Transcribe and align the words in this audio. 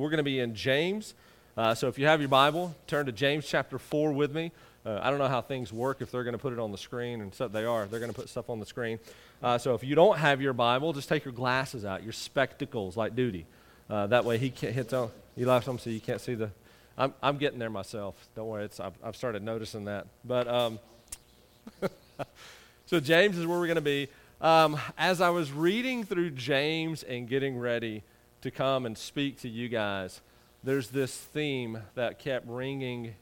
we're 0.00 0.10
going 0.10 0.18
to 0.18 0.24
be 0.24 0.40
in 0.40 0.54
James. 0.54 1.14
Uh, 1.56 1.74
so 1.74 1.88
if 1.88 1.98
you 1.98 2.06
have 2.06 2.20
your 2.20 2.28
Bible, 2.28 2.74
turn 2.86 3.06
to 3.06 3.12
James 3.12 3.46
chapter 3.46 3.78
4 3.78 4.12
with 4.12 4.34
me. 4.34 4.50
Uh, 4.84 4.98
I 5.02 5.10
don't 5.10 5.18
know 5.18 5.28
how 5.28 5.42
things 5.42 5.72
work 5.72 6.00
if 6.00 6.10
they're 6.10 6.24
going 6.24 6.32
to 6.32 6.38
put 6.38 6.54
it 6.54 6.58
on 6.58 6.72
the 6.72 6.78
screen, 6.78 7.20
and 7.20 7.34
so 7.34 7.48
they 7.48 7.66
are. 7.66 7.84
They're 7.86 8.00
going 8.00 8.10
to 8.10 8.18
put 8.18 8.30
stuff 8.30 8.48
on 8.48 8.60
the 8.60 8.66
screen. 8.66 8.98
Uh, 9.42 9.58
so 9.58 9.74
if 9.74 9.84
you 9.84 9.94
don't 9.94 10.16
have 10.16 10.40
your 10.40 10.54
Bible, 10.54 10.94
just 10.94 11.08
take 11.08 11.24
your 11.24 11.34
glasses 11.34 11.84
out, 11.84 12.02
your 12.02 12.14
spectacles, 12.14 12.96
like 12.96 13.14
Duty. 13.14 13.44
Uh, 13.90 14.06
that 14.06 14.24
way 14.24 14.38
he 14.38 14.48
can't 14.48 14.72
hit 14.72 14.92
on. 14.94 15.10
You 15.36 15.46
left 15.46 15.66
them 15.66 15.78
so 15.78 15.90
you 15.90 16.00
can't 16.00 16.20
see 16.20 16.34
the. 16.34 16.50
I'm, 16.96 17.12
I'm 17.22 17.36
getting 17.36 17.58
there 17.58 17.70
myself. 17.70 18.14
Don't 18.34 18.48
worry. 18.48 18.64
It's, 18.64 18.80
I've, 18.80 18.94
I've 19.04 19.16
started 19.16 19.42
noticing 19.42 19.84
that. 19.84 20.06
But 20.24 20.48
um, 20.48 20.78
so 22.86 23.00
James 23.00 23.36
is 23.36 23.46
where 23.46 23.58
we're 23.58 23.66
going 23.66 23.76
to 23.76 23.82
be. 23.82 24.08
Um, 24.40 24.78
as 24.96 25.20
I 25.20 25.28
was 25.28 25.52
reading 25.52 26.04
through 26.04 26.30
James 26.30 27.02
and 27.02 27.28
getting 27.28 27.58
ready 27.58 28.02
to 28.42 28.50
come 28.50 28.86
and 28.86 28.96
speak 28.96 29.40
to 29.40 29.48
you 29.48 29.68
guys, 29.68 30.20
there's 30.62 30.88
this 30.88 31.16
theme 31.16 31.82
that 31.94 32.18
kept 32.18 32.46
ringing 32.48 33.14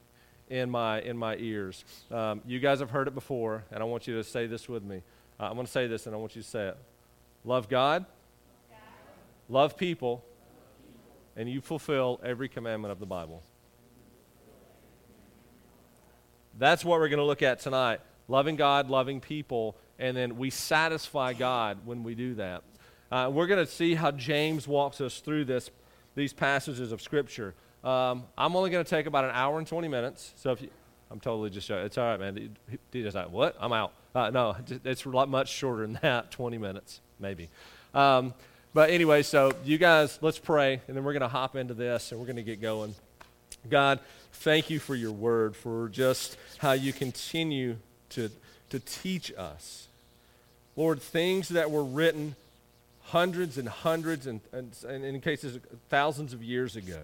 in 0.49 0.71
my 0.71 1.01
in 1.01 1.17
my 1.17 1.37
ears. 1.37 1.85
Um, 2.11 2.41
you 2.47 2.59
guys 2.59 2.81
have 2.81 2.91
heard 2.91 3.09
it 3.09 3.15
before, 3.15 3.65
and 3.71 3.81
I 3.81 3.85
want 3.85 4.07
you 4.07 4.17
to 4.17 4.25
say 4.25 4.47
this 4.47 4.69
with 4.69 4.83
me. 4.83 5.03
Uh, 5.39 5.45
I'm 5.45 5.55
going 5.55 5.67
to 5.67 5.73
say 5.73 5.87
this, 5.87 6.07
and 6.07 6.15
I 6.15 6.19
want 6.19 6.35
you 6.35 6.43
to 6.43 6.49
say 6.49 6.69
it. 6.69 6.77
Love 7.45 7.69
God, 7.69 8.05
God. 8.71 8.79
love 9.49 9.77
people, 9.77 10.25
and 11.37 11.49
you 11.49 11.61
fulfill 11.61 12.21
every 12.25 12.49
commandment 12.49 12.93
of 12.93 12.99
the 12.99 13.07
Bible. 13.07 13.43
That's 16.59 16.85
what 16.85 16.99
we're 16.99 17.09
going 17.09 17.19
to 17.21 17.25
look 17.25 17.43
at 17.43 17.61
tonight. 17.61 18.01
Loving 18.27 18.57
God, 18.57 18.91
loving 18.91 19.21
people, 19.21 19.77
and 19.99 20.17
then 20.17 20.37
we 20.37 20.51
satisfy 20.51 21.33
God 21.33 21.79
when 21.85 22.03
we 22.03 22.15
do 22.15 22.35
that. 22.35 22.63
Uh, 23.11 23.31
we're 23.33 23.47
going 23.47 23.65
to 23.65 23.71
see 23.71 23.95
how 23.95 24.11
James 24.11 24.69
walks 24.69 25.01
us 25.01 25.21
through 25.21 25.47
this, 25.47 25.71
these 26.15 26.33
passages 26.33 26.93
of 26.93 27.01
Scripture. 27.01 27.55
Um, 27.83 28.25
I'm 28.37 28.55
only 28.55 28.71
going 28.71 28.85
to 28.85 28.91
take 28.91 29.07
about 29.07 29.25
an 29.25 29.31
hour 29.33 29.59
and 29.59 29.67
20 29.67 29.89
minutes. 29.89 30.35
So 30.37 30.53
if 30.53 30.61
you, 30.61 30.69
I'm 31.11 31.21
totally 31.21 31.49
just 31.49 31.67
showing. 31.67 31.87
It's 31.87 31.97
all 31.97 32.05
right, 32.05 32.21
man. 32.21 32.57
Just 32.93 33.17
like, 33.17 33.31
what? 33.31 33.57
I'm 33.59 33.73
out. 33.73 33.93
Uh, 34.15 34.31
no, 34.31 34.57
it's 34.85 35.05
a 35.05 35.09
lot 35.09 35.29
much 35.29 35.49
shorter 35.49 35.83
than 35.83 35.99
that. 36.03 36.31
20 36.33 36.59
minutes, 36.59 37.01
maybe. 37.19 37.49
Um, 37.95 38.35
but 38.75 38.91
anyway, 38.91 39.23
so 39.23 39.53
you 39.65 39.79
guys, 39.79 40.19
let's 40.21 40.39
pray, 40.39 40.83
and 40.87 40.97
then 40.97 41.03
we're 41.03 41.15
going 41.15 41.23
to 41.23 41.29
hop 41.29 41.57
into 41.57 41.73
this, 41.73 42.13
and 42.13 42.21
we're 42.21 42.27
going 42.27 42.37
to 42.37 42.43
get 42.43 42.61
going. 42.61 42.95
God, 43.71 44.01
thank 44.33 44.69
you 44.69 44.79
for 44.79 44.95
your 44.95 45.13
word, 45.13 45.57
for 45.57 45.89
just 45.89 46.37
how 46.59 46.73
you 46.73 46.93
continue 46.93 47.77
to, 48.11 48.31
to 48.69 48.81
teach 48.81 49.33
us. 49.37 49.89
Lord, 50.77 51.01
things 51.01 51.49
that 51.49 51.71
were 51.71 51.83
written 51.83 52.37
hundreds 53.09 53.57
and 53.59 53.69
hundreds 53.69 54.27
and, 54.27 54.41
and, 54.53 54.73
and 54.87 55.05
in 55.05 55.21
cases 55.21 55.59
thousands 55.89 56.33
of 56.33 56.43
years 56.43 56.77
ago. 56.77 57.01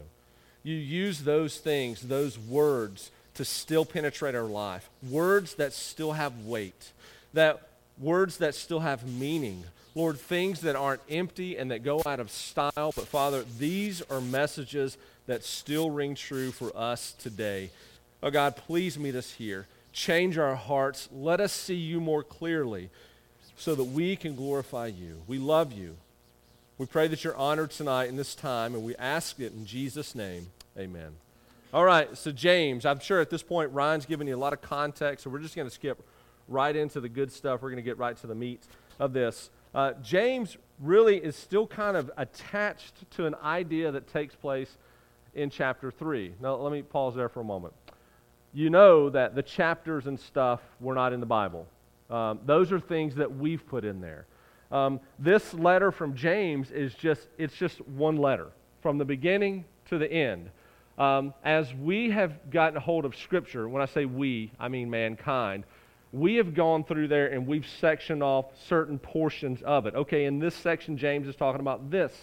You 0.62 0.74
use 0.76 1.22
those 1.22 1.58
things, 1.58 2.00
those 2.02 2.38
words, 2.38 3.10
to 3.34 3.44
still 3.44 3.84
penetrate 3.84 4.34
our 4.34 4.44
life. 4.44 4.88
Words 5.08 5.54
that 5.54 5.72
still 5.72 6.12
have 6.12 6.44
weight, 6.44 6.92
that 7.32 7.68
words 7.98 8.38
that 8.38 8.54
still 8.54 8.80
have 8.80 9.06
meaning. 9.06 9.64
Lord, 9.94 10.18
things 10.18 10.60
that 10.62 10.76
aren't 10.76 11.02
empty 11.08 11.56
and 11.56 11.70
that 11.70 11.84
go 11.84 12.02
out 12.04 12.20
of 12.20 12.30
style, 12.30 12.72
but 12.76 13.06
Father, 13.06 13.44
these 13.58 14.02
are 14.10 14.20
messages 14.20 14.96
that 15.26 15.44
still 15.44 15.90
ring 15.90 16.14
true 16.14 16.50
for 16.50 16.76
us 16.76 17.12
today. 17.18 17.70
Oh 18.22 18.30
God, 18.30 18.56
please 18.56 18.98
meet 18.98 19.14
us 19.14 19.32
here. 19.32 19.66
Change 19.92 20.36
our 20.36 20.56
hearts. 20.56 21.08
Let 21.12 21.40
us 21.40 21.52
see 21.52 21.76
you 21.76 22.00
more 22.00 22.24
clearly 22.24 22.90
so 23.56 23.74
that 23.74 23.84
we 23.84 24.16
can 24.16 24.34
glorify 24.34 24.86
you. 24.86 25.22
We 25.26 25.38
love 25.38 25.72
you. 25.72 25.96
We 26.76 26.86
pray 26.86 27.06
that 27.08 27.22
you're 27.22 27.36
honored 27.36 27.70
tonight 27.70 28.08
in 28.08 28.16
this 28.16 28.34
time, 28.34 28.74
and 28.74 28.82
we 28.82 28.96
ask 28.96 29.38
it 29.38 29.52
in 29.52 29.64
Jesus' 29.64 30.14
name. 30.14 30.48
Amen. 30.76 31.12
All 31.72 31.84
right, 31.84 32.16
so 32.16 32.30
James, 32.32 32.84
I'm 32.84 33.00
sure 33.00 33.20
at 33.20 33.30
this 33.30 33.42
point 33.42 33.70
Ryan's 33.72 34.06
given 34.06 34.26
you 34.26 34.36
a 34.36 34.38
lot 34.38 34.52
of 34.52 34.60
context, 34.60 35.24
so 35.24 35.30
we're 35.30 35.40
just 35.40 35.56
going 35.56 35.68
to 35.68 35.74
skip 35.74 36.02
right 36.48 36.74
into 36.74 37.00
the 37.00 37.08
good 37.08 37.32
stuff. 37.32 37.62
We're 37.62 37.70
going 37.70 37.82
to 37.82 37.82
get 37.82 37.98
right 37.98 38.16
to 38.18 38.26
the 38.26 38.34
meat 38.34 38.62
of 38.98 39.12
this. 39.12 39.50
Uh, 39.74 39.92
James 40.02 40.56
really 40.80 41.16
is 41.16 41.36
still 41.36 41.66
kind 41.66 41.96
of 41.96 42.10
attached 42.16 43.10
to 43.12 43.26
an 43.26 43.34
idea 43.42 43.90
that 43.92 44.06
takes 44.12 44.34
place 44.34 44.76
in 45.34 45.50
chapter 45.50 45.90
3. 45.90 46.34
Now, 46.40 46.56
let 46.56 46.72
me 46.72 46.82
pause 46.82 47.14
there 47.14 47.28
for 47.28 47.40
a 47.40 47.44
moment. 47.44 47.74
You 48.52 48.70
know 48.70 49.10
that 49.10 49.34
the 49.34 49.42
chapters 49.42 50.06
and 50.06 50.18
stuff 50.18 50.60
were 50.80 50.94
not 50.94 51.12
in 51.12 51.18
the 51.18 51.26
Bible, 51.26 51.66
um, 52.10 52.40
those 52.44 52.72
are 52.72 52.80
things 52.80 53.14
that 53.16 53.36
we've 53.36 53.66
put 53.66 53.84
in 53.84 54.00
there. 54.00 54.26
Um, 54.70 55.00
this 55.18 55.54
letter 55.54 55.92
from 55.92 56.14
James 56.14 56.70
is 56.70 56.94
just, 56.94 57.28
it's 57.38 57.54
just 57.54 57.80
one 57.88 58.16
letter 58.16 58.48
from 58.82 58.98
the 58.98 59.04
beginning 59.04 59.64
to 59.86 59.98
the 59.98 60.10
end. 60.10 60.50
Um, 60.98 61.34
as 61.44 61.72
we 61.74 62.10
have 62.10 62.50
gotten 62.50 62.76
a 62.76 62.80
hold 62.80 63.04
of 63.04 63.16
Scripture, 63.16 63.68
when 63.68 63.82
I 63.82 63.86
say 63.86 64.04
we, 64.04 64.52
I 64.58 64.68
mean 64.68 64.90
mankind, 64.90 65.64
we 66.12 66.36
have 66.36 66.54
gone 66.54 66.84
through 66.84 67.08
there 67.08 67.26
and 67.26 67.46
we've 67.46 67.66
sectioned 67.66 68.22
off 68.22 68.46
certain 68.68 68.98
portions 68.98 69.62
of 69.62 69.86
it. 69.86 69.94
Okay, 69.94 70.26
in 70.26 70.38
this 70.38 70.54
section, 70.54 70.96
James 70.96 71.26
is 71.26 71.34
talking 71.34 71.60
about 71.60 71.90
this. 71.90 72.16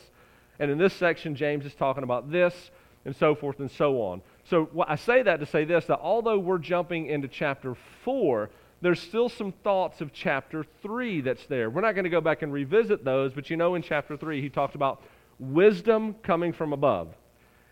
And 0.59 0.71
in 0.71 0.77
this 0.77 0.93
section, 0.93 1.35
James 1.35 1.65
is 1.65 1.73
talking 1.73 2.03
about 2.03 2.31
this, 2.31 2.71
and 3.05 3.15
so 3.15 3.35
forth 3.35 3.59
and 3.59 3.69
so 3.69 4.01
on. 4.01 4.21
So 4.45 4.69
I 4.87 4.95
say 4.95 5.23
that 5.23 5.39
to 5.39 5.45
say 5.45 5.65
this 5.65 5.85
that 5.85 5.99
although 5.99 6.39
we're 6.39 6.57
jumping 6.57 7.07
into 7.07 7.27
chapter 7.27 7.75
4, 8.05 8.49
there's 8.81 8.99
still 8.99 9.29
some 9.29 9.51
thoughts 9.51 10.01
of 10.01 10.11
chapter 10.11 10.65
3 10.81 11.21
that's 11.21 11.45
there. 11.45 11.69
We're 11.69 11.81
not 11.81 11.93
going 11.93 12.05
to 12.05 12.09
go 12.09 12.21
back 12.21 12.41
and 12.41 12.51
revisit 12.51 13.05
those, 13.05 13.33
but 13.33 13.49
you 13.49 13.57
know 13.57 13.75
in 13.75 13.83
chapter 13.83 14.17
3 14.17 14.41
he 14.41 14.49
talks 14.49 14.75
about 14.75 15.03
wisdom 15.39 16.15
coming 16.23 16.51
from 16.51 16.73
above. 16.73 17.09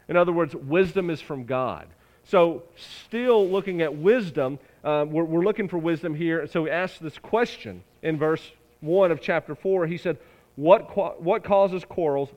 In 0.08 0.18
other 0.18 0.32
words, 0.32 0.56
wisdom 0.56 1.10
is 1.10 1.22
from 1.22 1.46
God. 1.46 1.88
So, 2.26 2.64
still 2.76 3.48
looking 3.48 3.82
at 3.82 3.96
wisdom, 3.96 4.60
um, 4.84 5.12
we're, 5.12 5.24
we're, 5.24 5.44
looking 5.44 5.68
for 5.68 5.80
wisdom 5.80 6.14
here. 6.14 6.46
So, 6.46 6.66
he 6.66 6.72
asks 6.72 7.00
this 7.00 7.18
question 7.18 7.84
in 8.04 8.18
verse 8.18 8.52
1 8.82 9.12
of 9.12 9.20
chapter 9.20 9.56
4. 9.56 9.88
He 9.88 9.98
said, 9.98 10.18
What, 10.56 11.22
what 11.22 11.44
causes 11.44 11.84
quarrels? 11.86 12.30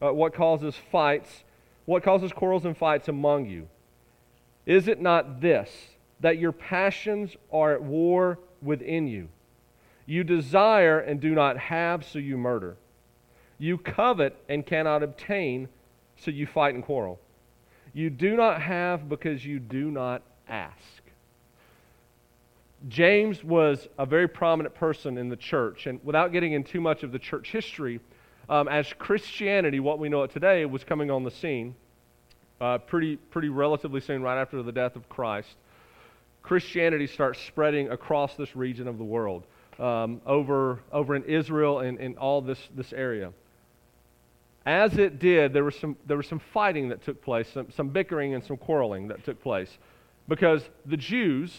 Uh, 0.00 0.12
what 0.12 0.34
causes 0.34 0.76
fights? 0.92 1.42
What 1.84 2.04
causes 2.04 2.32
quarrels 2.32 2.64
and 2.64 2.76
fights 2.76 3.08
among 3.08 3.46
you? 3.46 3.68
Is 4.66 4.86
it 4.86 5.00
not 5.00 5.40
this? 5.40 5.70
That 6.20 6.38
your 6.38 6.52
passions 6.52 7.36
are 7.52 7.72
at 7.72 7.82
war 7.82 8.38
within 8.62 9.06
you. 9.06 9.28
You 10.06 10.24
desire 10.24 11.00
and 11.00 11.20
do 11.20 11.34
not 11.34 11.56
have, 11.56 12.04
so 12.04 12.18
you 12.18 12.36
murder. 12.36 12.76
You 13.58 13.78
covet 13.78 14.36
and 14.48 14.64
cannot 14.64 15.02
obtain, 15.02 15.68
so 16.16 16.30
you 16.30 16.46
fight 16.46 16.74
and 16.74 16.84
quarrel. 16.84 17.20
You 17.92 18.10
do 18.10 18.36
not 18.36 18.60
have 18.62 19.08
because 19.08 19.44
you 19.44 19.58
do 19.58 19.90
not 19.90 20.22
ask. 20.48 21.02
James 22.88 23.44
was 23.44 23.88
a 23.98 24.06
very 24.06 24.26
prominent 24.26 24.74
person 24.74 25.18
in 25.18 25.28
the 25.28 25.36
church, 25.36 25.86
and 25.86 26.00
without 26.02 26.32
getting 26.32 26.52
into 26.52 26.72
too 26.72 26.80
much 26.80 27.02
of 27.02 27.12
the 27.12 27.18
church 27.18 27.50
history, 27.50 28.00
um, 28.48 28.68
as 28.68 28.92
Christianity, 28.94 29.80
what 29.80 29.98
we 29.98 30.08
know 30.08 30.22
it 30.22 30.30
today, 30.30 30.64
was 30.64 30.82
coming 30.82 31.10
on 31.10 31.22
the 31.22 31.30
scene, 31.30 31.74
uh, 32.60 32.78
pretty, 32.78 33.16
pretty 33.16 33.48
relatively 33.48 34.00
soon, 34.00 34.22
right 34.22 34.40
after 34.40 34.62
the 34.62 34.72
death 34.72 34.96
of 34.96 35.08
Christ. 35.08 35.56
Christianity 36.42 37.06
starts 37.06 37.40
spreading 37.40 37.90
across 37.90 38.34
this 38.34 38.56
region 38.56 38.88
of 38.88 38.98
the 38.98 39.04
world, 39.04 39.44
um, 39.78 40.20
over, 40.26 40.80
over 40.92 41.14
in 41.14 41.24
Israel 41.24 41.80
and 41.80 41.98
in 41.98 42.16
all 42.16 42.40
this, 42.40 42.58
this 42.74 42.92
area. 42.92 43.32
As 44.66 44.98
it 44.98 45.18
did, 45.18 45.52
there 45.52 45.64
was, 45.64 45.76
some, 45.76 45.96
there 46.06 46.16
was 46.16 46.26
some 46.26 46.40
fighting 46.52 46.90
that 46.90 47.02
took 47.04 47.22
place, 47.22 47.48
some, 47.52 47.70
some 47.70 47.88
bickering 47.88 48.34
and 48.34 48.44
some 48.44 48.56
quarreling 48.56 49.08
that 49.08 49.24
took 49.24 49.42
place. 49.42 49.78
Because 50.28 50.62
the 50.86 50.96
Jews 50.96 51.56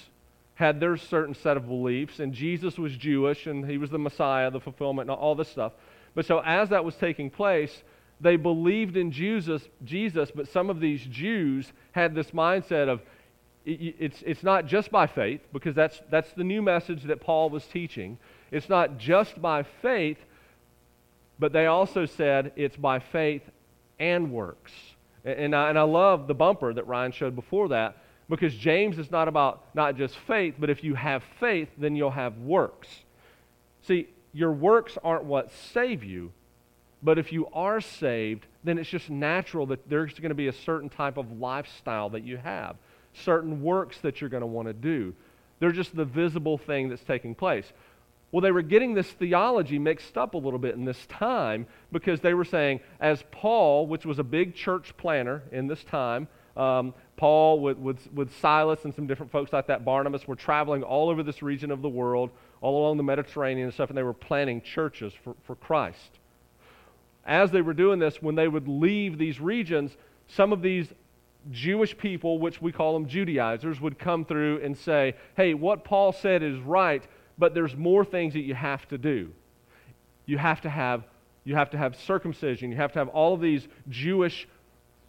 had 0.53 0.80
their 0.80 0.96
certain 0.96 1.34
set 1.34 1.58
of 1.58 1.68
beliefs, 1.68 2.19
and 2.19 2.34
Jesus 2.34 2.78
was 2.78 2.96
Jewish, 2.96 3.48
and 3.48 3.68
he 3.68 3.78
was 3.78 3.90
the 3.90 3.98
Messiah, 3.98 4.52
the 4.52 4.59
fulfillment, 4.59 5.10
and 5.10 5.18
all 5.18 5.34
this 5.34 5.50
stuff. 5.50 5.74
But 6.13 6.25
so 6.25 6.39
as 6.45 6.69
that 6.69 6.86
was 6.86 6.95
taking 6.95 7.30
place, 7.30 7.84
they 8.19 8.36
believed 8.36 8.98
in 8.98 9.12
Jesus, 9.12 9.68
Jesus, 9.84 10.30
but 10.34 10.48
some 10.48 10.69
of 10.69 10.80
these 10.80 11.04
Jews 11.06 11.72
had 11.94 12.13
this 12.13 12.31
mindset 12.31 12.88
of 12.88 13.01
it's, 13.66 14.24
it's 14.25 14.44
not 14.44 14.66
just 14.66 14.92
by 14.92 15.08
faith, 15.08 15.42
because 15.54 15.75
that's, 15.75 16.02
that's 16.10 16.31
the 16.34 16.44
new 16.44 16.62
message 16.62 17.04
that 17.04 17.22
Paul 17.22 17.50
was 17.50 17.66
teaching. 17.66 18.18
It's 18.50 18.69
not 18.69 18.98
just 18.98 19.42
by 19.42 19.63
faith, 19.63 20.18
but 21.38 21.54
they 21.54 21.68
also 21.68 22.06
said 22.06 22.54
it's 22.56 22.75
by 22.75 23.00
faith 23.00 23.44
and 24.00 24.31
works. 24.31 24.72
And, 25.24 25.56
I, 25.56 25.69
and 25.69 25.78
I 25.78 25.84
love 25.84 26.28
the 26.28 26.34
bumper 26.34 26.74
that 26.74 26.88
Ryan 26.88 27.12
showed 27.12 27.36
before 27.36 27.69
that, 27.69 27.98
because 28.30 28.56
James 28.56 28.98
is 28.98 29.12
not 29.12 29.28
about 29.28 29.63
not 29.75 29.96
just 29.96 30.18
faith, 30.18 30.56
but 30.58 30.69
if 30.69 30.84
you 30.84 30.96
have 30.96 31.22
faith, 31.40 31.69
then 31.78 31.96
you'll 31.96 32.12
have 32.12 32.38
works. 32.40 32.88
See, 33.84 34.08
your 34.34 34.54
works 34.54 34.98
aren't 35.04 35.25
what 35.25 35.52
save 35.52 36.04
you, 36.04 36.31
but 37.04 37.19
if 37.19 37.31
you 37.31 37.48
are 37.54 37.81
saved, 37.81 38.46
then 38.63 38.78
it's 38.78 38.90
just 38.90 39.10
natural 39.10 39.66
that 39.68 39.90
there's 39.90 40.13
going 40.13 40.30
to 40.30 40.36
be 40.36 40.48
a 40.48 40.54
certain 40.54 40.90
type 40.90 41.18
of 41.18 41.40
lifestyle 41.40 42.10
that 42.10 42.24
you 42.24 42.38
have 42.38 42.75
certain 43.13 43.62
works 43.62 43.98
that 44.00 44.22
you're 44.22 44.30
going 44.30 44.42
to 44.42 44.48
want 44.48 44.68
to 44.68 44.74
do. 44.74 45.13
They're 45.60 45.72
just 45.72 45.96
the 45.96 46.06
visible 46.06 46.58
thing 46.58 46.90
that's 46.90 47.04
taking 47.04 47.36
place. 47.36 47.72
Well, 48.31 48.42
they 48.42 48.52
were 48.52 48.62
getting 48.62 48.94
this 48.94 49.10
theology 49.12 49.78
mixed 49.78 50.18
up 50.18 50.34
a 50.36 50.38
little 50.38 50.60
bit 50.60 50.75
in 50.75 50.86
this 50.86 51.06
time 51.08 51.68
because 51.92 52.22
they 52.22 52.34
were 52.34 52.46
saying, 52.46 52.80
as 53.00 53.24
Paul, 53.31 53.88
which 53.88 54.06
was 54.06 54.19
a 54.19 54.24
big 54.24 54.56
church 54.56 54.96
planner 54.96 55.44
in 55.52 55.68
this 55.68 55.84
time, 55.84 56.30
um, 56.56 56.94
Paul 57.18 57.60
with, 57.60 57.78
with, 57.78 58.12
with 58.13 58.36
Silas 58.40 58.80
and 58.84 58.96
some 58.96 59.06
different 59.06 59.31
folks 59.31 59.52
like 59.52 59.68
that, 59.68 59.84
Barnabas, 59.84 60.28
were 60.28 60.36
traveling 60.36 60.84
all 60.84 61.10
over 61.10 61.24
this 61.24 61.42
region 61.42 61.72
of 61.72 61.81
the 61.81 61.90
world, 61.90 62.31
all 62.62 62.81
along 62.81 62.98
the 62.98 63.04
Mediterranean 63.04 63.66
and 63.66 63.74
stuff, 63.74 63.90
and 63.90 63.98
they 63.98 64.04
were 64.04 64.13
planting 64.13 64.62
churches 64.62 65.13
for, 65.24 65.36
for 65.44 65.56
Christ. 65.56 66.19
As 67.25 67.52
they 67.52 67.62
were 67.62 67.74
doing 67.74 68.00
this, 68.00 68.22
when 68.22 68.36
they 68.36 68.48
would 68.48 68.68
leave 68.68 69.18
these 69.18 69.40
regions, 69.40 69.96
some 70.28 70.54
of 70.54 70.62
these 70.62 70.88
Jewish 71.49 71.97
people, 71.97 72.39
which 72.39 72.61
we 72.61 72.71
call 72.71 72.93
them 72.93 73.07
Judaizers, 73.07 73.81
would 73.81 73.97
come 73.97 74.25
through 74.25 74.61
and 74.63 74.77
say, 74.77 75.15
hey, 75.35 75.53
what 75.53 75.83
Paul 75.83 76.11
said 76.11 76.43
is 76.43 76.59
right, 76.59 77.03
but 77.38 77.53
there's 77.53 77.75
more 77.75 78.05
things 78.05 78.33
that 78.33 78.41
you 78.41 78.53
have 78.53 78.88
to 78.89 78.97
do. 78.97 79.31
You 80.25 80.38
have 80.38 80.61
to 80.61 80.69
have, 80.69 81.03
you 81.43 81.55
have, 81.55 81.71
to 81.71 81.77
have 81.77 81.95
circumcision. 81.95 82.69
You 82.69 82.77
have 82.77 82.91
to 82.93 82.99
have 82.99 83.07
all 83.09 83.33
of 83.33 83.41
these 83.41 83.67
Jewish 83.89 84.47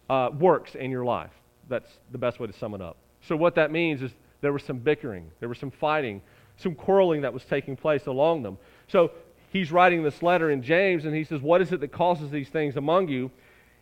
uh, 0.09 0.31
works 0.37 0.75
in 0.75 0.89
your 0.89 1.05
life. 1.05 1.31
That's 1.69 1.89
the 2.11 2.17
best 2.17 2.39
way 2.39 2.47
to 2.47 2.53
sum 2.53 2.73
it 2.73 2.81
up. 2.81 2.97
So, 3.21 3.35
what 3.35 3.55
that 3.55 3.71
means 3.71 4.01
is 4.01 4.11
there 4.41 4.51
was 4.51 4.63
some 4.63 4.79
bickering, 4.79 5.31
there 5.39 5.47
was 5.47 5.59
some 5.59 5.71
fighting, 5.71 6.21
some 6.57 6.75
quarreling 6.75 7.21
that 7.21 7.33
was 7.33 7.45
taking 7.45 7.77
place 7.77 8.07
along 8.07 8.43
them. 8.43 8.57
So, 8.87 9.11
he's 9.51 9.71
writing 9.71 10.03
this 10.03 10.21
letter 10.21 10.49
in 10.51 10.61
James, 10.61 11.05
and 11.05 11.15
he 11.15 11.23
says, 11.23 11.41
What 11.41 11.61
is 11.61 11.71
it 11.71 11.79
that 11.79 11.91
causes 11.91 12.31
these 12.31 12.49
things 12.49 12.75
among 12.75 13.07
you? 13.07 13.31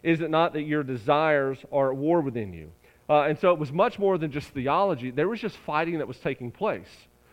Is 0.03 0.21
it 0.21 0.29
not 0.29 0.53
that 0.53 0.63
your 0.63 0.83
desires 0.83 1.57
are 1.71 1.91
at 1.91 1.97
war 1.97 2.21
within 2.21 2.53
you? 2.53 2.71
Uh, 3.09 3.23
and 3.23 3.37
so 3.37 3.51
it 3.51 3.59
was 3.59 3.71
much 3.71 3.99
more 3.99 4.17
than 4.17 4.31
just 4.31 4.49
theology. 4.49 5.11
There 5.11 5.27
was 5.27 5.39
just 5.39 5.57
fighting 5.57 5.97
that 5.97 6.07
was 6.07 6.17
taking 6.17 6.49
place. 6.51 6.87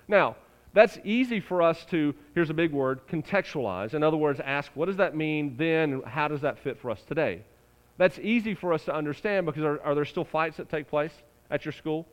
Now, 0.09 0.37
that's 0.75 0.99
easy 1.05 1.41
for 1.41 1.63
us 1.63 1.85
to, 1.87 2.15
here's 2.35 2.51
a 2.51 2.55
big 2.55 2.73
word, 2.73 3.01
contextualize. 3.09 3.95
In 3.95 4.03
other 4.03 4.17
words, 4.17 4.41
ask, 4.45 4.71
what 4.75 4.87
does 4.87 4.97
that 4.97 5.17
mean 5.17 5.57
then, 5.57 5.93
and 5.93 6.05
how 6.05 6.29
does 6.29 6.43
that 6.43 6.59
fit 6.59 6.79
for 6.79 6.91
us 6.91 7.03
today? 7.07 7.43
That's 7.97 8.19
easy 8.19 8.55
for 8.55 8.73
us 8.73 8.85
to 8.85 8.95
understand 8.95 9.47
because 9.47 9.65
are, 9.65 9.81
are 9.83 9.95
there 9.95 10.05
still 10.05 10.25
fights 10.25 10.57
that 10.59 10.69
take 10.69 10.89
place 10.89 11.13
at 11.51 11.65
your 11.65 11.73
school? 11.73 12.07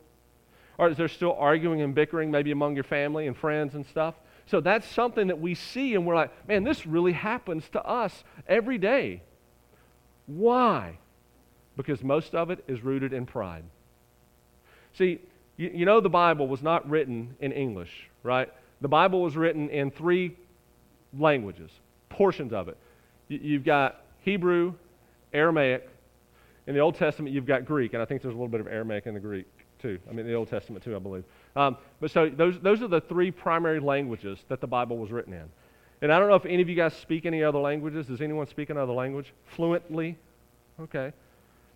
Or 0.78 0.88
is 0.88 0.96
there 0.96 1.08
still 1.08 1.34
arguing 1.38 1.80
and 1.80 1.94
bickering 1.94 2.30
maybe 2.30 2.50
among 2.50 2.74
your 2.74 2.84
family 2.84 3.26
and 3.26 3.36
friends 3.36 3.74
and 3.74 3.86
stuff? 3.86 4.14
So 4.46 4.60
that's 4.60 4.86
something 4.86 5.28
that 5.28 5.40
we 5.40 5.54
see 5.54 5.94
and 5.94 6.06
we're 6.06 6.14
like, 6.14 6.48
man, 6.48 6.64
this 6.64 6.86
really 6.86 7.12
happens 7.12 7.68
to 7.70 7.82
us 7.84 8.24
every 8.46 8.78
day. 8.78 9.22
Why? 10.26 10.98
Because 11.76 12.02
most 12.02 12.34
of 12.34 12.50
it 12.50 12.64
is 12.66 12.82
rooted 12.82 13.12
in 13.12 13.26
pride. 13.26 13.64
See, 14.94 15.20
you, 15.56 15.70
you 15.72 15.86
know 15.86 16.00
the 16.00 16.08
Bible 16.08 16.48
was 16.48 16.62
not 16.62 16.88
written 16.88 17.36
in 17.40 17.52
English, 17.52 18.08
right? 18.22 18.48
The 18.80 18.88
Bible 18.88 19.22
was 19.22 19.36
written 19.36 19.68
in 19.70 19.90
three 19.90 20.36
languages, 21.18 21.70
portions 22.08 22.52
of 22.52 22.68
it. 22.68 22.76
You've 23.28 23.64
got 23.64 24.02
Hebrew, 24.20 24.74
Aramaic. 25.32 25.88
In 26.66 26.74
the 26.74 26.80
Old 26.80 26.96
Testament, 26.96 27.34
you've 27.34 27.46
got 27.46 27.64
Greek, 27.64 27.94
and 27.94 28.02
I 28.02 28.06
think 28.06 28.22
there's 28.22 28.34
a 28.34 28.36
little 28.36 28.48
bit 28.48 28.60
of 28.60 28.66
Aramaic 28.66 29.06
in 29.06 29.14
the 29.14 29.20
Greek 29.20 29.46
too. 29.80 29.98
I 30.08 30.12
mean, 30.12 30.26
the 30.26 30.34
Old 30.34 30.48
Testament 30.48 30.82
too, 30.82 30.96
I 30.96 30.98
believe. 30.98 31.24
Um, 31.54 31.76
but 32.00 32.10
so 32.10 32.28
those, 32.28 32.58
those 32.60 32.82
are 32.82 32.88
the 32.88 33.00
three 33.00 33.30
primary 33.30 33.80
languages 33.80 34.38
that 34.48 34.60
the 34.60 34.66
Bible 34.66 34.98
was 34.98 35.12
written 35.12 35.32
in. 35.32 35.48
And 36.02 36.12
I 36.12 36.18
don't 36.18 36.28
know 36.28 36.34
if 36.34 36.44
any 36.44 36.62
of 36.62 36.68
you 36.68 36.76
guys 36.76 36.94
speak 36.94 37.26
any 37.26 37.42
other 37.42 37.58
languages. 37.58 38.06
Does 38.06 38.20
anyone 38.20 38.46
speak 38.46 38.70
another 38.70 38.92
language 38.92 39.32
fluently? 39.54 40.16
Okay. 40.80 41.12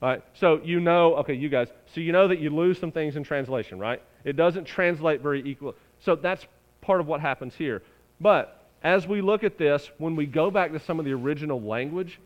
All 0.02 0.08
right, 0.08 0.22
so 0.32 0.60
you 0.64 0.80
know, 0.80 1.16
okay, 1.16 1.34
you 1.34 1.50
guys, 1.50 1.68
so 1.94 2.00
you 2.00 2.12
know 2.12 2.26
that 2.28 2.38
you 2.38 2.48
lose 2.48 2.78
some 2.78 2.90
things 2.90 3.16
in 3.16 3.22
translation, 3.22 3.78
right? 3.78 4.02
It 4.24 4.34
doesn't 4.34 4.64
translate 4.64 5.20
very 5.20 5.46
equal. 5.46 5.74
So 6.00 6.16
that's 6.16 6.46
part 6.80 7.00
of 7.00 7.06
what 7.06 7.20
happens 7.20 7.54
here. 7.54 7.82
But 8.18 8.64
as 8.82 9.06
we 9.06 9.20
look 9.20 9.44
at 9.44 9.58
this, 9.58 9.90
when 9.98 10.16
we 10.16 10.24
go 10.24 10.50
back 10.50 10.72
to 10.72 10.80
some 10.80 10.98
of 10.98 11.04
the 11.04 11.12
original 11.12 11.60
language, 11.60 12.18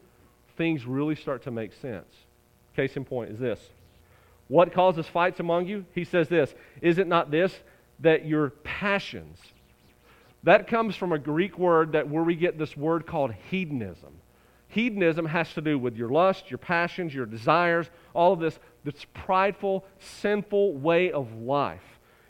things 0.56 0.86
really 0.86 1.16
start 1.16 1.42
to 1.44 1.50
make 1.50 1.72
sense. 1.72 2.06
Case 2.76 2.96
in 2.96 3.04
point 3.04 3.30
is 3.30 3.38
this 3.38 3.58
What 4.46 4.72
causes 4.72 5.06
fights 5.06 5.40
among 5.40 5.66
you? 5.66 5.84
He 5.94 6.04
says 6.04 6.28
this 6.28 6.54
Is 6.80 6.98
it 6.98 7.08
not 7.08 7.32
this, 7.32 7.52
that 8.00 8.24
your 8.24 8.50
passions, 8.50 9.38
that 10.44 10.66
comes 10.68 10.94
from 10.94 11.12
a 11.12 11.18
Greek 11.18 11.58
word 11.58 11.92
that 11.92 12.08
where 12.08 12.22
we 12.22 12.36
get 12.36 12.58
this 12.58 12.76
word 12.76 13.06
called 13.06 13.32
hedonism. 13.50 14.12
Hedonism 14.68 15.26
has 15.26 15.52
to 15.54 15.60
do 15.60 15.78
with 15.78 15.96
your 15.96 16.08
lust, 16.08 16.50
your 16.50 16.58
passions, 16.58 17.14
your 17.14 17.26
desires, 17.26 17.88
all 18.14 18.32
of 18.32 18.40
this, 18.40 18.58
this 18.84 19.06
prideful, 19.14 19.84
sinful 19.98 20.74
way 20.74 21.12
of 21.12 21.32
life. 21.34 21.82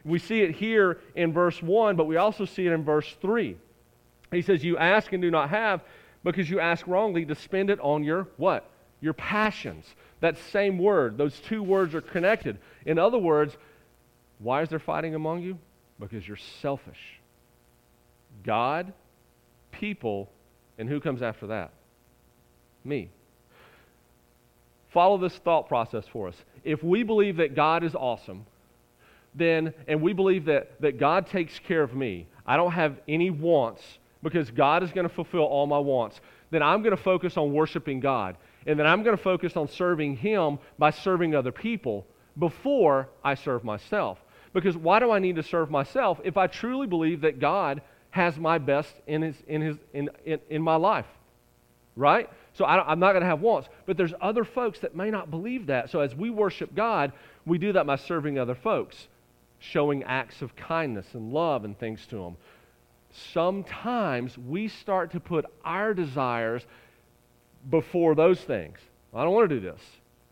We 0.05 0.19
see 0.19 0.43
it 0.43 0.55
here 0.55 1.01
in 1.15 1.33
verse 1.33 1.63
1, 1.63 1.97
but 1.97 2.05
we 2.05 2.17
also 2.17 2.45
see 2.45 2.67
it 2.67 2.73
in 2.73 2.85
verse 2.85 3.17
3. 3.21 3.57
He 4.31 4.43
says, 4.43 4.63
You 4.63 4.77
ask 4.77 5.13
and 5.13 5.23
do 5.23 5.31
not 5.31 5.51
have 5.51 5.81
because 6.23 6.49
you 6.49 6.61
ask 6.61 6.87
wrongly 6.87 7.25
to 7.25 7.35
spend 7.35 7.71
it 7.71 7.81
on 7.81 8.05
your 8.05 8.29
what? 8.37 8.69
Your 9.01 9.15
passions. 9.15 9.87
That 10.21 10.39
same 10.53 10.79
word, 10.79 11.19
those 11.19 11.41
two 11.41 11.63
words 11.63 11.95
are 11.95 12.01
connected. 12.01 12.59
In 12.87 12.99
other 12.99 13.19
words, 13.19 13.57
why 14.39 14.63
is 14.63 14.69
there 14.69 14.79
fighting 14.79 15.15
among 15.15 15.43
you? 15.43 15.59
Because 15.99 16.27
you're 16.29 16.37
selfish. 16.37 17.14
God, 18.45 18.93
people, 19.73 20.31
and 20.79 20.89
who 20.89 21.01
comes 21.01 21.23
after 21.23 21.49
that? 21.49 21.73
me. 22.85 23.09
Follow 24.93 25.19
this 25.19 25.35
thought 25.39 25.69
process 25.69 26.05
for 26.07 26.29
us. 26.29 26.37
If 26.63 26.83
we 26.85 27.03
believe 27.03 27.39
that 27.39 27.55
God 27.55 27.83
is 27.83 27.95
awesome, 27.95 28.47
then, 29.35 29.75
and 29.89 30.01
we 30.01 30.13
believe 30.13 30.45
that, 30.45 30.81
that 30.81 30.99
God 31.01 31.27
takes 31.27 31.59
care 31.59 31.83
of 31.83 31.95
me, 31.95 32.27
I 32.47 32.57
don't 32.57 32.73
have 32.73 32.97
any 33.09 33.31
wants 33.31 33.83
because 34.23 34.51
God 34.51 34.83
is 34.83 34.93
going 34.93 35.09
to 35.09 35.15
fulfill 35.15 35.43
all 35.43 35.67
my 35.67 35.79
wants, 35.79 36.21
then 36.51 36.63
I'm 36.63 36.83
going 36.83 36.97
to 36.97 37.03
focus 37.03 37.37
on 37.37 37.53
worshiping 37.53 38.01
God. 38.01 38.37
And 38.67 38.79
then 38.79 38.87
I'm 38.87 39.03
going 39.03 39.17
to 39.17 39.23
focus 39.23 39.57
on 39.57 39.69
serving 39.69 40.17
Him 40.17 40.59
by 40.79 40.91
serving 40.91 41.35
other 41.35 41.53
people 41.53 42.07
before 42.39 43.09
I 43.25 43.35
serve 43.35 43.65
myself. 43.65 44.19
Because 44.53 44.77
why 44.77 45.01
do 45.01 45.11
I 45.11 45.19
need 45.19 45.37
to 45.37 45.43
serve 45.43 45.71
myself 45.71 46.21
if 46.23 46.37
I 46.37 46.47
truly 46.47 46.87
believe 46.87 47.23
that 47.23 47.41
God 47.41 47.83
has 48.15 48.37
my 48.37 48.59
best 48.59 48.95
in, 49.09 49.23
his, 49.23 49.35
in, 49.49 49.61
his, 49.61 49.77
in, 49.93 50.09
in, 50.25 50.39
in 50.49 50.63
my 50.63 50.77
life? 50.77 51.09
Right? 51.97 52.31
So 52.53 52.65
I 52.65 52.93
am 52.93 53.01
not 53.01 53.11
going 53.11 53.23
to 53.23 53.27
have 53.27 53.41
wants. 53.41 53.69
But 53.87 53.97
there's 53.97 54.15
other 54.21 54.45
folks 54.45 54.79
that 54.81 54.95
may 54.95 55.11
not 55.11 55.33
believe 55.33 55.67
that. 55.67 55.91
So 55.91 55.99
as 55.99 56.15
we 56.15 56.31
worship 56.31 56.77
God, 56.77 57.11
we 57.45 57.59
do 57.59 57.73
that 57.73 57.87
by 57.87 57.97
serving 57.97 58.39
other 58.39 58.55
folks, 58.55 59.09
showing 59.59 60.05
acts 60.05 60.43
of 60.43 60.55
kindness 60.55 61.07
and 61.15 61.33
love 61.33 61.65
and 61.65 61.77
things 61.77 62.07
to 62.11 62.17
them. 62.17 62.37
Sometimes 63.33 64.39
we 64.39 64.69
start 64.69 65.11
to 65.11 65.19
put 65.19 65.45
our 65.65 65.93
desires 65.93 66.65
before 67.69 68.15
those 68.15 68.39
things. 68.39 68.79
I 69.13 69.25
don't 69.25 69.35
want 69.35 69.51
to 69.51 69.57
do 69.57 69.61
this. 69.61 69.81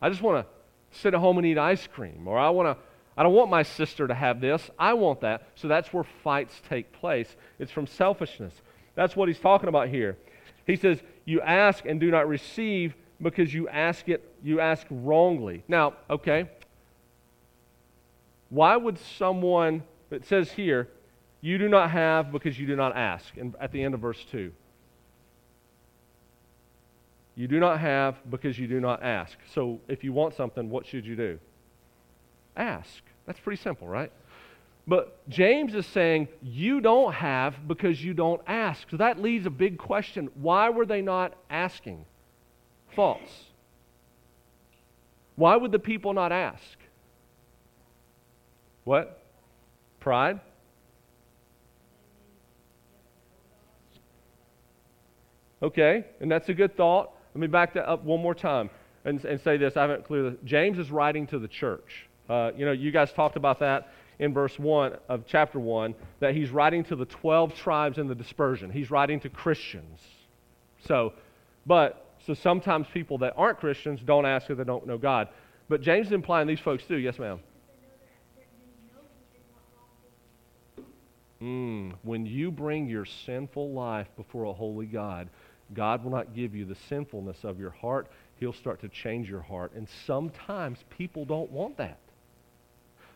I 0.00 0.08
just 0.08 0.22
want 0.22 0.46
to 0.46 0.98
sit 1.00 1.14
at 1.14 1.20
home 1.20 1.36
and 1.38 1.46
eat 1.48 1.58
ice 1.58 1.84
cream. 1.88 2.28
Or 2.28 2.38
I 2.38 2.50
want 2.50 2.78
to. 2.78 2.84
I 3.16 3.22
don't 3.22 3.34
want 3.34 3.50
my 3.50 3.62
sister 3.62 4.06
to 4.06 4.14
have 4.14 4.40
this. 4.40 4.70
I 4.78 4.94
want 4.94 5.20
that. 5.20 5.48
So 5.54 5.68
that's 5.68 5.92
where 5.92 6.04
fights 6.24 6.60
take 6.68 6.92
place. 6.92 7.36
It's 7.58 7.70
from 7.70 7.86
selfishness. 7.86 8.54
That's 8.94 9.14
what 9.14 9.28
he's 9.28 9.38
talking 9.38 9.68
about 9.68 9.88
here. 9.88 10.16
He 10.66 10.76
says, 10.76 10.98
You 11.24 11.40
ask 11.40 11.84
and 11.84 12.00
do 12.00 12.10
not 12.10 12.28
receive 12.28 12.94
because 13.20 13.52
you 13.52 13.68
ask 13.68 14.08
it, 14.08 14.22
you 14.42 14.60
ask 14.60 14.86
wrongly. 14.90 15.62
Now, 15.68 15.94
okay. 16.10 16.50
Why 18.48 18.76
would 18.76 18.98
someone, 18.98 19.82
it 20.10 20.26
says 20.26 20.52
here, 20.52 20.88
you 21.40 21.58
do 21.58 21.68
not 21.68 21.90
have 21.90 22.32
because 22.32 22.58
you 22.58 22.66
do 22.66 22.76
not 22.76 22.96
ask, 22.96 23.36
and 23.36 23.54
at 23.60 23.72
the 23.72 23.82
end 23.82 23.94
of 23.94 24.00
verse 24.00 24.24
2. 24.30 24.52
You 27.34 27.48
do 27.48 27.58
not 27.58 27.80
have 27.80 28.18
because 28.30 28.58
you 28.58 28.66
do 28.66 28.78
not 28.78 29.02
ask. 29.02 29.38
So 29.54 29.80
if 29.88 30.04
you 30.04 30.12
want 30.12 30.34
something, 30.34 30.68
what 30.68 30.86
should 30.86 31.06
you 31.06 31.16
do? 31.16 31.38
Ask. 32.56 33.02
That's 33.26 33.40
pretty 33.40 33.62
simple, 33.62 33.88
right? 33.88 34.12
But 34.86 35.28
James 35.28 35.74
is 35.74 35.86
saying, 35.86 36.28
you 36.42 36.80
don't 36.80 37.12
have 37.12 37.68
because 37.68 38.02
you 38.02 38.14
don't 38.14 38.40
ask. 38.46 38.90
So 38.90 38.96
that 38.96 39.20
leaves 39.20 39.46
a 39.46 39.50
big 39.50 39.78
question. 39.78 40.28
Why 40.34 40.70
were 40.70 40.86
they 40.86 41.02
not 41.02 41.34
asking? 41.50 42.04
False. 42.96 43.44
Why 45.36 45.56
would 45.56 45.72
the 45.72 45.78
people 45.78 46.12
not 46.12 46.32
ask? 46.32 46.78
What? 48.84 49.22
Pride? 50.00 50.40
Okay, 55.62 56.04
and 56.20 56.30
that's 56.30 56.48
a 56.48 56.54
good 56.54 56.76
thought. 56.76 57.12
Let 57.34 57.40
me 57.40 57.46
back 57.46 57.74
that 57.74 57.88
up 57.88 58.02
one 58.02 58.20
more 58.20 58.34
time 58.34 58.68
and, 59.04 59.24
and 59.24 59.40
say 59.40 59.56
this. 59.56 59.76
I 59.76 59.82
haven't 59.82 60.04
clear. 60.04 60.36
James 60.44 60.78
is 60.78 60.90
writing 60.90 61.26
to 61.28 61.38
the 61.38 61.46
church. 61.46 62.08
Uh, 62.28 62.52
you 62.56 62.64
know, 62.64 62.72
you 62.72 62.90
guys 62.90 63.12
talked 63.12 63.36
about 63.36 63.60
that 63.60 63.88
in 64.18 64.32
verse 64.32 64.58
1 64.58 64.96
of 65.08 65.24
chapter 65.26 65.58
1 65.58 65.94
that 66.20 66.34
he's 66.34 66.50
writing 66.50 66.84
to 66.84 66.96
the 66.96 67.04
12 67.06 67.54
tribes 67.54 67.98
in 67.98 68.06
the 68.06 68.14
dispersion. 68.14 68.70
He's 68.70 68.90
writing 68.90 69.20
to 69.20 69.28
Christians. 69.28 70.00
So, 70.86 71.12
but, 71.66 72.14
so 72.26 72.34
sometimes 72.34 72.86
people 72.92 73.18
that 73.18 73.34
aren't 73.36 73.58
Christians 73.58 74.00
don't 74.04 74.26
ask 74.26 74.48
if 74.48 74.58
they 74.58 74.64
don't 74.64 74.86
know 74.86 74.98
God. 74.98 75.28
But 75.68 75.80
James 75.80 76.08
is 76.08 76.12
implying 76.12 76.46
these 76.46 76.60
folks 76.60 76.84
do. 76.84 76.96
Yes, 76.96 77.18
ma'am. 77.18 77.40
Mm, 81.42 81.94
when 82.02 82.24
you 82.24 82.52
bring 82.52 82.88
your 82.88 83.04
sinful 83.04 83.72
life 83.72 84.06
before 84.16 84.44
a 84.44 84.52
holy 84.52 84.86
God, 84.86 85.28
God 85.74 86.04
will 86.04 86.12
not 86.12 86.34
give 86.34 86.54
you 86.54 86.64
the 86.64 86.76
sinfulness 86.88 87.42
of 87.42 87.58
your 87.58 87.70
heart. 87.70 88.08
He'll 88.36 88.52
start 88.52 88.80
to 88.82 88.88
change 88.88 89.28
your 89.28 89.40
heart. 89.40 89.72
And 89.74 89.88
sometimes 90.06 90.78
people 90.90 91.24
don't 91.24 91.50
want 91.50 91.76
that. 91.78 91.98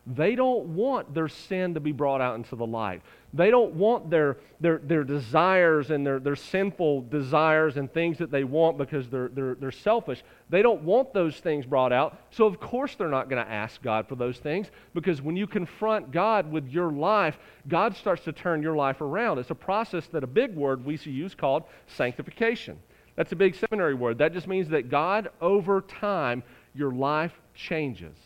They 0.06 0.36
don't 0.36 0.68
want 0.68 1.14
their 1.14 1.26
sin 1.26 1.74
to 1.74 1.80
be 1.80 1.90
brought 1.90 2.20
out 2.20 2.36
into 2.36 2.54
the 2.54 2.66
light. 2.66 3.02
They 3.34 3.50
don't 3.50 3.74
want 3.74 4.08
their, 4.08 4.36
their, 4.60 4.78
their 4.78 5.02
desires 5.02 5.90
and 5.90 6.06
their, 6.06 6.20
their 6.20 6.36
sinful 6.36 7.02
desires 7.02 7.76
and 7.76 7.92
things 7.92 8.18
that 8.18 8.30
they 8.30 8.44
want 8.44 8.78
because 8.78 9.08
they're, 9.08 9.28
they're, 9.28 9.56
they're 9.56 9.72
selfish. 9.72 10.22
They 10.48 10.62
don't 10.62 10.82
want 10.82 11.12
those 11.12 11.36
things 11.36 11.66
brought 11.66 11.92
out. 11.92 12.18
So, 12.30 12.46
of 12.46 12.60
course, 12.60 12.94
they're 12.94 13.08
not 13.08 13.28
going 13.28 13.44
to 13.44 13.50
ask 13.50 13.82
God 13.82 14.06
for 14.08 14.14
those 14.14 14.38
things 14.38 14.68
because 14.94 15.20
when 15.20 15.36
you 15.36 15.48
confront 15.48 16.12
God 16.12 16.52
with 16.52 16.68
your 16.68 16.92
life, 16.92 17.36
God 17.66 17.96
starts 17.96 18.22
to 18.24 18.32
turn 18.32 18.62
your 18.62 18.76
life 18.76 19.00
around. 19.00 19.38
It's 19.38 19.50
a 19.50 19.56
process 19.56 20.06
that 20.12 20.22
a 20.22 20.28
big 20.28 20.54
word 20.54 20.84
we 20.84 20.96
use 21.04 21.34
called 21.34 21.64
sanctification. 21.88 22.78
That's 23.16 23.32
a 23.32 23.36
big 23.36 23.56
seminary 23.56 23.94
word. 23.94 24.18
That 24.18 24.32
just 24.32 24.46
means 24.46 24.68
that 24.68 24.88
God, 24.88 25.30
over 25.40 25.80
time, 25.80 26.44
your 26.74 26.92
life 26.92 27.32
changes. 27.54 28.16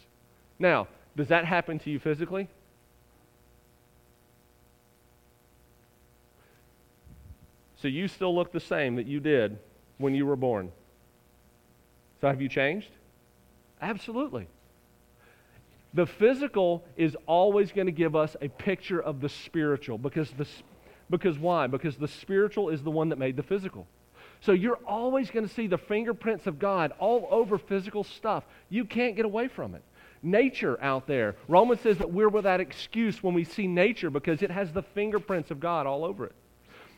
Now, 0.58 0.88
does 1.16 1.28
that 1.28 1.44
happen 1.44 1.78
to 1.80 1.90
you 1.90 1.98
physically? 1.98 2.48
So 7.76 7.88
you 7.88 8.08
still 8.08 8.34
look 8.34 8.52
the 8.52 8.60
same 8.60 8.96
that 8.96 9.06
you 9.06 9.20
did 9.20 9.58
when 9.98 10.14
you 10.14 10.26
were 10.26 10.36
born. 10.36 10.70
So 12.20 12.28
have 12.28 12.42
you 12.42 12.48
changed? 12.48 12.90
Absolutely. 13.80 14.46
The 15.94 16.06
physical 16.06 16.84
is 16.96 17.16
always 17.26 17.72
going 17.72 17.86
to 17.86 17.92
give 17.92 18.14
us 18.14 18.36
a 18.40 18.48
picture 18.48 19.00
of 19.00 19.20
the 19.20 19.28
spiritual 19.28 19.98
because 19.98 20.30
the 20.32 20.46
because 21.08 21.38
why? 21.38 21.66
Because 21.66 21.96
the 21.96 22.06
spiritual 22.06 22.68
is 22.68 22.84
the 22.84 22.90
one 22.90 23.08
that 23.08 23.18
made 23.18 23.36
the 23.36 23.42
physical. 23.42 23.88
So 24.40 24.52
you're 24.52 24.78
always 24.86 25.28
going 25.30 25.46
to 25.46 25.52
see 25.52 25.66
the 25.66 25.76
fingerprints 25.76 26.46
of 26.46 26.60
God 26.60 26.92
all 27.00 27.26
over 27.32 27.58
physical 27.58 28.04
stuff. 28.04 28.44
You 28.68 28.84
can't 28.84 29.16
get 29.16 29.24
away 29.24 29.48
from 29.48 29.74
it 29.74 29.82
nature 30.22 30.78
out 30.82 31.06
there. 31.06 31.36
Romans 31.48 31.80
says 31.80 31.98
that 31.98 32.12
we're 32.12 32.28
without 32.28 32.60
excuse 32.60 33.22
when 33.22 33.34
we 33.34 33.44
see 33.44 33.66
nature 33.66 34.10
because 34.10 34.42
it 34.42 34.50
has 34.50 34.72
the 34.72 34.82
fingerprints 34.82 35.50
of 35.50 35.60
God 35.60 35.86
all 35.86 36.04
over 36.04 36.26
it. 36.26 36.34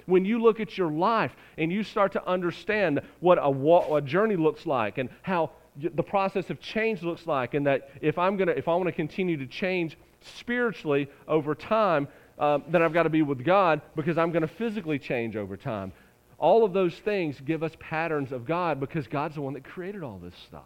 When 0.07 0.25
you 0.25 0.43
look 0.43 0.59
at 0.59 0.77
your 0.77 0.91
life 0.91 1.33
and 1.59 1.73
you 1.73 1.85
start 1.85 2.13
to 2.13 2.27
understand 2.27 3.01
what 3.21 3.39
a, 3.39 3.95
a 3.95 4.01
journey 4.01 4.37
looks 4.37 4.67
like 4.67 4.99
and 4.99 5.09
how 5.23 5.51
the 5.77 6.03
process 6.03 6.51
of 6.51 6.61
change 6.61 7.03
looks 7.03 7.27
like, 7.27 7.55
and 7.55 7.67
that 7.67 7.91
if 8.01 8.19
I'm 8.19 8.37
gonna, 8.37 8.53
if 8.53 8.69
I 8.69 8.75
want 8.75 8.87
to 8.87 8.93
continue 8.93 9.37
to 9.37 9.47
change 9.47 9.97
spiritually 10.21 11.09
over 11.29 11.55
time, 11.55 12.09
um, 12.39 12.65
then 12.69 12.83
I've 12.83 12.93
got 12.93 13.05
to 13.05 13.11
be 13.11 13.23
with 13.23 13.45
God 13.45 13.81
because 13.95 14.19
I'm 14.19 14.33
going 14.33 14.43
to 14.43 14.49
physically 14.49 14.99
change 14.99 15.37
over 15.37 15.57
time. 15.57 15.93
All 16.39 16.65
of 16.65 16.73
those 16.73 16.95
things 16.95 17.41
give 17.41 17.63
us 17.63 17.73
patterns 17.79 18.33
of 18.33 18.45
God 18.45 18.81
because 18.81 19.07
God's 19.07 19.37
the 19.37 19.43
one 19.43 19.55
that 19.55 19.65
created 19.65 20.03
all 20.03 20.19
this 20.19 20.35
stuff. 20.47 20.63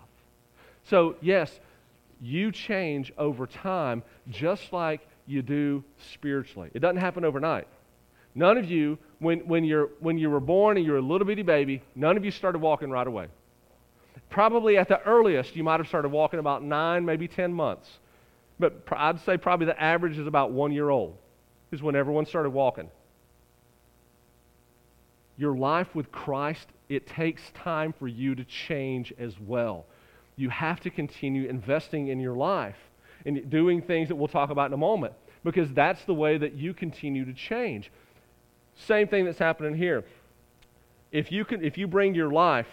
So, 0.85 1.17
yes, 1.21 1.61
you 2.21 2.53
change 2.53 3.13
over 3.19 3.47
time 3.47 4.03
just 4.29 4.73
like 4.73 5.07
you 5.27 5.43
do 5.43 5.85
spiritually. 6.13 6.71
It 6.75 6.81
doesn't 6.81 6.97
happen 6.99 7.25
overnight. 7.25 7.67
None 8.35 8.59
of 8.59 8.71
you, 8.71 8.99
when, 9.19 9.41
when, 9.41 9.65
you're, 9.65 9.91
when 10.01 10.19
you 10.19 10.31
were 10.31 10.41
born 10.41 10.77
and 10.77 10.85
you're 10.85 10.99
a 10.99 11.03
little 11.03 11.27
bitty 11.27 11.43
baby, 11.43 11.83
none 11.95 12.17
of 12.17 12.25
you 12.25 12.31
started 12.31 12.61
walking 12.61 12.91
right 12.91 13.07
away. 13.07 13.29
Probably 14.29 14.77
at 14.77 14.89
the 14.89 15.03
earliest, 15.03 15.57
you 15.57 15.65
might 15.65 15.81
have 15.81 15.89
started 15.89 16.11
walking 16.11 16.39
about 16.39 16.63
nine, 16.63 17.05
maybe 17.05 17.29
10 17.29 17.53
months. 17.53 17.89
But 18.59 18.87
I'd 18.93 19.21
say 19.21 19.37
probably 19.37 19.67
the 19.67 19.81
average 19.81 20.19
is 20.19 20.27
about 20.27 20.53
one 20.53 20.73
year 20.73 20.91
old, 20.91 21.17
is 21.73 21.83
when 21.83 21.97
everyone 21.97 22.27
started 22.27 22.51
walking. 22.51 22.91
Your 25.39 25.57
life 25.57 25.95
with 25.95 26.11
Christ, 26.13 26.67
it 26.89 27.07
takes 27.07 27.43
time 27.55 27.93
for 27.93 28.09
you 28.09 28.35
to 28.35 28.45
change 28.45 29.13
as 29.19 29.39
well 29.39 29.87
you 30.37 30.51
have 30.51 30.81
to 30.81 30.91
continue 30.91 31.49
investing 31.49 32.09
in 32.09 32.21
your 32.21 32.35
life 32.35 32.77
and 33.25 33.49
doing 33.51 33.83
things 33.83 34.09
that 34.09 34.17
we'll 34.17 34.29
talk 34.29 34.51
about 34.51 34.67
in 34.67 34.73
a 34.75 34.79
moment 34.79 35.15
because 35.43 35.73
that's 35.73 36.05
the 36.05 36.15
way 36.15 36.39
that 36.39 36.55
you 36.55 36.75
continue 36.75 37.25
to 37.25 37.33
change. 37.33 37.91
Same 38.75 39.09
thing 39.09 39.25
that's 39.25 39.39
happening 39.39 39.75
here. 39.75 40.05
If 41.11 41.33
you, 41.33 41.45
can, 41.45 41.65
if 41.65 41.79
you 41.79 41.87
bring 41.87 42.15
your 42.15 42.31
life 42.31 42.69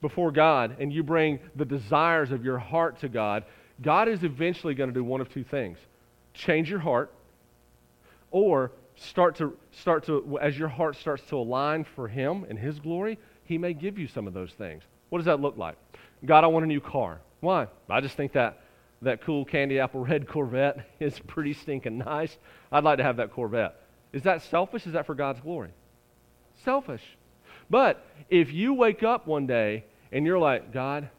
before 0.00 0.32
God 0.32 0.76
and 0.80 0.92
you 0.92 1.02
bring 1.02 1.38
the 1.54 1.64
desires 1.64 2.32
of 2.32 2.44
your 2.44 2.58
heart 2.58 2.98
to 3.00 3.08
God, 3.08 3.44
God 3.80 4.08
is 4.08 4.24
eventually 4.24 4.74
going 4.74 4.90
to 4.90 4.94
do 4.94 5.04
one 5.04 5.20
of 5.20 5.32
two 5.32 5.44
things 5.44 5.78
change 6.34 6.68
your 6.68 6.80
heart 6.80 7.10
or 8.30 8.72
start 8.96 9.36
to 9.36 9.56
start 9.70 10.04
to 10.04 10.38
as 10.40 10.58
your 10.58 10.68
heart 10.68 10.96
starts 10.96 11.22
to 11.28 11.36
align 11.36 11.84
for 11.84 12.08
him 12.08 12.44
and 12.48 12.58
his 12.58 12.78
glory 12.80 13.18
he 13.44 13.58
may 13.58 13.72
give 13.72 13.98
you 13.98 14.08
some 14.08 14.26
of 14.26 14.34
those 14.34 14.52
things 14.52 14.82
what 15.10 15.18
does 15.18 15.26
that 15.26 15.40
look 15.40 15.56
like 15.56 15.76
God, 16.24 16.44
I 16.44 16.46
want 16.46 16.64
a 16.64 16.68
new 16.68 16.80
car. 16.80 17.20
Why? 17.40 17.66
I 17.90 18.00
just 18.00 18.16
think 18.16 18.32
that 18.32 18.60
that 19.02 19.20
cool 19.20 19.44
candy 19.44 19.78
apple 19.78 20.00
red 20.00 20.26
Corvette 20.28 20.88
is 20.98 21.18
pretty 21.18 21.52
stinking 21.52 21.98
nice. 21.98 22.36
I'd 22.72 22.84
like 22.84 22.98
to 22.98 23.04
have 23.04 23.18
that 23.18 23.32
Corvette. 23.32 23.80
Is 24.12 24.22
that 24.22 24.42
selfish? 24.42 24.86
Is 24.86 24.94
that 24.94 25.06
for 25.06 25.14
God's 25.14 25.40
glory? 25.40 25.70
Selfish. 26.64 27.02
But 27.68 28.04
if 28.30 28.52
you 28.52 28.72
wake 28.72 29.02
up 29.02 29.26
one 29.26 29.46
day 29.46 29.84
and 30.10 30.24
you're 30.24 30.38
like, 30.38 30.72
God, 30.72 31.10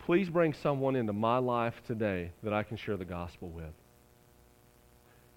please 0.00 0.28
bring 0.28 0.52
someone 0.54 0.96
into 0.96 1.12
my 1.12 1.38
life 1.38 1.80
today 1.86 2.32
that 2.42 2.52
I 2.52 2.62
can 2.62 2.76
share 2.76 2.96
the 2.96 3.04
gospel 3.04 3.48
with. 3.48 3.72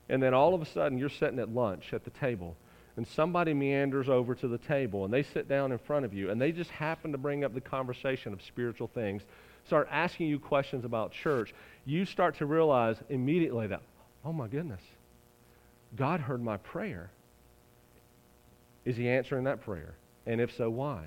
And 0.10 0.22
then 0.22 0.34
all 0.34 0.54
of 0.54 0.62
a 0.62 0.66
sudden 0.66 0.98
you're 0.98 1.10
sitting 1.10 1.40
at 1.40 1.54
lunch 1.54 1.94
at 1.94 2.04
the 2.04 2.10
table 2.12 2.56
and 2.96 3.08
somebody 3.08 3.54
meanders 3.54 4.10
over 4.10 4.34
to 4.36 4.48
the 4.48 4.58
table 4.58 5.06
and 5.06 5.14
they 5.14 5.24
sit 5.24 5.48
down 5.48 5.72
in 5.72 5.78
front 5.78 6.06
of 6.06 6.14
you 6.14 6.30
and 6.30 6.42
they 6.42 6.52
just 6.52 6.72
happen 6.72 7.12
to 7.12 7.18
bring 7.18 7.44
up 7.44 7.54
the 7.54 7.62
conversation 7.62 8.34
of 8.34 8.42
spiritual 8.42 8.88
things, 8.88 9.24
start 9.66 9.88
asking 9.92 10.28
you 10.28 10.40
questions 10.40 10.86
about 10.86 11.12
church, 11.12 11.54
you 11.86 12.06
start 12.06 12.38
to 12.38 12.46
realize 12.46 12.98
immediately 13.10 13.68
that, 13.68 13.82
oh 14.26 14.34
my 14.34 14.48
goodness, 14.48 14.82
God 15.96 16.20
heard 16.20 16.42
my 16.42 16.58
prayer. 16.58 17.10
Is 18.86 18.96
he 18.96 19.10
answering 19.10 19.44
that 19.44 19.62
prayer? 19.62 19.96
And 20.26 20.42
if 20.42 20.56
so, 20.56 20.70
why? 20.70 21.06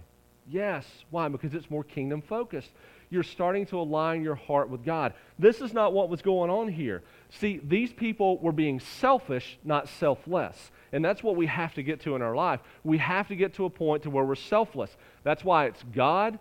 Yes. 0.48 0.86
Why? 1.10 1.28
Because 1.28 1.54
it's 1.54 1.70
more 1.70 1.84
kingdom 1.84 2.22
focused 2.22 2.70
you're 3.10 3.24
starting 3.24 3.66
to 3.66 3.80
align 3.80 4.22
your 4.22 4.36
heart 4.36 4.70
with 4.70 4.84
God. 4.84 5.12
This 5.38 5.60
is 5.60 5.74
not 5.74 5.92
what 5.92 6.08
was 6.08 6.22
going 6.22 6.48
on 6.48 6.68
here. 6.68 7.02
See, 7.32 7.60
these 7.62 7.92
people 7.92 8.38
were 8.38 8.52
being 8.52 8.80
selfish, 8.80 9.58
not 9.64 9.88
selfless. 9.88 10.70
And 10.92 11.04
that's 11.04 11.22
what 11.22 11.36
we 11.36 11.46
have 11.46 11.74
to 11.74 11.82
get 11.82 12.00
to 12.02 12.16
in 12.16 12.22
our 12.22 12.34
life. 12.34 12.60
We 12.82 12.98
have 12.98 13.28
to 13.28 13.36
get 13.36 13.54
to 13.54 13.64
a 13.66 13.70
point 13.70 14.02
to 14.02 14.10
where 14.10 14.24
we're 14.24 14.34
selfless. 14.34 14.90
That's 15.22 15.44
why 15.44 15.66
it's 15.66 15.82
God, 15.94 16.38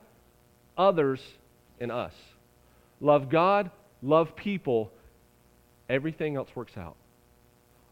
others, 0.78 1.22
and 1.80 1.92
us. 1.92 2.14
Love 3.00 3.30
God, 3.30 3.70
love 4.02 4.36
people, 4.36 4.92
everything 5.88 6.36
else 6.36 6.50
works 6.56 6.76
out. 6.76 6.96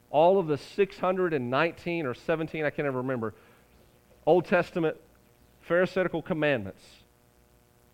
All 0.09 0.39
of 0.39 0.47
the 0.47 0.57
619 0.57 2.05
or 2.05 2.13
17, 2.15 2.65
I 2.65 2.69
can't 2.69 2.87
ever 2.87 2.97
remember, 2.97 3.33
Old 4.25 4.45
Testament 4.45 4.97
Pharisaical 5.61 6.21
commandments 6.21 6.81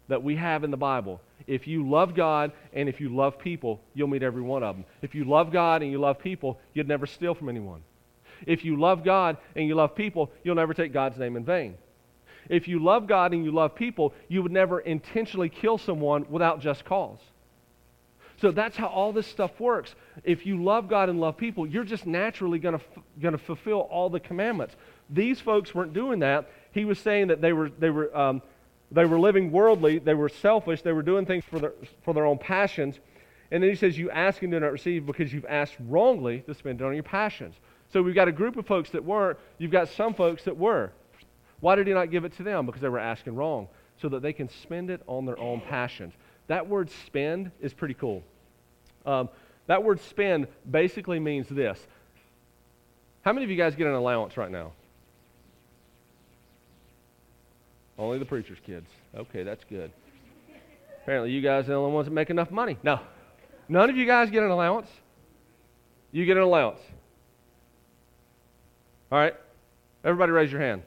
that 0.07 0.23
we 0.23 0.35
have 0.35 0.63
in 0.63 0.71
the 0.71 0.77
Bible. 0.77 1.21
If 1.47 1.67
you 1.67 1.89
love 1.89 2.15
God 2.15 2.51
and 2.73 2.87
if 2.87 2.99
you 2.99 3.13
love 3.13 3.37
people, 3.37 3.81
you'll 3.93 4.07
meet 4.07 4.23
every 4.23 4.41
one 4.41 4.63
of 4.63 4.75
them. 4.75 4.85
If 5.01 5.15
you 5.15 5.25
love 5.25 5.51
God 5.51 5.81
and 5.81 5.91
you 5.91 5.99
love 5.99 6.19
people, 6.19 6.59
you'd 6.73 6.87
never 6.87 7.05
steal 7.05 7.33
from 7.35 7.49
anyone. 7.49 7.83
If 8.45 8.65
you 8.65 8.79
love 8.79 9.03
God 9.03 9.37
and 9.55 9.67
you 9.67 9.75
love 9.75 9.95
people, 9.95 10.31
you'll 10.43 10.55
never 10.55 10.73
take 10.73 10.93
God's 10.93 11.17
name 11.17 11.35
in 11.35 11.45
vain. 11.45 11.75
If 12.49 12.67
you 12.67 12.83
love 12.83 13.07
God 13.07 13.33
and 13.33 13.43
you 13.45 13.51
love 13.51 13.75
people, 13.75 14.13
you 14.27 14.43
would 14.43 14.51
never 14.51 14.79
intentionally 14.79 15.49
kill 15.49 15.77
someone 15.77 16.25
without 16.29 16.59
just 16.59 16.83
cause. 16.83 17.19
So 18.41 18.51
that's 18.51 18.75
how 18.75 18.87
all 18.87 19.13
this 19.13 19.27
stuff 19.27 19.57
works. 19.59 19.95
If 20.23 20.45
you 20.45 20.61
love 20.61 20.89
God 20.89 21.07
and 21.07 21.21
love 21.21 21.37
people, 21.37 21.65
you're 21.65 21.85
just 21.85 22.05
naturally 22.05 22.59
going 22.59 22.79
to 23.21 23.37
fulfill 23.37 23.81
all 23.81 24.09
the 24.09 24.19
commandments. 24.19 24.75
These 25.09 25.39
folks 25.39 25.73
weren't 25.73 25.93
doing 25.93 26.19
that. 26.19 26.49
He 26.71 26.83
was 26.83 26.99
saying 26.99 27.27
that 27.27 27.39
they 27.39 27.53
were 27.53 27.69
they 27.69 27.89
were 27.89 28.15
um, 28.17 28.41
they 28.93 29.05
were 29.05 29.19
living 29.19 29.51
worldly. 29.51 29.99
They 29.99 30.13
were 30.13 30.29
selfish. 30.29 30.81
They 30.81 30.93
were 30.93 31.01
doing 31.01 31.25
things 31.25 31.43
for 31.43 31.59
their, 31.59 31.73
for 32.03 32.13
their 32.13 32.25
own 32.25 32.37
passions. 32.37 32.99
And 33.51 33.61
then 33.61 33.69
he 33.69 33.75
says, 33.75 33.97
You 33.97 34.09
ask 34.11 34.41
and 34.43 34.51
do 34.51 34.59
not 34.59 34.71
receive 34.71 35.05
because 35.05 35.33
you've 35.33 35.45
asked 35.49 35.75
wrongly 35.79 36.41
to 36.41 36.53
spend 36.53 36.81
it 36.81 36.83
on 36.85 36.93
your 36.93 37.03
passions. 37.03 37.55
So 37.91 38.01
we've 38.01 38.15
got 38.15 38.27
a 38.27 38.31
group 38.31 38.55
of 38.55 38.65
folks 38.65 38.91
that 38.91 39.03
weren't. 39.03 39.37
You've 39.57 39.71
got 39.71 39.89
some 39.89 40.13
folks 40.13 40.43
that 40.45 40.57
were. 40.57 40.91
Why 41.59 41.75
did 41.75 41.87
he 41.87 41.93
not 41.93 42.11
give 42.11 42.25
it 42.25 42.35
to 42.37 42.43
them? 42.43 42.65
Because 42.65 42.81
they 42.81 42.89
were 42.89 42.99
asking 42.99 43.35
wrong, 43.35 43.67
so 44.01 44.09
that 44.09 44.21
they 44.21 44.33
can 44.33 44.49
spend 44.49 44.89
it 44.89 45.01
on 45.07 45.25
their 45.25 45.39
own 45.39 45.61
passions. 45.61 46.13
That 46.47 46.67
word 46.67 46.89
spend 47.05 47.51
is 47.61 47.73
pretty 47.73 47.93
cool. 47.93 48.23
Um, 49.05 49.29
that 49.67 49.83
word 49.83 50.01
spend 50.01 50.47
basically 50.69 51.19
means 51.19 51.47
this. 51.47 51.79
How 53.21 53.31
many 53.31 53.45
of 53.45 53.49
you 53.49 53.57
guys 53.57 53.75
get 53.75 53.87
an 53.87 53.93
allowance 53.93 54.35
right 54.35 54.51
now? 54.51 54.73
Only 57.97 58.19
the 58.19 58.25
preacher's 58.25 58.59
kids. 58.65 58.87
Okay, 59.15 59.43
that's 59.43 59.63
good. 59.65 59.91
Apparently, 61.03 61.31
you 61.31 61.41
guys 61.41 61.65
are 61.65 61.69
the 61.69 61.75
only 61.75 61.93
ones 61.93 62.07
that 62.07 62.13
make 62.13 62.29
enough 62.29 62.49
money. 62.49 62.77
No. 62.81 62.99
None 63.67 63.89
of 63.89 63.95
you 63.95 64.05
guys 64.05 64.29
get 64.29 64.43
an 64.43 64.49
allowance. 64.49 64.87
You 66.11 66.25
get 66.25 66.37
an 66.37 66.43
allowance. 66.43 66.79
All 69.11 69.19
right? 69.19 69.35
Everybody 70.03 70.31
raise 70.31 70.51
your 70.51 70.61
hand. 70.61 70.81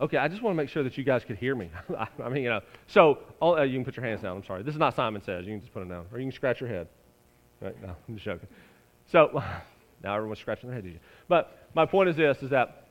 Okay, 0.00 0.16
I 0.16 0.28
just 0.28 0.42
want 0.42 0.54
to 0.54 0.56
make 0.56 0.68
sure 0.68 0.82
that 0.82 0.98
you 0.98 1.04
guys 1.04 1.22
could 1.24 1.36
hear 1.36 1.54
me. 1.54 1.70
I 2.22 2.28
mean, 2.28 2.42
you 2.42 2.48
know. 2.48 2.60
So, 2.88 3.18
all, 3.38 3.56
uh, 3.56 3.62
you 3.62 3.74
can 3.74 3.84
put 3.84 3.96
your 3.96 4.04
hands 4.04 4.22
down. 4.22 4.36
I'm 4.36 4.44
sorry. 4.44 4.62
This 4.62 4.74
is 4.74 4.80
not 4.80 4.96
Simon 4.96 5.22
Says. 5.22 5.44
You 5.46 5.52
can 5.52 5.60
just 5.60 5.72
put 5.72 5.80
them 5.80 5.88
down. 5.88 6.06
Or 6.12 6.18
you 6.18 6.24
can 6.24 6.32
scratch 6.32 6.60
your 6.60 6.68
head. 6.68 6.88
Right? 7.60 7.80
No, 7.82 7.94
I'm 8.08 8.14
just 8.14 8.24
joking. 8.24 8.48
So, 9.10 9.42
now 10.02 10.16
everyone's 10.16 10.40
scratching 10.40 10.70
their 10.70 10.80
head. 10.80 10.98
But 11.28 11.68
my 11.74 11.86
point 11.86 12.08
is 12.08 12.16
this, 12.16 12.38
is 12.42 12.50
that 12.50 12.81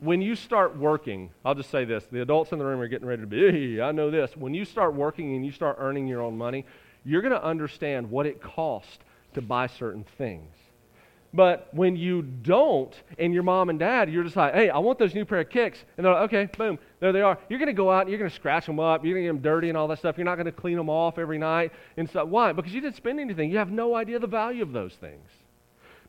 when 0.00 0.22
you 0.22 0.36
start 0.36 0.76
working, 0.76 1.30
I'll 1.44 1.54
just 1.54 1.70
say 1.70 1.84
this. 1.84 2.04
The 2.10 2.22
adults 2.22 2.52
in 2.52 2.58
the 2.58 2.64
room 2.64 2.80
are 2.80 2.88
getting 2.88 3.08
ready 3.08 3.22
to 3.22 3.26
be, 3.26 3.50
hey, 3.50 3.80
I 3.80 3.92
know 3.92 4.10
this. 4.10 4.36
When 4.36 4.54
you 4.54 4.64
start 4.64 4.94
working 4.94 5.34
and 5.34 5.44
you 5.44 5.52
start 5.52 5.76
earning 5.80 6.06
your 6.06 6.22
own 6.22 6.38
money, 6.38 6.64
you're 7.04 7.22
going 7.22 7.32
to 7.32 7.44
understand 7.44 8.10
what 8.10 8.26
it 8.26 8.40
costs 8.40 8.98
to 9.34 9.42
buy 9.42 9.66
certain 9.66 10.04
things. 10.16 10.54
But 11.34 11.68
when 11.72 11.94
you 11.94 12.22
don't, 12.22 12.94
and 13.18 13.34
your 13.34 13.42
mom 13.42 13.68
and 13.68 13.78
dad, 13.78 14.10
you're 14.10 14.24
just 14.24 14.36
like, 14.36 14.54
hey, 14.54 14.70
I 14.70 14.78
want 14.78 14.98
those 14.98 15.14
new 15.14 15.26
pair 15.26 15.40
of 15.40 15.50
kicks. 15.50 15.84
And 15.96 16.06
they're 16.06 16.14
like, 16.14 16.22
okay, 16.32 16.48
boom, 16.56 16.78
there 17.00 17.12
they 17.12 17.20
are. 17.20 17.36
You're 17.50 17.58
going 17.58 17.66
to 17.66 17.74
go 17.74 17.90
out 17.90 18.02
and 18.02 18.10
you're 18.10 18.18
going 18.18 18.30
to 18.30 18.34
scratch 18.34 18.64
them 18.64 18.80
up. 18.80 19.04
You're 19.04 19.14
going 19.14 19.26
to 19.26 19.32
get 19.32 19.34
them 19.34 19.42
dirty 19.42 19.68
and 19.68 19.76
all 19.76 19.88
that 19.88 19.98
stuff. 19.98 20.16
You're 20.16 20.24
not 20.24 20.36
going 20.36 20.46
to 20.46 20.52
clean 20.52 20.76
them 20.76 20.88
off 20.88 21.18
every 21.18 21.38
night 21.38 21.72
and 21.98 22.08
stuff. 22.08 22.28
Why? 22.28 22.52
Because 22.52 22.72
you 22.72 22.80
didn't 22.80 22.96
spend 22.96 23.20
anything. 23.20 23.50
You 23.50 23.58
have 23.58 23.70
no 23.70 23.94
idea 23.94 24.18
the 24.18 24.26
value 24.26 24.62
of 24.62 24.72
those 24.72 24.94
things. 24.94 25.28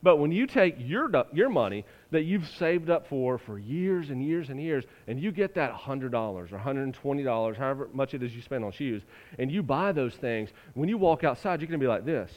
But 0.01 0.17
when 0.17 0.31
you 0.31 0.47
take 0.47 0.75
your, 0.77 1.11
your 1.33 1.49
money 1.49 1.85
that 2.11 2.23
you've 2.23 2.47
saved 2.47 2.89
up 2.89 3.07
for 3.07 3.37
for 3.37 3.59
years 3.59 4.09
and 4.09 4.23
years 4.23 4.49
and 4.49 4.61
years, 4.61 4.85
and 5.07 5.19
you 5.19 5.31
get 5.31 5.55
that 5.55 5.73
$100 5.73 6.13
or 6.13 6.45
$120, 6.47 7.57
however 7.57 7.89
much 7.93 8.13
it 8.13 8.23
is 8.23 8.33
you 8.33 8.41
spend 8.41 8.63
on 8.63 8.71
shoes, 8.71 9.03
and 9.37 9.51
you 9.51 9.61
buy 9.61 9.91
those 9.91 10.15
things, 10.15 10.49
when 10.73 10.87
you 10.87 10.97
walk 10.97 11.23
outside, 11.23 11.59
you're 11.59 11.67
going 11.67 11.79
to 11.79 11.83
be 11.83 11.89
like 11.89 12.05
this. 12.05 12.31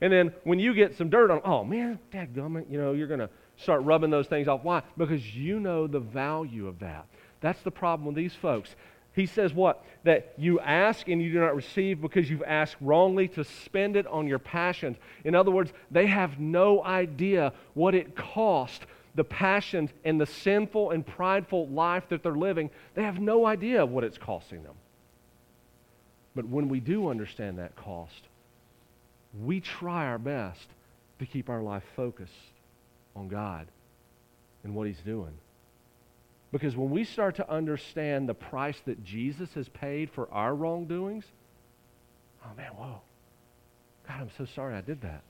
And 0.00 0.12
then 0.12 0.32
when 0.44 0.58
you 0.58 0.72
get 0.72 0.96
some 0.96 1.10
dirt 1.10 1.30
on, 1.30 1.40
oh 1.44 1.64
man, 1.64 1.98
dadgummit, 2.12 2.70
you 2.70 2.80
know, 2.80 2.92
you're 2.92 3.08
going 3.08 3.20
to 3.20 3.28
start 3.56 3.82
rubbing 3.82 4.10
those 4.10 4.28
things 4.28 4.48
off. 4.48 4.62
Why? 4.62 4.82
Because 4.96 5.34
you 5.34 5.60
know 5.60 5.86
the 5.86 6.00
value 6.00 6.68
of 6.68 6.78
that. 6.78 7.06
That's 7.40 7.60
the 7.62 7.70
problem 7.70 8.06
with 8.06 8.14
these 8.14 8.34
folks. 8.34 8.74
He 9.20 9.26
says 9.26 9.52
what? 9.52 9.84
That 10.04 10.32
you 10.38 10.60
ask 10.60 11.06
and 11.08 11.20
you 11.20 11.30
do 11.30 11.40
not 11.40 11.54
receive 11.54 12.00
because 12.00 12.30
you've 12.30 12.42
asked 12.42 12.76
wrongly 12.80 13.28
to 13.28 13.44
spend 13.44 13.96
it 13.96 14.06
on 14.06 14.26
your 14.26 14.38
passions. 14.38 14.96
In 15.24 15.34
other 15.34 15.50
words, 15.50 15.72
they 15.90 16.06
have 16.06 16.40
no 16.40 16.82
idea 16.82 17.52
what 17.74 17.94
it 17.94 18.16
cost 18.16 18.86
the 19.14 19.24
passions 19.24 19.90
and 20.04 20.18
the 20.18 20.24
sinful 20.24 20.92
and 20.92 21.06
prideful 21.06 21.68
life 21.68 22.04
that 22.08 22.22
they're 22.22 22.32
living. 22.32 22.70
They 22.94 23.02
have 23.02 23.20
no 23.20 23.44
idea 23.44 23.84
what 23.84 24.04
it's 24.04 24.16
costing 24.16 24.62
them. 24.62 24.76
But 26.34 26.46
when 26.46 26.70
we 26.70 26.80
do 26.80 27.10
understand 27.10 27.58
that 27.58 27.76
cost, 27.76 28.22
we 29.38 29.60
try 29.60 30.06
our 30.06 30.18
best 30.18 30.66
to 31.18 31.26
keep 31.26 31.50
our 31.50 31.60
life 31.60 31.84
focused 31.94 32.32
on 33.14 33.28
God 33.28 33.66
and 34.64 34.74
what 34.74 34.86
He's 34.86 35.00
doing. 35.00 35.36
Because 36.52 36.76
when 36.76 36.90
we 36.90 37.04
start 37.04 37.36
to 37.36 37.48
understand 37.48 38.28
the 38.28 38.34
price 38.34 38.80
that 38.86 39.04
Jesus 39.04 39.52
has 39.54 39.68
paid 39.68 40.10
for 40.10 40.28
our 40.32 40.54
wrongdoings, 40.54 41.24
oh 42.44 42.54
man, 42.56 42.72
whoa. 42.72 43.00
God, 44.08 44.20
I'm 44.20 44.30
so 44.36 44.44
sorry 44.44 44.74
I 44.74 44.80
did 44.80 45.02
that. 45.02 45.22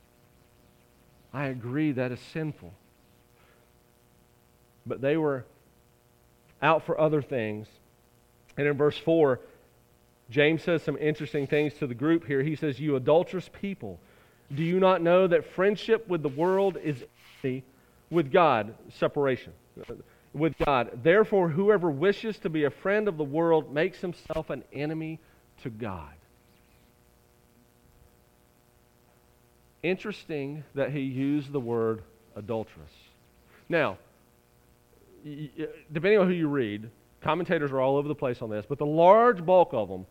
I 1.32 1.46
agree 1.46 1.92
that 1.92 2.10
is 2.10 2.20
sinful. 2.32 2.72
But 4.86 5.00
they 5.02 5.16
were 5.16 5.44
out 6.62 6.84
for 6.86 6.98
other 6.98 7.20
things. 7.20 7.68
And 8.56 8.66
in 8.66 8.76
verse 8.76 8.96
4, 8.96 9.40
James 10.30 10.62
says 10.62 10.82
some 10.82 10.96
interesting 10.96 11.46
things 11.46 11.74
to 11.74 11.86
the 11.86 11.94
group 11.94 12.26
here. 12.26 12.42
He 12.42 12.56
says, 12.56 12.80
You 12.80 12.96
adulterous 12.96 13.50
people, 13.60 14.00
do 14.54 14.62
you 14.62 14.80
not 14.80 15.02
know 15.02 15.26
that 15.26 15.44
friendship 15.52 16.08
with 16.08 16.22
the 16.22 16.28
world 16.28 16.78
is 16.82 17.04
enmity 17.44 17.64
with 18.10 18.32
God, 18.32 18.74
separation 18.88 19.52
with 20.32 20.54
God? 20.64 21.00
Therefore, 21.02 21.48
whoever 21.48 21.90
wishes 21.90 22.38
to 22.38 22.48
be 22.48 22.64
a 22.64 22.70
friend 22.70 23.08
of 23.08 23.16
the 23.16 23.24
world 23.24 23.72
makes 23.72 24.00
himself 24.00 24.50
an 24.50 24.64
enemy 24.72 25.18
to 25.62 25.70
God. 25.70 26.12
Interesting 29.82 30.64
that 30.74 30.92
he 30.92 31.00
used 31.00 31.52
the 31.52 31.60
word 31.60 32.02
adulterous. 32.36 32.92
Now, 33.68 33.98
depending 35.24 36.18
on 36.18 36.26
who 36.26 36.34
you 36.34 36.48
read, 36.48 36.90
commentators 37.22 37.72
are 37.72 37.80
all 37.80 37.96
over 37.96 38.08
the 38.08 38.14
place 38.14 38.42
on 38.42 38.50
this, 38.50 38.66
but 38.68 38.78
the 38.78 38.86
large 38.86 39.44
bulk 39.44 39.70
of 39.72 39.88
them 39.88 40.06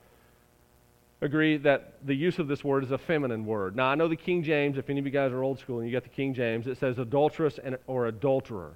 agree 1.22 1.58
that 1.58 1.94
the 2.06 2.16
use 2.16 2.40
of 2.40 2.48
this 2.48 2.64
word 2.64 2.84
is 2.84 2.92
a 2.92 2.98
feminine 2.98 3.46
word. 3.46 3.76
Now, 3.76 3.88
I 3.88 3.96
know 3.96 4.08
the 4.08 4.16
King 4.16 4.42
James, 4.44 4.78
if 4.78 4.90
any 4.90 5.00
of 5.00 5.06
you 5.06 5.12
guys 5.12 5.32
are 5.32 5.44
old 5.44 5.60
school 5.60 5.80
and 5.80 5.88
you 5.88 5.94
got 5.94 6.04
the 6.04 6.10
King 6.10 6.34
James, 6.34 6.66
it 6.66 6.78
says 6.78 6.98
adulteress 6.98 7.60
and, 7.62 7.78
or 7.88 8.08
adulterer, 8.08 8.74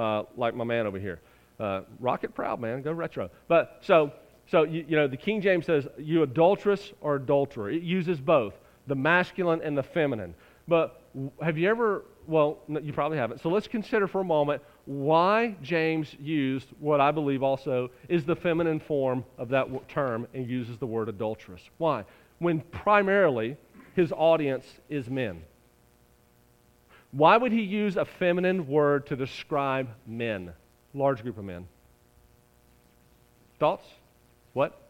uh, 0.00 0.24
like 0.36 0.54
my 0.54 0.64
man 0.64 0.86
over 0.86 0.98
here. 0.98 1.20
Uh, 1.58 1.82
rocket 1.98 2.34
proud, 2.34 2.58
man. 2.58 2.80
Go 2.80 2.92
retro. 2.92 3.28
But 3.48 3.78
so, 3.82 4.12
so 4.50 4.62
you, 4.62 4.84
you 4.88 4.96
know, 4.96 5.06
the 5.06 5.16
King 5.16 5.42
James 5.42 5.66
says 5.66 5.86
you 5.98 6.22
adulteress 6.22 6.92
or 7.02 7.16
adulterer. 7.16 7.70
It 7.70 7.82
uses 7.82 8.18
both, 8.18 8.54
the 8.86 8.94
masculine 8.94 9.60
and 9.62 9.76
the 9.76 9.82
feminine. 9.82 10.34
But 10.66 11.02
have 11.42 11.58
you 11.58 11.68
ever, 11.68 12.04
well, 12.26 12.60
you 12.68 12.92
probably 12.92 13.18
haven't. 13.18 13.42
So 13.42 13.50
let's 13.50 13.68
consider 13.68 14.06
for 14.06 14.22
a 14.22 14.24
moment 14.24 14.62
why 14.86 15.56
James 15.62 16.16
used 16.18 16.68
what 16.78 17.00
I 17.00 17.10
believe 17.10 17.42
also 17.42 17.90
is 18.08 18.24
the 18.24 18.36
feminine 18.36 18.80
form 18.80 19.24
of 19.36 19.50
that 19.50 19.88
term 19.88 20.26
and 20.32 20.48
uses 20.48 20.78
the 20.78 20.86
word 20.86 21.10
adulteress. 21.10 21.62
Why? 21.76 22.04
When 22.38 22.60
primarily 22.60 23.56
his 23.94 24.12
audience 24.12 24.64
is 24.88 25.10
men. 25.10 25.42
Why 27.12 27.36
would 27.36 27.52
he 27.52 27.62
use 27.62 27.96
a 27.96 28.04
feminine 28.04 28.68
word 28.68 29.06
to 29.08 29.16
describe 29.16 29.88
men? 30.06 30.52
Large 30.94 31.22
group 31.22 31.38
of 31.38 31.44
men. 31.44 31.66
Thoughts? 33.58 33.86
What? 34.52 34.80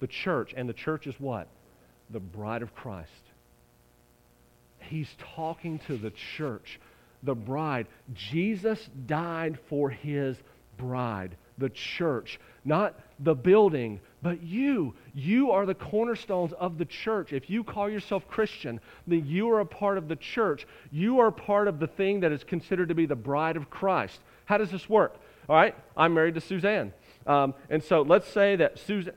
The 0.00 0.06
church. 0.06 0.52
And 0.56 0.68
the 0.68 0.74
church 0.74 1.06
is 1.06 1.14
what? 1.18 1.48
The 2.10 2.20
bride 2.20 2.62
of 2.62 2.74
Christ. 2.74 3.10
He's 4.78 5.08
talking 5.36 5.78
to 5.86 5.96
the 5.96 6.10
church 6.36 6.80
the 7.22 7.34
bride. 7.34 7.86
Jesus 8.14 8.88
died 9.06 9.58
for 9.68 9.90
his 9.90 10.36
bride, 10.76 11.36
the 11.60 11.68
church, 11.70 12.40
not 12.64 12.98
the 13.20 13.34
building, 13.34 14.00
but 14.22 14.42
you. 14.42 14.94
You 15.14 15.52
are 15.52 15.64
the 15.64 15.74
cornerstones 15.74 16.52
of 16.54 16.78
the 16.78 16.84
church. 16.84 17.32
If 17.32 17.48
you 17.48 17.62
call 17.62 17.88
yourself 17.88 18.26
Christian, 18.28 18.80
then 19.06 19.24
you 19.26 19.48
are 19.50 19.60
a 19.60 19.66
part 19.66 19.96
of 19.98 20.08
the 20.08 20.16
church. 20.16 20.66
You 20.90 21.20
are 21.20 21.30
part 21.30 21.68
of 21.68 21.78
the 21.78 21.86
thing 21.86 22.20
that 22.20 22.32
is 22.32 22.42
considered 22.42 22.88
to 22.88 22.94
be 22.94 23.06
the 23.06 23.14
bride 23.14 23.56
of 23.56 23.70
Christ. 23.70 24.18
How 24.46 24.58
does 24.58 24.70
this 24.70 24.88
work? 24.88 25.14
All 25.48 25.54
right, 25.54 25.74
I'm 25.96 26.14
married 26.14 26.34
to 26.34 26.40
Suzanne. 26.40 26.92
Um, 27.26 27.54
and 27.68 27.84
so 27.84 28.02
let's 28.02 28.28
say 28.28 28.56
that 28.56 28.78
Suzanne. 28.80 29.14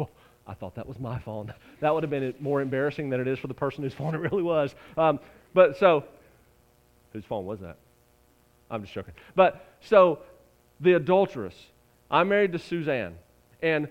Oh, 0.00 0.08
I 0.46 0.54
thought 0.54 0.74
that 0.74 0.88
was 0.88 0.98
my 0.98 1.20
phone. 1.20 1.54
That 1.80 1.94
would 1.94 2.02
have 2.02 2.10
been 2.10 2.34
more 2.40 2.60
embarrassing 2.60 3.10
than 3.10 3.20
it 3.20 3.28
is 3.28 3.38
for 3.38 3.46
the 3.46 3.54
person 3.54 3.84
whose 3.84 3.94
phone 3.94 4.14
it 4.14 4.18
really 4.18 4.42
was. 4.42 4.74
Um, 4.96 5.20
but 5.54 5.78
so 5.78 6.04
Whose 7.14 7.24
phone 7.24 7.46
was 7.46 7.60
that? 7.60 7.76
I'm 8.70 8.82
just 8.82 8.92
joking. 8.92 9.14
But 9.36 9.64
so 9.80 10.18
the 10.80 10.94
adulteress, 10.94 11.54
I'm 12.10 12.28
married 12.28 12.52
to 12.52 12.58
Suzanne, 12.58 13.16
and 13.62 13.88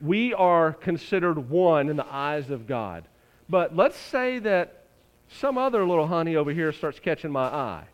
we 0.00 0.32
are 0.34 0.72
considered 0.72 1.50
one 1.50 1.88
in 1.88 1.96
the 1.96 2.06
eyes 2.06 2.50
of 2.50 2.66
God. 2.66 3.04
But 3.48 3.74
let's 3.74 3.96
say 3.96 4.38
that 4.40 4.84
some 5.28 5.58
other 5.58 5.84
little 5.84 6.06
honey 6.06 6.36
over 6.36 6.52
here 6.52 6.72
starts 6.72 7.00
catching 7.00 7.30
my 7.30 7.46
eye. 7.46 7.84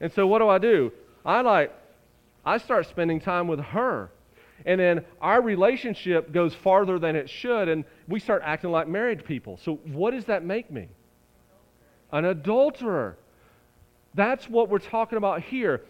And 0.00 0.12
so 0.12 0.26
what 0.26 0.38
do 0.38 0.48
I 0.48 0.58
do? 0.58 0.92
I 1.24 1.40
like 1.40 1.72
I 2.46 2.58
start 2.58 2.86
spending 2.86 3.20
time 3.20 3.48
with 3.48 3.58
her. 3.58 4.10
And 4.64 4.80
then 4.80 5.04
our 5.20 5.42
relationship 5.42 6.32
goes 6.32 6.54
farther 6.54 6.98
than 6.98 7.16
it 7.16 7.28
should, 7.28 7.68
and 7.68 7.84
we 8.08 8.20
start 8.20 8.42
acting 8.44 8.70
like 8.70 8.88
married 8.88 9.24
people. 9.24 9.58
So, 9.62 9.74
what 9.84 10.12
does 10.12 10.24
that 10.26 10.44
make 10.44 10.70
me? 10.70 10.88
An 12.12 12.24
adulterer. 12.24 13.18
That's 14.14 14.48
what 14.48 14.70
we're 14.70 14.78
talking 14.78 15.18
about 15.18 15.42
here. 15.42 15.82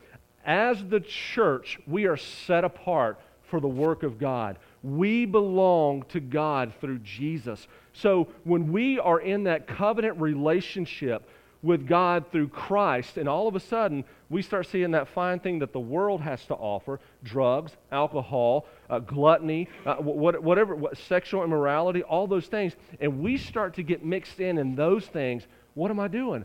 As 0.47 0.83
the 0.85 1.01
church, 1.01 1.79
we 1.89 2.07
are 2.07 2.17
set 2.17 2.65
apart 2.65 3.21
for 3.51 3.61
the 3.61 3.69
work 3.69 4.05
of 4.05 4.19
God. 4.19 4.59
We 4.83 5.27
belong 5.27 6.05
to 6.11 6.21
God 6.21 6.73
through 6.81 7.01
Jesus. 7.01 7.67
So 7.93 8.29
when 8.45 8.73
we 8.73 9.01
are 9.01 9.21
in 9.21 9.45
that 9.45 9.67
covenant 9.67 10.21
relationship 10.21 11.29
with 11.63 11.89
God 11.89 12.31
through 12.31 12.49
Christ, 12.49 13.17
and 13.17 13.29
all 13.29 13.49
of 13.49 13.57
a 13.57 13.61
sudden 13.61 14.05
we 14.31 14.43
start 14.43 14.67
seeing 14.67 14.93
that 14.93 15.09
fine 15.09 15.41
thing 15.41 15.59
that 15.61 15.73
the 15.73 15.81
world 15.81 16.21
has 16.21 16.45
to 16.47 16.55
offer 16.55 17.01
drugs, 17.25 17.73
alcohol, 17.91 18.67
uh, 18.89 19.01
gluttony, 19.01 19.69
uh, 19.85 19.97
whatever, 19.97 20.77
what, 20.77 20.97
sexual 20.97 21.43
immorality, 21.43 22.05
all 22.05 22.29
those 22.29 22.47
things, 22.47 22.77
and 23.01 23.21
we 23.21 23.37
start 23.37 23.75
to 23.75 23.83
get 23.83 24.05
mixed 24.05 24.39
in 24.39 24.59
in 24.59 24.77
those 24.77 25.07
things. 25.07 25.47
What 25.75 25.91
am 25.91 25.99
I 25.99 26.09
doing? 26.09 26.45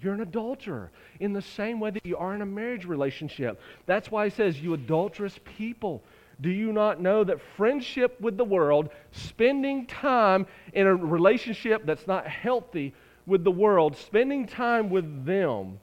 You're 0.00 0.14
an 0.14 0.20
adulterer 0.20 0.90
in 1.20 1.32
the 1.32 1.42
same 1.42 1.80
way 1.80 1.90
that 1.90 2.06
you 2.06 2.16
are 2.16 2.34
in 2.34 2.42
a 2.42 2.46
marriage 2.46 2.84
relationship. 2.84 3.60
That's 3.86 4.10
why 4.10 4.28
he 4.28 4.30
says, 4.30 4.60
You 4.60 4.74
adulterous 4.74 5.38
people. 5.56 6.02
Do 6.40 6.50
you 6.50 6.72
not 6.72 7.00
know 7.00 7.24
that 7.24 7.40
friendship 7.56 8.20
with 8.20 8.36
the 8.36 8.44
world, 8.44 8.90
spending 9.10 9.86
time 9.86 10.46
in 10.72 10.86
a 10.86 10.94
relationship 10.94 11.84
that's 11.84 12.06
not 12.06 12.28
healthy 12.28 12.94
with 13.26 13.42
the 13.42 13.50
world, 13.50 13.96
spending 13.96 14.46
time 14.46 14.88
with 14.88 15.26
them, 15.26 15.80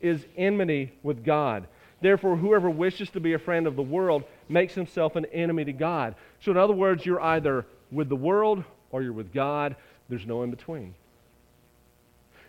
is 0.00 0.24
enmity 0.36 0.92
with 1.02 1.24
God? 1.24 1.66
Therefore, 2.00 2.36
whoever 2.36 2.70
wishes 2.70 3.10
to 3.10 3.20
be 3.20 3.34
a 3.34 3.38
friend 3.38 3.66
of 3.66 3.76
the 3.76 3.82
world 3.82 4.24
makes 4.48 4.74
himself 4.74 5.16
an 5.16 5.26
enemy 5.26 5.64
to 5.64 5.72
God. 5.72 6.14
So, 6.40 6.50
in 6.50 6.56
other 6.56 6.74
words, 6.74 7.04
you're 7.04 7.20
either 7.20 7.66
with 7.90 8.08
the 8.08 8.16
world 8.16 8.64
or 8.90 9.02
you're 9.02 9.12
with 9.12 9.32
God. 9.32 9.76
There's 10.08 10.26
no 10.26 10.42
in 10.42 10.50
between. 10.50 10.94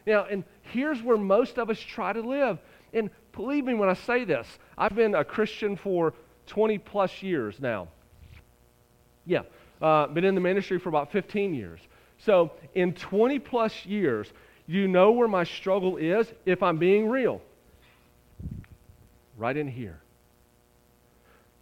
Now, 0.08 0.24
and 0.24 0.46
here's 0.62 1.04
where 1.04 1.18
most 1.18 1.60
of 1.60 1.70
us 1.70 1.78
try 1.78 2.14
to 2.14 2.22
live. 2.22 2.60
And 2.94 3.10
believe 3.34 3.66
me 3.66 3.74
when 3.74 3.90
I 3.90 3.94
say 3.94 4.24
this, 4.24 4.48
I've 4.78 4.96
been 4.96 5.14
a 5.14 5.26
Christian 5.26 5.76
for 5.76 6.14
20 6.48 6.78
plus 6.78 7.22
years 7.22 7.60
now. 7.60 7.90
Yeah, 9.26 9.42
uh, 9.82 10.08
been 10.08 10.24
in 10.24 10.34
the 10.34 10.42
ministry 10.42 10.80
for 10.80 10.88
about 10.88 11.12
15 11.12 11.54
years. 11.54 11.82
So, 12.20 12.54
in 12.74 12.94
20 12.94 13.38
plus 13.40 13.86
years, 13.86 14.32
you 14.66 14.88
know 14.88 15.12
where 15.12 15.28
my 15.28 15.44
struggle 15.44 15.98
is 15.98 16.32
if 16.46 16.64
I'm 16.64 16.78
being 16.78 17.10
real? 17.10 17.42
Right 19.38 19.58
in 19.58 19.68
here. 19.68 20.00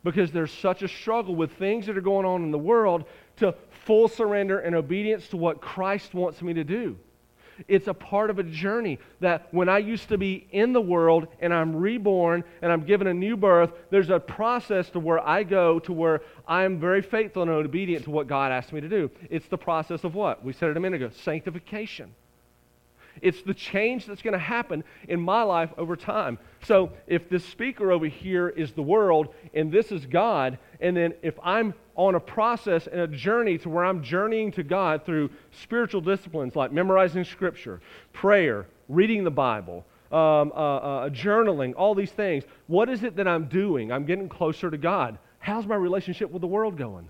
Because 0.04 0.32
there's 0.32 0.54
such 0.54 0.84
a 0.84 0.88
struggle 0.88 1.36
with 1.36 1.54
things 1.54 1.88
that 1.88 1.98
are 1.98 2.02
going 2.02 2.28
on 2.28 2.44
in 2.44 2.52
the 2.52 2.60
world 2.60 3.06
to 3.38 3.56
full 3.86 4.08
surrender 4.08 4.60
and 4.60 4.76
obedience 4.76 5.28
to 5.30 5.38
what 5.38 5.62
Christ 5.62 6.14
wants 6.14 6.44
me 6.44 6.54
to 6.54 6.64
do. 6.64 6.96
It's 7.68 7.88
a 7.88 7.94
part 7.94 8.30
of 8.30 8.40
a 8.40 8.44
journey 8.44 9.00
that 9.20 9.48
when 9.52 9.70
I 9.70 9.78
used 9.78 10.10
to 10.10 10.18
be 10.18 10.48
in 10.52 10.74
the 10.74 10.82
world 10.82 11.28
and 11.40 11.54
I'm 11.54 11.76
reborn 11.76 12.44
and 12.62 12.72
I'm 12.72 12.84
given 12.84 13.08
a 13.08 13.14
new 13.14 13.38
birth, 13.38 13.72
there's 13.90 14.10
a 14.10 14.20
process 14.20 14.90
to 14.92 15.00
where 15.00 15.26
I 15.26 15.44
go 15.44 15.80
to 15.80 15.94
where 15.94 16.22
I 16.48 16.64
am 16.64 16.80
very 16.80 17.02
faithful 17.02 17.42
and 17.42 17.52
obedient 17.52 18.06
to 18.06 18.12
what 18.12 18.28
God 18.28 18.52
asked 18.52 18.74
me 18.74 18.82
to 18.82 18.90
do. 18.90 19.10
It's 19.30 19.48
the 19.48 19.58
process 19.58 20.04
of 20.04 20.16
what? 20.16 20.44
We 20.44 20.54
said 20.54 20.70
it 20.70 20.78
a 20.78 20.80
minute 20.80 21.02
ago 21.02 21.14
sanctification. 21.16 22.14
It's 23.22 23.42
the 23.42 23.54
change 23.54 24.06
that's 24.06 24.22
going 24.22 24.34
to 24.34 24.40
happen 24.40 24.84
in 25.08 25.22
my 25.22 25.44
life 25.44 25.70
over 25.78 25.96
time. 25.96 26.38
So 26.64 26.92
if 27.08 27.30
this 27.30 27.46
speaker 27.46 27.92
over 27.92 28.08
here 28.08 28.50
is 28.50 28.74
the 28.74 28.82
world 28.82 29.34
and 29.54 29.72
this 29.72 29.92
is 29.92 30.06
God, 30.06 30.58
and 30.82 30.96
then 30.98 31.14
if 31.22 31.36
I'm 31.42 31.74
on 31.96 32.16
a 32.16 32.20
process 32.20 32.88
and 32.88 33.02
a 33.02 33.08
journey 33.08 33.58
to 33.60 33.70
where 33.70 33.86
I'm 33.86 34.04
journeying 34.04 34.52
to 34.54 34.64
God 34.64 35.06
through 35.06 35.30
spiritual 35.52 36.02
disciplines 36.02 36.56
like 36.56 36.72
memorizing 36.72 37.24
Scripture, 37.24 37.82
prayer, 38.14 38.68
reading 38.90 39.24
the 39.24 39.32
Bible, 39.32 39.86
um, 40.12 40.52
uh, 40.54 40.78
uh, 40.78 41.10
journaling, 41.10 41.74
all 41.76 41.96
these 41.96 42.12
things, 42.12 42.44
what 42.68 42.90
is 42.90 43.04
it 43.04 43.16
that 43.16 43.28
I'm 43.28 43.46
doing? 43.46 43.92
I'm 43.92 44.06
getting 44.06 44.30
closer 44.30 44.70
to 44.70 44.78
God. 44.78 45.18
How's 45.40 45.66
my 45.66 45.76
relationship 45.76 46.32
with 46.32 46.42
the 46.42 46.48
world 46.48 46.78
going? 46.78 47.10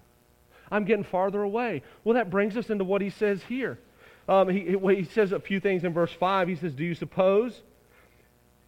I'm 0.71 0.85
getting 0.85 1.03
farther 1.03 1.43
away. 1.43 1.83
Well, 2.03 2.15
that 2.15 2.29
brings 2.29 2.57
us 2.57 2.69
into 2.69 2.83
what 2.83 3.01
he 3.01 3.09
says 3.09 3.41
here. 3.43 3.79
Um, 4.27 4.49
he, 4.49 4.77
he 4.95 5.03
says 5.03 5.31
a 5.31 5.39
few 5.39 5.59
things 5.59 5.83
in 5.83 5.93
verse 5.93 6.11
5. 6.11 6.47
He 6.47 6.55
says, 6.55 6.73
Do 6.73 6.83
you 6.83 6.95
suppose 6.95 7.61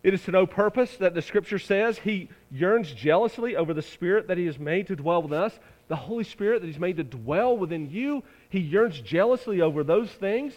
it 0.07 0.13
is 0.13 0.23
to 0.23 0.31
no 0.31 0.47
purpose 0.47 0.95
that 0.97 1.13
the 1.13 1.21
scripture 1.21 1.59
says 1.59 1.97
he 1.97 2.29
yearns 2.49 2.93
jealously 2.93 3.57
over 3.57 3.73
the 3.73 3.81
spirit 3.81 4.29
that 4.29 4.37
he 4.37 4.45
has 4.45 4.57
made 4.57 4.87
to 4.87 4.95
dwell 4.95 5.21
with 5.21 5.33
us? 5.33 5.59
The 5.89 5.97
Holy 5.97 6.23
Spirit 6.23 6.61
that 6.61 6.67
he's 6.67 6.79
made 6.79 6.95
to 6.95 7.03
dwell 7.03 7.57
within 7.57 7.89
you, 7.89 8.23
he 8.47 8.61
yearns 8.61 9.01
jealously 9.01 9.59
over 9.59 9.83
those 9.83 10.09
things. 10.09 10.53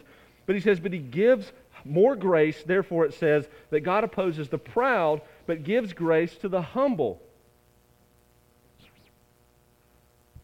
But 0.46 0.54
he 0.54 0.60
says, 0.60 0.78
But 0.78 0.92
he 0.92 1.00
gives 1.00 1.50
more 1.84 2.14
grace. 2.14 2.62
Therefore, 2.64 3.04
it 3.06 3.14
says 3.14 3.48
that 3.70 3.80
God 3.80 4.04
opposes 4.04 4.48
the 4.48 4.58
proud, 4.58 5.20
but 5.46 5.64
gives 5.64 5.92
grace 5.94 6.32
to 6.42 6.48
the 6.48 6.62
humble. 6.62 7.20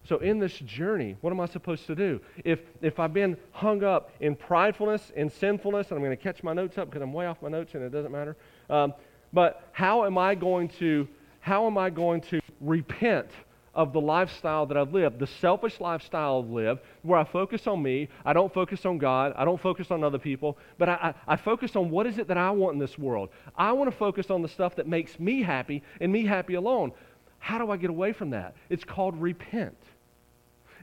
So, 0.09 0.17
in 0.19 0.41
this 0.41 0.59
journey, 0.59 1.17
what 1.21 1.33
am 1.33 1.39
I 1.39 1.47
supposed 1.47 1.87
to 1.87 1.95
do? 1.95 2.21
If, 2.45 2.59
if 2.83 2.99
I've 2.99 3.15
been 3.15 3.37
hung 3.53 3.85
up 3.85 4.11
in 4.19 4.35
pridefulness 4.35 5.13
and 5.15 5.31
sinfulness, 5.31 5.93
and 5.93 5.97
I'm 5.97 6.05
going 6.05 6.17
to 6.17 6.21
catch 6.21 6.43
my 6.43 6.53
notes 6.53 6.77
up 6.77 6.91
because 6.91 7.03
I'm 7.03 7.13
way 7.13 7.27
off 7.27 7.41
my 7.41 7.49
notes 7.49 7.75
and 7.75 7.85
it 7.85 7.91
doesn't 7.91 8.11
matter. 8.11 8.37
Um, 8.69 8.95
but 9.33 9.69
how 9.73 10.05
am 10.05 10.19
I 10.19 10.35
going 10.35 10.69
to 10.81 11.09
how 11.41 11.67
am 11.67 11.79
I 11.79 11.91
going 11.91 12.21
to 12.23 12.41
repent 12.61 13.29
of 13.77 13.93
the 13.93 14.01
lifestyle 14.01 14.67
that 14.67 14.77
I've 14.77 14.93
lived, 14.93 15.21
the 15.21 15.27
selfish 15.27 15.79
lifestyle 15.79 16.43
I've 16.43 16.51
lived, 16.51 16.81
where 17.03 17.21
I 17.21 17.25
focus 17.25 17.67
on 17.67 17.83
me, 17.83 18.09
I 18.25 18.33
don't 18.33 18.53
focus 18.53 18.85
on 18.87 18.97
God, 18.99 19.35
I 19.37 19.45
don't 19.45 19.61
focus 19.61 19.91
on 19.91 20.03
other 20.03 20.19
people, 20.19 20.57
but 20.79 20.89
I, 20.89 21.15
I, 21.27 21.35
I 21.35 21.37
focus 21.37 21.77
on 21.77 21.91
what 21.91 22.07
is 22.07 22.19
it 22.19 22.27
that 22.29 22.39
I 22.39 22.51
want 22.51 22.73
in 22.73 22.81
this 22.81 22.99
world. 22.99 23.29
I 23.57 23.71
want 23.73 23.91
to 23.91 23.97
focus 23.97 24.31
on 24.31 24.41
the 24.41 24.49
stuff 24.49 24.75
that 24.77 24.89
makes 24.89 25.21
me 25.21 25.43
happy 25.43 25.83
and 26.01 26.11
me 26.11 26.25
happy 26.25 26.55
alone. 26.55 26.91
How 27.39 27.59
do 27.59 27.71
I 27.71 27.77
get 27.77 27.91
away 27.91 28.13
from 28.13 28.31
that? 28.31 28.57
It's 28.71 28.83
called 28.83 29.21
repent. 29.21 29.77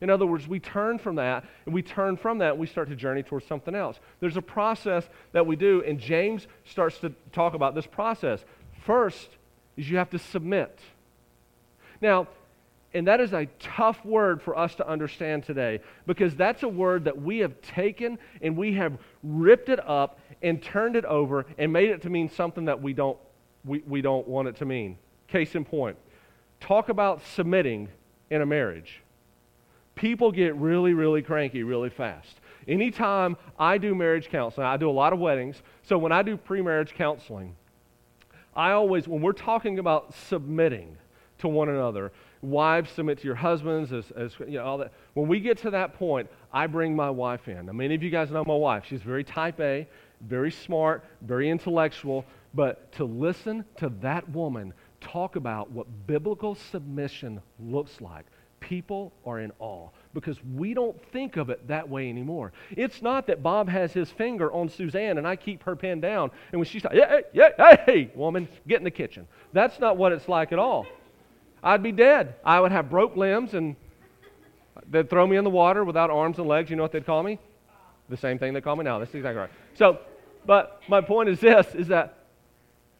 In 0.03 0.09
other 0.09 0.25
words, 0.25 0.49
we 0.49 0.59
turn 0.59 0.99
from 0.99 1.15
that, 1.15 1.45
and 1.65 1.73
we 1.73 1.81
turn 1.81 2.17
from 2.17 2.39
that, 2.39 2.51
and 2.51 2.59
we 2.59 2.67
start 2.67 2.89
to 2.89 2.95
journey 2.95 3.23
towards 3.23 3.47
something 3.47 3.73
else. 3.73 4.01
There's 4.19 4.35
a 4.35 4.41
process 4.41 5.07
that 5.31 5.47
we 5.47 5.55
do, 5.55 5.81
and 5.87 5.97
James 5.97 6.45
starts 6.65 6.97
to 6.97 7.13
talk 7.31 7.53
about 7.53 7.73
this 7.73 7.87
process. 7.87 8.43
First 8.85 9.29
is 9.77 9.89
you 9.89 9.95
have 9.95 10.09
to 10.09 10.19
submit. 10.19 10.77
Now, 12.01 12.27
and 12.93 13.07
that 13.07 13.21
is 13.21 13.31
a 13.31 13.45
tough 13.59 14.03
word 14.03 14.41
for 14.41 14.57
us 14.57 14.75
to 14.75 14.85
understand 14.85 15.45
today 15.45 15.79
because 16.05 16.35
that's 16.35 16.63
a 16.63 16.67
word 16.67 17.05
that 17.05 17.21
we 17.21 17.37
have 17.37 17.61
taken 17.61 18.19
and 18.41 18.57
we 18.57 18.73
have 18.73 18.97
ripped 19.23 19.69
it 19.69 19.79
up 19.87 20.19
and 20.41 20.61
turned 20.61 20.97
it 20.97 21.05
over 21.05 21.45
and 21.57 21.71
made 21.71 21.91
it 21.91 22.01
to 22.01 22.09
mean 22.09 22.29
something 22.29 22.65
that 22.65 22.81
we 22.81 22.91
don't, 22.91 23.17
we, 23.63 23.79
we 23.87 24.01
don't 24.01 24.27
want 24.27 24.49
it 24.49 24.57
to 24.57 24.65
mean. 24.65 24.97
Case 25.29 25.55
in 25.55 25.63
point 25.63 25.95
talk 26.59 26.89
about 26.89 27.21
submitting 27.25 27.87
in 28.29 28.41
a 28.41 28.45
marriage 28.45 29.02
people 29.95 30.31
get 30.31 30.55
really, 30.55 30.93
really 30.93 31.21
cranky 31.21 31.63
really 31.63 31.89
fast. 31.89 32.39
Anytime 32.67 33.35
I 33.59 33.77
do 33.77 33.93
marriage 33.93 34.29
counseling, 34.29 34.67
I 34.67 34.77
do 34.77 34.89
a 34.89 34.91
lot 34.91 35.13
of 35.13 35.19
weddings. 35.19 35.61
So 35.83 35.97
when 35.97 36.11
I 36.11 36.21
do 36.21 36.37
pre 36.37 36.61
marriage 36.61 36.93
counseling, 36.93 37.55
I 38.55 38.71
always, 38.71 39.07
when 39.07 39.21
we're 39.21 39.33
talking 39.33 39.79
about 39.79 40.13
submitting 40.13 40.97
to 41.39 41.47
one 41.47 41.69
another, 41.69 42.11
wives 42.41 42.91
submit 42.91 43.19
to 43.19 43.25
your 43.25 43.35
husbands, 43.35 43.91
as, 43.91 44.11
as 44.11 44.33
you 44.39 44.57
know, 44.57 44.63
all 44.63 44.77
that. 44.77 44.91
When 45.13 45.27
we 45.27 45.39
get 45.39 45.57
to 45.59 45.71
that 45.71 45.95
point, 45.95 46.29
I 46.51 46.67
bring 46.67 46.95
my 46.95 47.09
wife 47.09 47.47
in. 47.47 47.65
Now, 47.65 47.73
many 47.73 47.95
of 47.95 48.03
you 48.03 48.09
guys 48.09 48.31
know 48.31 48.43
my 48.45 48.55
wife. 48.55 48.85
She's 48.87 49.01
very 49.01 49.23
type 49.23 49.59
A, 49.59 49.87
very 50.21 50.51
smart, 50.51 51.03
very 51.21 51.49
intellectual. 51.49 52.25
But 52.53 52.91
to 52.93 53.05
listen 53.05 53.65
to 53.77 53.89
that 54.01 54.29
woman 54.29 54.73
talk 55.01 55.35
about 55.35 55.71
what 55.71 55.87
biblical 56.07 56.55
submission 56.55 57.41
looks 57.59 57.99
like, 57.99 58.25
people 58.73 59.13
are 59.23 59.39
in 59.39 59.51
awe 59.59 59.87
because 60.15 60.35
we 60.55 60.73
don't 60.73 60.99
think 61.11 61.37
of 61.37 61.51
it 61.51 61.67
that 61.67 61.87
way 61.87 62.09
anymore. 62.09 62.51
It's 62.71 63.03
not 63.03 63.27
that 63.27 63.43
Bob 63.43 63.69
has 63.69 63.93
his 63.93 64.09
finger 64.09 64.51
on 64.51 64.67
Suzanne 64.67 65.19
and 65.19 65.27
I 65.27 65.35
keep 65.35 65.61
her 65.63 65.75
pinned 65.75 66.01
down, 66.01 66.31
and 66.51 66.59
when 66.59 66.67
she's 66.67 66.83
like, 66.83 66.95
yeah, 66.95 67.19
yeah, 67.33 67.49
hey, 67.85 68.09
woman, 68.15 68.47
get 68.67 68.79
in 68.79 68.83
the 68.83 68.89
kitchen. 68.89 69.27
That's 69.51 69.79
not 69.79 69.95
what 69.95 70.11
it's 70.11 70.27
like 70.27 70.51
at 70.51 70.57
all. 70.57 70.87
I'd 71.61 71.83
be 71.83 71.91
dead. 71.91 72.33
I 72.43 72.59
would 72.59 72.71
have 72.71 72.89
broke 72.89 73.15
limbs 73.15 73.53
and 73.53 73.75
they'd 74.89 75.07
throw 75.07 75.27
me 75.27 75.37
in 75.37 75.43
the 75.43 75.51
water 75.51 75.83
without 75.83 76.09
arms 76.09 76.39
and 76.39 76.47
legs. 76.47 76.71
You 76.71 76.75
know 76.75 76.81
what 76.81 76.91
they'd 76.91 77.05
call 77.05 77.21
me? 77.21 77.37
The 78.09 78.17
same 78.17 78.39
thing 78.39 78.53
they 78.55 78.61
call 78.61 78.75
me 78.75 78.83
now. 78.83 78.97
That's 78.97 79.13
exactly 79.13 79.39
right. 79.39 79.51
So, 79.75 79.99
but 80.47 80.81
my 80.89 80.99
point 80.99 81.29
is 81.29 81.39
this 81.39 81.67
is 81.75 81.89
that 81.89 82.17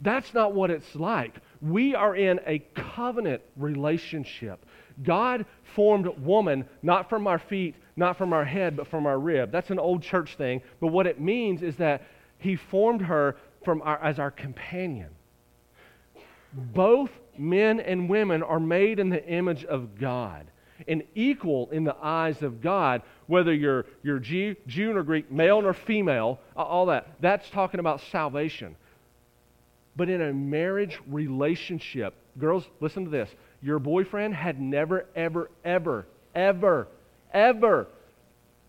that's 0.02 0.36
not 0.36 0.54
what 0.54 0.70
it's 0.70 0.96
like. 0.96 1.34
We 1.62 1.96
are 1.96 2.16
in 2.16 2.40
a 2.46 2.60
covenant 2.76 3.42
relationship. 3.56 4.66
God 5.02 5.46
formed 5.76 6.08
woman 6.20 6.66
not 6.82 7.10
from 7.10 7.28
our 7.28 7.40
feet, 7.40 7.76
not 7.96 8.18
from 8.18 8.34
our 8.34 8.46
head, 8.46 8.76
but 8.76 8.88
from 8.88 9.06
our 9.06 9.20
rib. 9.20 9.52
That's 9.52 9.70
an 9.70 9.80
old 9.80 10.04
church 10.04 10.36
thing, 10.36 10.62
but 10.80 10.88
what 10.88 11.08
it 11.08 11.20
means 11.20 11.64
is 11.64 11.76
that 11.78 12.04
He 12.38 12.56
formed 12.56 13.02
her 13.02 13.38
from 13.64 13.82
our, 13.82 14.02
as 14.04 14.20
our 14.20 14.32
companion. 14.32 15.10
Both 16.54 17.10
men 17.38 17.80
and 17.80 18.10
women 18.10 18.44
are 18.44 18.60
made 18.60 19.00
in 19.00 19.10
the 19.10 19.26
image 19.26 19.66
of 19.66 19.98
God 20.00 20.48
and 20.88 21.04
equal 21.16 21.70
in 21.72 21.84
the 21.84 21.96
eyes 22.02 22.42
of 22.42 22.62
God, 22.62 23.02
whether 23.28 23.54
you're, 23.54 23.86
you're 24.04 24.20
Jew, 24.20 24.56
Jew 24.68 24.96
or 24.96 25.04
Greek, 25.04 25.32
male 25.32 25.66
or 25.66 25.74
female, 25.74 26.40
all 26.56 26.88
that. 26.88 27.08
That's 27.22 27.50
talking 27.50 27.80
about 27.80 28.02
salvation. 28.12 28.76
But 29.96 30.10
in 30.10 30.22
a 30.22 30.34
marriage 30.34 31.00
relationship, 31.08 32.16
girls, 32.40 32.66
listen 32.80 33.06
to 33.06 33.12
this 33.12 33.30
your 33.64 33.80
boyfriend 33.80 34.36
had 34.36 34.60
never, 34.60 35.06
ever, 35.16 35.50
ever, 35.64 36.06
ever, 36.36 36.88
ever 37.34 37.88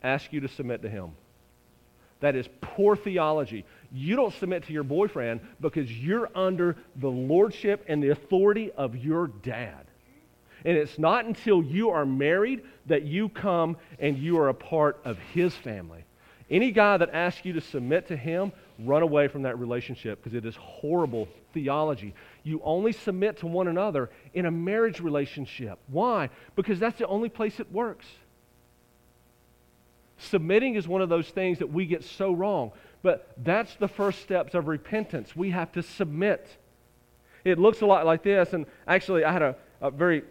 asked 0.02 0.32
you 0.32 0.40
to 0.40 0.48
submit 0.48 0.82
to 0.82 0.88
him. 0.88 1.10
That 2.20 2.36
is 2.36 2.48
poor 2.60 2.96
theology. 2.96 3.64
You 3.92 4.16
don't 4.16 4.32
submit 4.34 4.64
to 4.66 4.72
your 4.72 4.84
boyfriend 4.84 5.40
because 5.60 5.90
you're 5.92 6.30
under 6.34 6.76
the 6.96 7.10
lordship 7.10 7.84
and 7.88 8.02
the 8.02 8.10
authority 8.10 8.70
of 8.72 8.96
your 8.96 9.26
dad. 9.26 9.84
And 10.64 10.78
it's 10.78 10.98
not 10.98 11.26
until 11.26 11.62
you 11.62 11.90
are 11.90 12.06
married 12.06 12.62
that 12.86 13.02
you 13.02 13.28
come 13.28 13.76
and 13.98 14.16
you 14.16 14.38
are 14.38 14.48
a 14.48 14.54
part 14.54 15.00
of 15.04 15.18
his 15.18 15.54
family. 15.54 16.04
Any 16.48 16.70
guy 16.70 16.96
that 16.96 17.10
asks 17.12 17.44
you 17.44 17.52
to 17.54 17.60
submit 17.60 18.08
to 18.08 18.16
him, 18.16 18.52
run 18.78 19.02
away 19.02 19.28
from 19.28 19.42
that 19.42 19.58
relationship 19.58 20.22
because 20.22 20.34
it 20.34 20.44
is 20.44 20.56
horrible 20.56 21.28
theology. 21.52 22.14
You 22.44 22.60
only 22.62 22.92
submit 22.92 23.38
to 23.38 23.46
one 23.46 23.68
another 23.68 24.10
in 24.34 24.44
a 24.46 24.50
marriage 24.50 25.00
relationship. 25.00 25.78
Why? 25.88 26.28
Because 26.54 26.78
that's 26.78 26.98
the 26.98 27.06
only 27.06 27.30
place 27.30 27.58
it 27.58 27.72
works. 27.72 28.06
Submitting 30.18 30.74
is 30.74 30.86
one 30.86 31.02
of 31.02 31.08
those 31.08 31.28
things 31.28 31.58
that 31.58 31.72
we 31.72 31.86
get 31.86 32.04
so 32.04 32.32
wrong, 32.32 32.70
but 33.02 33.32
that's 33.38 33.74
the 33.76 33.88
first 33.88 34.20
steps 34.20 34.54
of 34.54 34.68
repentance. 34.68 35.34
We 35.34 35.50
have 35.50 35.72
to 35.72 35.82
submit. 35.82 36.46
It 37.44 37.58
looks 37.58 37.80
a 37.80 37.86
lot 37.86 38.06
like 38.06 38.22
this, 38.22 38.52
and 38.52 38.66
actually, 38.86 39.24
I 39.24 39.32
had 39.32 39.42
a, 39.42 39.56
a 39.80 39.90
very 39.90 40.22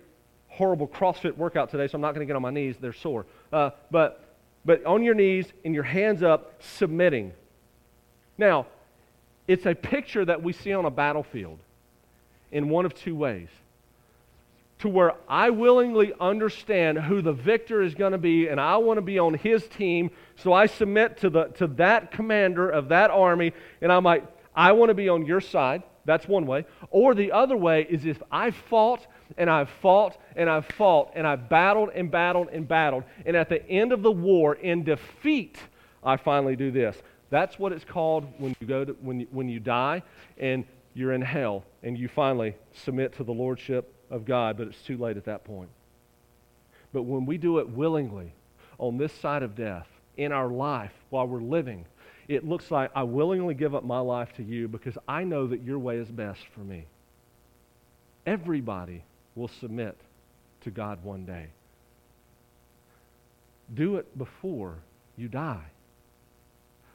horrible 0.48 0.88
CrossFit 0.88 1.36
workout 1.36 1.72
today, 1.72 1.88
so 1.88 1.96
I'm 1.96 2.02
not 2.02 2.14
going 2.14 2.26
to 2.26 2.30
get 2.30 2.36
on 2.36 2.44
my 2.44 2.52
knees. 2.52 2.76
They're 2.80 2.94
sore. 2.94 3.26
Uh, 3.52 3.72
but, 3.90 4.36
but 4.64 4.86
on 4.86 5.04
your 5.04 5.16
knees 5.16 5.48
and 5.66 5.74
your 5.74 5.84
hands 5.84 6.22
up, 6.22 6.62
submitting. 6.62 7.34
Now, 8.38 8.68
it's 9.48 9.66
a 9.66 9.74
picture 9.74 10.24
that 10.26 10.44
we 10.44 10.54
see 10.54 10.74
on 10.74 10.86
a 10.86 10.92
battlefield 10.92 11.58
in 12.54 12.70
one 12.70 12.86
of 12.86 12.94
two 12.94 13.16
ways. 13.16 13.50
To 14.80 14.90
where 14.90 15.14
I 15.28 15.50
willingly 15.50 16.14
understand 16.20 17.00
who 17.00 17.22
the 17.22 17.34
victor 17.34 17.82
is 17.82 17.96
going 17.96 18.12
to 18.12 18.18
be, 18.18 18.48
and 18.48 18.60
I 18.60 18.78
want 18.78 18.98
to 18.98 19.02
be 19.02 19.20
on 19.20 19.34
his 19.34 19.68
team, 19.68 20.12
so 20.36 20.54
I 20.54 20.68
submit 20.68 21.18
to, 21.18 21.30
the, 21.30 21.46
to 21.56 21.68
that 21.68 22.12
commander 22.12 22.70
of 22.70 22.90
that 22.90 23.10
army, 23.12 23.54
and 23.82 23.92
I'm 23.92 24.04
like, 24.04 24.26
I 24.56 24.72
want 24.74 24.90
to 24.90 24.94
be 24.94 25.10
on 25.10 25.26
your 25.26 25.42
side. 25.42 25.84
That's 26.06 26.28
one 26.28 26.46
way. 26.46 26.66
Or 26.90 27.16
the 27.16 27.32
other 27.32 27.56
way 27.56 27.88
is 27.90 28.06
if 28.06 28.22
I 28.30 28.52
fought 28.52 29.08
and 29.38 29.50
I've 29.50 29.70
fought 29.82 30.18
and 30.36 30.50
I've 30.50 30.66
fought 30.66 31.14
and 31.16 31.26
I've 31.26 31.48
battled 31.48 31.90
and 31.96 32.12
battled 32.12 32.50
and 32.52 32.68
battled, 32.68 33.04
and 33.26 33.38
at 33.38 33.50
the 33.50 33.66
end 33.70 33.94
of 33.94 34.04
the 34.04 34.12
war, 34.12 34.56
in 34.56 34.84
defeat, 34.84 35.58
I 36.04 36.18
finally 36.18 36.58
do 36.58 36.72
this. 36.72 37.02
That's 37.30 37.58
what 37.58 37.72
it's 37.72 37.86
called 37.86 38.28
when 38.38 38.56
you 38.60 38.68
go 38.68 38.84
to, 38.86 38.92
when 39.02 39.22
you, 39.22 39.28
when 39.32 39.48
you 39.48 39.60
die 39.62 40.04
and 40.38 40.66
you're 40.94 41.14
in 41.14 41.22
hell 41.22 41.64
and 41.82 41.98
you 41.98 42.08
finally 42.08 42.56
submit 42.74 43.16
to 43.18 43.24
the 43.24 43.32
lordship 43.32 43.94
of 44.10 44.26
God, 44.26 44.58
but 44.58 44.68
it's 44.68 44.82
too 44.82 44.98
late 44.98 45.18
at 45.18 45.26
that 45.26 45.44
point. 45.44 45.70
But 46.94 47.04
when 47.04 47.26
we 47.26 47.38
do 47.38 47.58
it 47.60 47.70
willingly 47.70 48.34
on 48.78 48.98
this 48.98 49.14
side 49.14 49.44
of 49.44 49.56
death 49.56 49.88
in 50.18 50.32
our 50.32 50.48
life 50.48 50.94
while 51.10 51.28
we're 51.28 51.42
living, 51.42 51.86
it 52.28 52.48
looks 52.48 52.72
like 52.72 52.92
I 52.96 53.04
willingly 53.04 53.56
give 53.56 53.76
up 53.76 53.84
my 53.84 54.00
life 54.00 54.34
to 54.38 54.44
you 54.44 54.68
because 54.68 54.98
I 55.08 55.24
know 55.24 55.48
that 55.48 55.64
your 55.64 55.80
way 55.80 55.98
is 55.98 56.10
best 56.10 56.42
for 56.54 56.62
me. 56.62 56.86
Everybody 58.26 59.04
will 59.36 59.50
submit 59.50 59.98
to 60.62 60.72
God 60.72 61.04
one 61.04 61.26
day. 61.26 61.48
Do 63.74 63.98
it 63.98 64.18
before 64.18 64.76
you 65.18 65.28
die. 65.28 65.64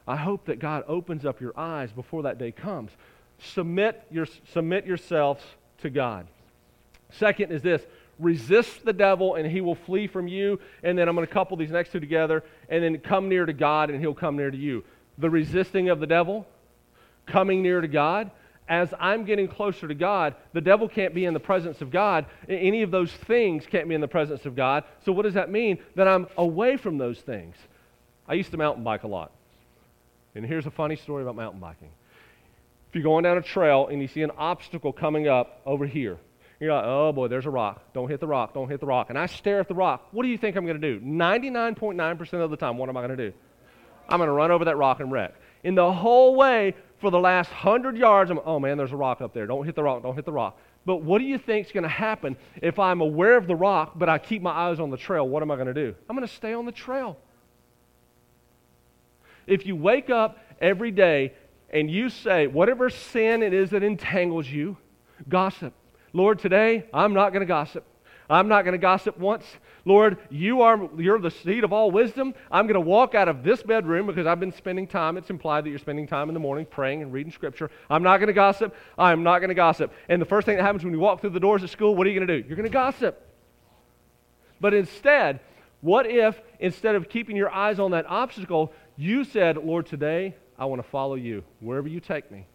I 0.07 0.15
hope 0.15 0.45
that 0.45 0.59
God 0.59 0.83
opens 0.87 1.25
up 1.25 1.39
your 1.39 1.57
eyes 1.57 1.91
before 1.91 2.23
that 2.23 2.39
day 2.39 2.51
comes. 2.51 2.91
Submit, 3.41 4.05
your, 4.11 4.27
submit 4.53 4.85
yourselves 4.85 5.43
to 5.81 5.89
God. 5.89 6.27
Second 7.11 7.51
is 7.51 7.61
this 7.61 7.81
resist 8.19 8.83
the 8.83 8.93
devil 8.93 9.35
and 9.35 9.49
he 9.49 9.61
will 9.61 9.75
flee 9.75 10.05
from 10.05 10.27
you. 10.27 10.59
And 10.83 10.97
then 10.97 11.07
I'm 11.07 11.15
going 11.15 11.25
to 11.25 11.33
couple 11.33 11.57
these 11.57 11.71
next 11.71 11.91
two 11.91 11.99
together 11.99 12.43
and 12.67 12.83
then 12.83 12.99
come 12.99 13.29
near 13.29 13.45
to 13.45 13.53
God 13.53 13.89
and 13.89 13.99
he'll 13.99 14.13
come 14.13 14.35
near 14.35 14.51
to 14.51 14.57
you. 14.57 14.83
The 15.17 15.29
resisting 15.29 15.89
of 15.89 15.99
the 15.99 16.07
devil, 16.07 16.45
coming 17.25 17.61
near 17.61 17.81
to 17.81 17.87
God. 17.87 18.31
As 18.67 18.93
I'm 18.99 19.25
getting 19.25 19.47
closer 19.47 19.87
to 19.87 19.95
God, 19.95 20.35
the 20.53 20.61
devil 20.61 20.87
can't 20.87 21.15
be 21.15 21.25
in 21.25 21.33
the 21.33 21.39
presence 21.39 21.81
of 21.81 21.89
God. 21.89 22.27
Any 22.47 22.83
of 22.83 22.91
those 22.91 23.11
things 23.11 23.65
can't 23.65 23.89
be 23.89 23.95
in 23.95 24.01
the 24.01 24.07
presence 24.07 24.45
of 24.45 24.55
God. 24.55 24.83
So, 25.03 25.11
what 25.11 25.23
does 25.23 25.33
that 25.33 25.49
mean? 25.49 25.79
That 25.95 26.07
I'm 26.07 26.27
away 26.37 26.77
from 26.77 26.99
those 26.99 27.19
things. 27.19 27.55
I 28.27 28.35
used 28.35 28.51
to 28.51 28.57
mountain 28.57 28.83
bike 28.83 29.03
a 29.03 29.07
lot. 29.07 29.31
And 30.35 30.45
here's 30.45 30.67
a 30.67 30.71
funny 30.71 30.95
story 30.95 31.23
about 31.23 31.35
mountain 31.35 31.59
biking. 31.59 31.89
If 32.89 32.95
you're 32.95 33.03
going 33.03 33.23
down 33.23 33.37
a 33.37 33.41
trail 33.41 33.87
and 33.87 34.01
you 34.01 34.07
see 34.07 34.23
an 34.23 34.31
obstacle 34.37 34.91
coming 34.91 35.27
up 35.27 35.61
over 35.65 35.85
here, 35.85 36.17
you're 36.59 36.73
like, 36.73 36.83
oh 36.85 37.11
boy, 37.13 37.27
there's 37.27 37.45
a 37.45 37.49
rock. 37.49 37.93
Don't 37.93 38.09
hit 38.09 38.19
the 38.19 38.27
rock. 38.27 38.53
Don't 38.53 38.67
hit 38.67 38.79
the 38.79 38.85
rock. 38.87 39.09
And 39.09 39.17
I 39.17 39.27
stare 39.27 39.59
at 39.59 39.67
the 39.67 39.75
rock. 39.75 40.07
What 40.11 40.23
do 40.23 40.29
you 40.29 40.37
think 40.37 40.57
I'm 40.57 40.65
going 40.65 40.81
to 40.81 40.99
do? 40.99 40.99
99.9% 41.05 42.33
of 42.33 42.49
the 42.49 42.57
time, 42.57 42.77
what 42.77 42.89
am 42.89 42.97
I 42.97 43.01
going 43.01 43.15
to 43.15 43.29
do? 43.29 43.33
I'm 44.09 44.17
going 44.17 44.27
to 44.27 44.33
run 44.33 44.51
over 44.51 44.65
that 44.65 44.75
rock 44.75 44.99
and 44.99 45.11
wreck. 45.11 45.35
In 45.63 45.75
the 45.75 45.93
whole 45.93 46.35
way, 46.35 46.75
for 46.97 47.11
the 47.11 47.19
last 47.19 47.51
100 47.51 47.95
yards, 47.95 48.31
I'm, 48.31 48.39
oh 48.43 48.59
man, 48.59 48.77
there's 48.77 48.91
a 48.91 48.97
rock 48.97 49.21
up 49.21 49.33
there. 49.33 49.45
Don't 49.45 49.65
hit 49.65 49.75
the 49.75 49.83
rock. 49.83 50.01
Don't 50.01 50.15
hit 50.15 50.25
the 50.25 50.31
rock. 50.31 50.59
But 50.85 50.97
what 50.97 51.19
do 51.19 51.25
you 51.25 51.37
think 51.37 51.67
is 51.67 51.71
going 51.71 51.83
to 51.83 51.89
happen 51.89 52.37
if 52.61 52.79
I'm 52.79 53.01
aware 53.01 53.37
of 53.37 53.47
the 53.47 53.55
rock, 53.55 53.93
but 53.95 54.09
I 54.09 54.17
keep 54.17 54.41
my 54.41 54.51
eyes 54.51 54.79
on 54.79 54.89
the 54.89 54.97
trail? 54.97 55.27
What 55.27 55.43
am 55.43 55.51
I 55.51 55.55
going 55.55 55.67
to 55.67 55.73
do? 55.73 55.93
I'm 56.09 56.15
going 56.15 56.27
to 56.27 56.33
stay 56.33 56.53
on 56.53 56.65
the 56.65 56.71
trail. 56.71 57.17
If 59.45 59.65
you 59.65 59.75
wake 59.75 60.09
up 60.09 60.39
every 60.59 60.91
day 60.91 61.33
and 61.71 61.89
you 61.89 62.09
say, 62.09 62.47
whatever 62.47 62.89
sin 62.89 63.43
it 63.43 63.53
is 63.53 63.69
that 63.71 63.83
entangles 63.83 64.47
you, 64.47 64.77
gossip. 65.27 65.73
Lord, 66.13 66.39
today 66.39 66.85
I'm 66.93 67.13
not 67.13 67.31
going 67.31 67.41
to 67.41 67.45
gossip. 67.45 67.85
I'm 68.29 68.47
not 68.47 68.63
going 68.63 68.73
to 68.73 68.79
gossip 68.79 69.17
once. 69.17 69.45
Lord, 69.85 70.17
you 70.29 70.61
are 70.61 70.87
you're 70.97 71.19
the 71.19 71.31
seed 71.31 71.63
of 71.63 71.73
all 71.73 71.89
wisdom. 71.89 72.35
I'm 72.51 72.67
going 72.67 72.75
to 72.75 72.79
walk 72.79 73.15
out 73.15 73.27
of 73.27 73.43
this 73.43 73.63
bedroom 73.63 74.05
because 74.05 74.27
I've 74.27 74.39
been 74.39 74.51
spending 74.51 74.85
time. 74.85 75.17
It's 75.17 75.31
implied 75.31 75.65
that 75.65 75.71
you're 75.71 75.79
spending 75.79 76.05
time 76.05 76.29
in 76.29 76.35
the 76.35 76.39
morning 76.39 76.67
praying 76.69 77.01
and 77.01 77.11
reading 77.11 77.31
scripture. 77.31 77.71
I'm 77.89 78.03
not 78.03 78.17
going 78.17 78.27
to 78.27 78.33
gossip. 78.33 78.75
I'm 78.99 79.23
not 79.23 79.39
going 79.39 79.49
to 79.49 79.55
gossip. 79.55 79.91
And 80.07 80.21
the 80.21 80.27
first 80.27 80.45
thing 80.45 80.57
that 80.57 80.63
happens 80.63 80.83
when 80.83 80.93
you 80.93 80.99
walk 80.99 81.21
through 81.21 81.31
the 81.31 81.39
doors 81.39 81.63
of 81.63 81.71
school, 81.71 81.95
what 81.95 82.05
are 82.05 82.11
you 82.11 82.19
going 82.19 82.27
to 82.27 82.41
do? 82.41 82.47
You're 82.47 82.57
going 82.57 82.69
to 82.69 82.73
gossip. 82.73 83.25
But 84.61 84.75
instead, 84.75 85.39
what 85.81 86.05
if 86.05 86.39
instead 86.59 86.93
of 86.93 87.09
keeping 87.09 87.35
your 87.35 87.51
eyes 87.51 87.79
on 87.79 87.91
that 87.91 88.05
obstacle, 88.07 88.73
you 88.95 89.23
said, 89.23 89.57
Lord, 89.57 89.87
today 89.87 90.35
I 90.59 90.65
want 90.65 90.83
to 90.83 90.87
follow 90.87 91.15
you 91.15 91.43
wherever 91.61 91.87
you 91.87 92.01
take 92.01 92.29
me. 92.29 92.45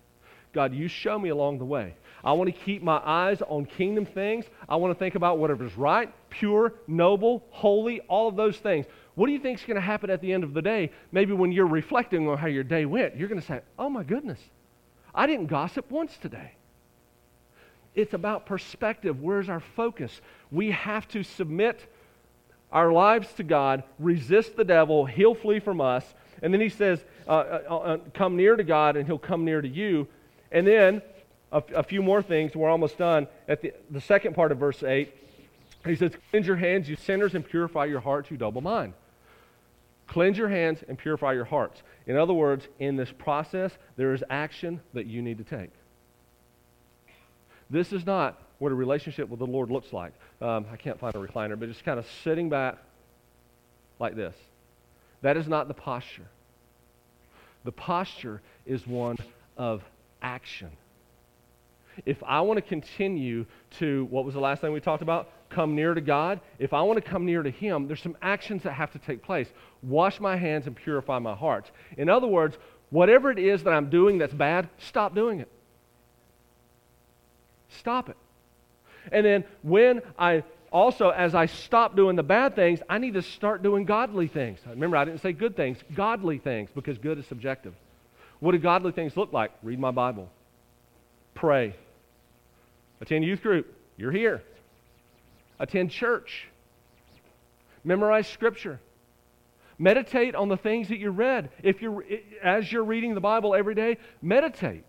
God, 0.53 0.73
you 0.73 0.87
show 0.87 1.19
me 1.19 1.31
along 1.31 1.59
the 1.59 1.64
way. 1.64 1.95
I 2.23 2.33
want 2.33 2.55
to 2.55 2.61
keep 2.61 2.83
my 2.83 3.01
eyes 3.05 3.43
on 3.43 3.67
kingdom 3.67 4.07
things. 4.07 4.45
I 4.69 4.77
want 4.77 4.95
to 4.95 4.99
think 4.99 5.17
about 5.17 5.38
whatever's 5.38 5.77
right, 5.77 6.12
pure, 6.31 6.75
noble, 6.87 7.43
holy, 7.51 8.01
all 8.03 8.29
of 8.29 8.37
those 8.37 8.59
things. 8.59 8.87
What 9.17 9.27
do 9.27 9.33
you 9.33 9.40
think 9.40 9.59
is 9.59 9.64
going 9.67 9.77
to 9.77 9.81
happen 9.81 10.11
at 10.11 10.21
the 10.21 10.33
end 10.33 10.45
of 10.45 10.55
the 10.55 10.62
day? 10.62 10.93
Maybe 11.11 11.33
when 11.33 11.51
you're 11.51 11.67
reflecting 11.67 12.29
on 12.29 12.38
how 12.38 12.47
your 12.47 12.62
day 12.62 12.85
went, 12.85 13.17
you're 13.17 13.29
going 13.29 13.40
to 13.40 13.47
say, 13.47 13.62
Oh 13.79 13.88
my 13.88 14.05
goodness, 14.05 14.38
I 15.14 15.27
didn't 15.27 15.47
gossip 15.47 15.90
once 15.90 16.17
today. 16.17 16.53
It's 17.95 18.14
about 18.14 18.47
perspective. 18.47 19.23
Where's 19.23 19.49
our 19.49 19.61
focus? 19.61 20.21
We 20.51 20.71
have 20.73 21.09
to 21.09 21.23
submit 21.23 21.87
our 22.73 22.93
lives 22.93 23.33
to 23.35 23.45
God, 23.45 23.85
resist 24.01 24.57
the 24.57 24.64
devil, 24.64 25.07
he'll 25.07 25.37
flee 25.37 25.61
from 25.61 25.81
us, 25.81 26.05
and 26.45 26.53
then 26.53 26.61
he 26.61 26.69
says, 26.69 27.03
uh, 27.27 27.31
uh, 27.31 27.75
uh, 27.75 27.99
Come 28.13 28.37
near 28.37 28.55
to 28.55 28.63
God, 28.63 28.99
and 28.99 29.07
he'll 29.07 29.19
come 29.19 29.47
near 29.47 29.63
to 29.63 29.69
you. 29.69 30.07
And 30.53 30.67
then 30.67 31.01
a, 31.51 31.83
few 31.83 32.03
more 32.03 32.21
things. 32.21 32.55
We're 32.55 32.69
almost 32.69 32.99
done. 32.99 33.29
At 33.49 33.63
the, 33.63 33.73
the 33.91 34.01
second 34.01 34.35
part 34.35 34.53
of 34.53 34.59
verse 34.59 34.83
8, 34.83 35.11
he 35.87 35.97
says, 35.97 36.13
Cleanse 36.31 36.47
your 36.47 36.57
hands, 36.57 36.87
you 36.87 36.97
sinners, 36.97 37.35
and 37.35 37.49
purify 37.49 37.87
your 37.87 38.01
hearts, 38.01 38.31
you 38.31 38.37
double 38.37 38.61
mind. 38.61 38.93
Cleanse 40.07 40.37
your 40.37 40.51
hands 40.51 40.81
and 40.87 40.99
purify 40.99 41.33
your 41.33 41.47
hearts. 41.47 41.83
In 42.07 42.19
other 42.19 42.35
words, 42.35 42.69
in 42.79 42.97
this 42.97 43.11
process, 43.11 43.73
there 43.97 44.13
is 44.13 44.23
action 44.29 44.81
that 44.93 45.07
you 45.07 45.23
need 45.23 45.39
to 45.39 45.45
take. 45.45 45.71
This 47.71 47.91
is 47.91 48.05
not 48.05 48.39
what 48.59 48.71
a 48.71 48.75
relationship 48.75 49.31
with 49.31 49.39
the 49.39 49.47
Lord 49.47 49.71
looks 49.71 49.95
like. 49.95 50.13
Um, 50.43 50.67
I 50.71 50.77
can't 50.77 51.01
find 51.01 51.15
a 51.15 51.19
recliner, 51.19 51.59
but 51.59 51.69
just 51.71 51.85
kind 51.85 51.99
of 51.99 52.07
sitting 52.23 52.51
back 52.51 52.77
like 53.99 54.15
this. 54.15 54.35
That 55.23 55.39
is 55.39 55.49
not 55.49 55.69
the 55.69 55.75
posture. 55.75 56.29
The 57.64 57.72
posture 57.72 58.40
is 58.66 58.87
one 58.87 59.16
of 59.57 59.83
action. 60.22 60.70
If 62.05 62.22
I 62.24 62.40
want 62.40 62.59
to 62.59 62.62
continue 62.62 63.46
to, 63.79 64.07
what 64.07 64.24
was 64.24 64.35
the 64.35 64.40
last 64.40 64.61
thing 64.61 64.72
we 64.72 64.81
talked 64.81 65.03
about? 65.03 65.31
Come 65.48 65.74
near 65.74 65.94
to 65.94 66.00
God. 66.00 66.40
If 66.59 66.72
I 66.72 66.83
want 66.83 67.03
to 67.03 67.09
come 67.09 67.24
near 67.24 67.42
to 67.42 67.50
Him, 67.50 67.87
there's 67.87 68.03
some 68.03 68.16
actions 68.20 68.64
that 68.64 68.72
have 68.72 68.92
to 68.92 68.98
take 68.98 69.22
place. 69.22 69.48
Wash 69.83 70.18
my 70.18 70.37
hands 70.37 70.66
and 70.66 70.74
purify 70.74 71.18
my 71.18 71.35
heart. 71.35 71.70
In 71.96 72.09
other 72.09 72.27
words, 72.27 72.57
whatever 72.90 73.31
it 73.31 73.38
is 73.38 73.62
that 73.62 73.72
I'm 73.72 73.90
doing 73.90 74.18
that's 74.18 74.35
bad, 74.35 74.68
stop 74.79 75.14
doing 75.14 75.40
it. 75.40 75.48
Stop 77.68 78.09
it. 78.09 78.16
And 79.12 79.24
then 79.24 79.44
when 79.62 80.03
I 80.18 80.42
also, 80.75 81.11
as 81.11 81.37
I 81.37 81.47
stop 81.47 81.95
doing 81.95 82.17
the 82.17 82.25
bad 82.25 82.57
things, 82.57 82.81
I 82.91 82.99
need 82.99 83.15
to 83.15 83.23
start 83.23 83.63
doing 83.63 83.85
godly 83.85 84.27
things. 84.27 84.59
Remember, 84.69 84.97
I 84.97 85.05
didn't 85.05 85.23
say 85.23 85.33
good 85.33 85.57
things, 85.57 85.79
godly 85.95 86.39
things, 86.39 86.69
because 86.75 86.99
good 86.99 87.17
is 87.17 87.27
subjective. 87.27 87.75
What 88.41 88.53
do 88.53 88.59
godly 88.59 88.91
things 88.91 89.17
look 89.17 89.33
like? 89.33 89.53
Read 89.63 89.79
my 89.79 89.93
Bible, 89.93 90.29
pray, 91.35 91.77
attend 93.01 93.25
youth 93.25 93.41
group. 93.41 93.73
You're 93.97 94.11
here. 94.11 94.43
Attend 95.61 95.93
church. 95.93 96.49
Memorize 97.85 98.27
scripture. 98.27 98.81
Meditate 99.79 100.35
on 100.35 100.49
the 100.49 100.57
things 100.57 100.89
that 100.89 100.99
you 100.99 101.11
read. 101.11 101.51
If 101.63 101.83
you're 101.83 102.05
as 102.43 102.73
you're 102.73 102.83
reading 102.83 103.15
the 103.15 103.21
Bible 103.21 103.55
every 103.55 103.77
day, 103.77 103.99
meditate. 104.21 104.87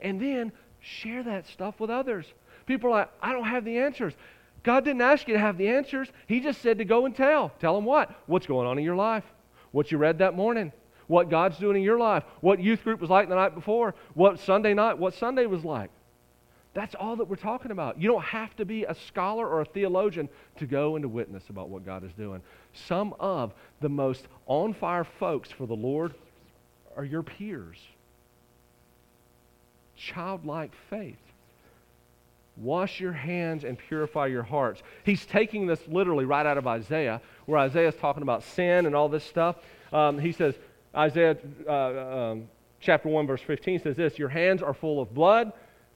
And 0.00 0.18
then 0.18 0.52
share 0.80 1.22
that 1.24 1.46
stuff 1.48 1.78
with 1.78 1.90
others. 1.90 2.24
People 2.64 2.88
are 2.88 3.00
like, 3.00 3.10
I 3.20 3.32
don't 3.32 3.44
have 3.44 3.66
the 3.66 3.78
answers. 3.78 4.14
God 4.62 4.84
didn't 4.84 5.02
ask 5.02 5.26
you 5.26 5.34
to 5.34 5.40
have 5.40 5.56
the 5.56 5.68
answers. 5.68 6.08
He 6.26 6.40
just 6.40 6.60
said 6.60 6.78
to 6.78 6.84
go 6.84 7.06
and 7.06 7.14
tell. 7.14 7.50
Tell 7.60 7.74
them 7.74 7.84
what? 7.84 8.14
What's 8.26 8.46
going 8.46 8.66
on 8.66 8.78
in 8.78 8.84
your 8.84 8.96
life? 8.96 9.24
What 9.72 9.90
you 9.90 9.98
read 9.98 10.18
that 10.18 10.34
morning? 10.34 10.72
what 11.10 11.28
God's 11.28 11.58
doing 11.58 11.76
in 11.76 11.82
your 11.82 11.98
life, 11.98 12.22
what 12.40 12.60
youth 12.60 12.84
group 12.84 13.00
was 13.00 13.10
like 13.10 13.28
the 13.28 13.34
night 13.34 13.56
before, 13.56 13.96
what 14.14 14.38
Sunday 14.38 14.74
night, 14.74 14.96
what 14.96 15.12
Sunday 15.12 15.44
was 15.44 15.64
like. 15.64 15.90
That's 16.72 16.94
all 16.94 17.16
that 17.16 17.24
we're 17.24 17.34
talking 17.34 17.72
about. 17.72 18.00
You 18.00 18.08
don't 18.08 18.22
have 18.22 18.54
to 18.56 18.64
be 18.64 18.84
a 18.84 18.94
scholar 18.94 19.44
or 19.48 19.60
a 19.60 19.64
theologian 19.64 20.28
to 20.58 20.66
go 20.66 20.94
and 20.94 21.02
to 21.02 21.08
witness 21.08 21.42
about 21.48 21.68
what 21.68 21.84
God 21.84 22.04
is 22.04 22.12
doing. 22.12 22.42
Some 22.86 23.12
of 23.18 23.52
the 23.80 23.88
most 23.88 24.28
on 24.46 24.72
fire 24.72 25.02
folks 25.02 25.50
for 25.50 25.66
the 25.66 25.74
Lord 25.74 26.14
are 26.96 27.04
your 27.04 27.24
peers. 27.24 27.78
Childlike 29.96 30.70
faith. 30.90 31.16
Wash 32.56 33.00
your 33.00 33.12
hands 33.12 33.64
and 33.64 33.78
purify 33.78 34.26
your 34.26 34.42
hearts. 34.42 34.82
He's 35.04 35.24
taking 35.24 35.66
this 35.66 35.80
literally 35.88 36.24
right 36.24 36.44
out 36.44 36.58
of 36.58 36.66
Isaiah, 36.66 37.20
where 37.46 37.58
Isaiah 37.58 37.88
is 37.88 37.94
talking 37.94 38.22
about 38.22 38.42
sin 38.42 38.86
and 38.86 38.94
all 38.94 39.08
this 39.08 39.24
stuff. 39.24 39.56
Um, 39.92 40.18
he 40.18 40.32
says, 40.32 40.54
Isaiah 40.94 41.36
uh, 41.66 41.72
um, 41.72 42.48
chapter 42.80 43.08
1, 43.08 43.26
verse 43.26 43.40
15 43.42 43.80
says 43.80 43.96
this 43.96 44.18
Your 44.18 44.28
hands 44.28 44.62
are 44.62 44.74
full 44.74 45.00
of 45.00 45.14
blood. 45.14 45.52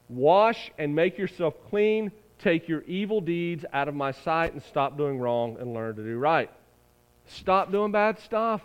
Wash 0.09 0.71
and 0.79 0.95
make 0.95 1.19
yourself 1.19 1.55
clean. 1.71 2.13
Take 2.39 2.69
your 2.69 2.83
evil 2.83 3.21
deeds 3.21 3.65
out 3.73 3.89
of 3.89 3.95
my 3.95 4.13
sight 4.13 4.53
and 4.53 4.63
stop 4.63 4.97
doing 4.97 5.19
wrong 5.19 5.57
and 5.59 5.73
learn 5.73 5.97
to 5.97 6.03
do 6.03 6.19
right. 6.19 6.51
Stop 7.27 7.73
doing 7.73 7.91
bad 7.91 8.19
stuff. 8.19 8.61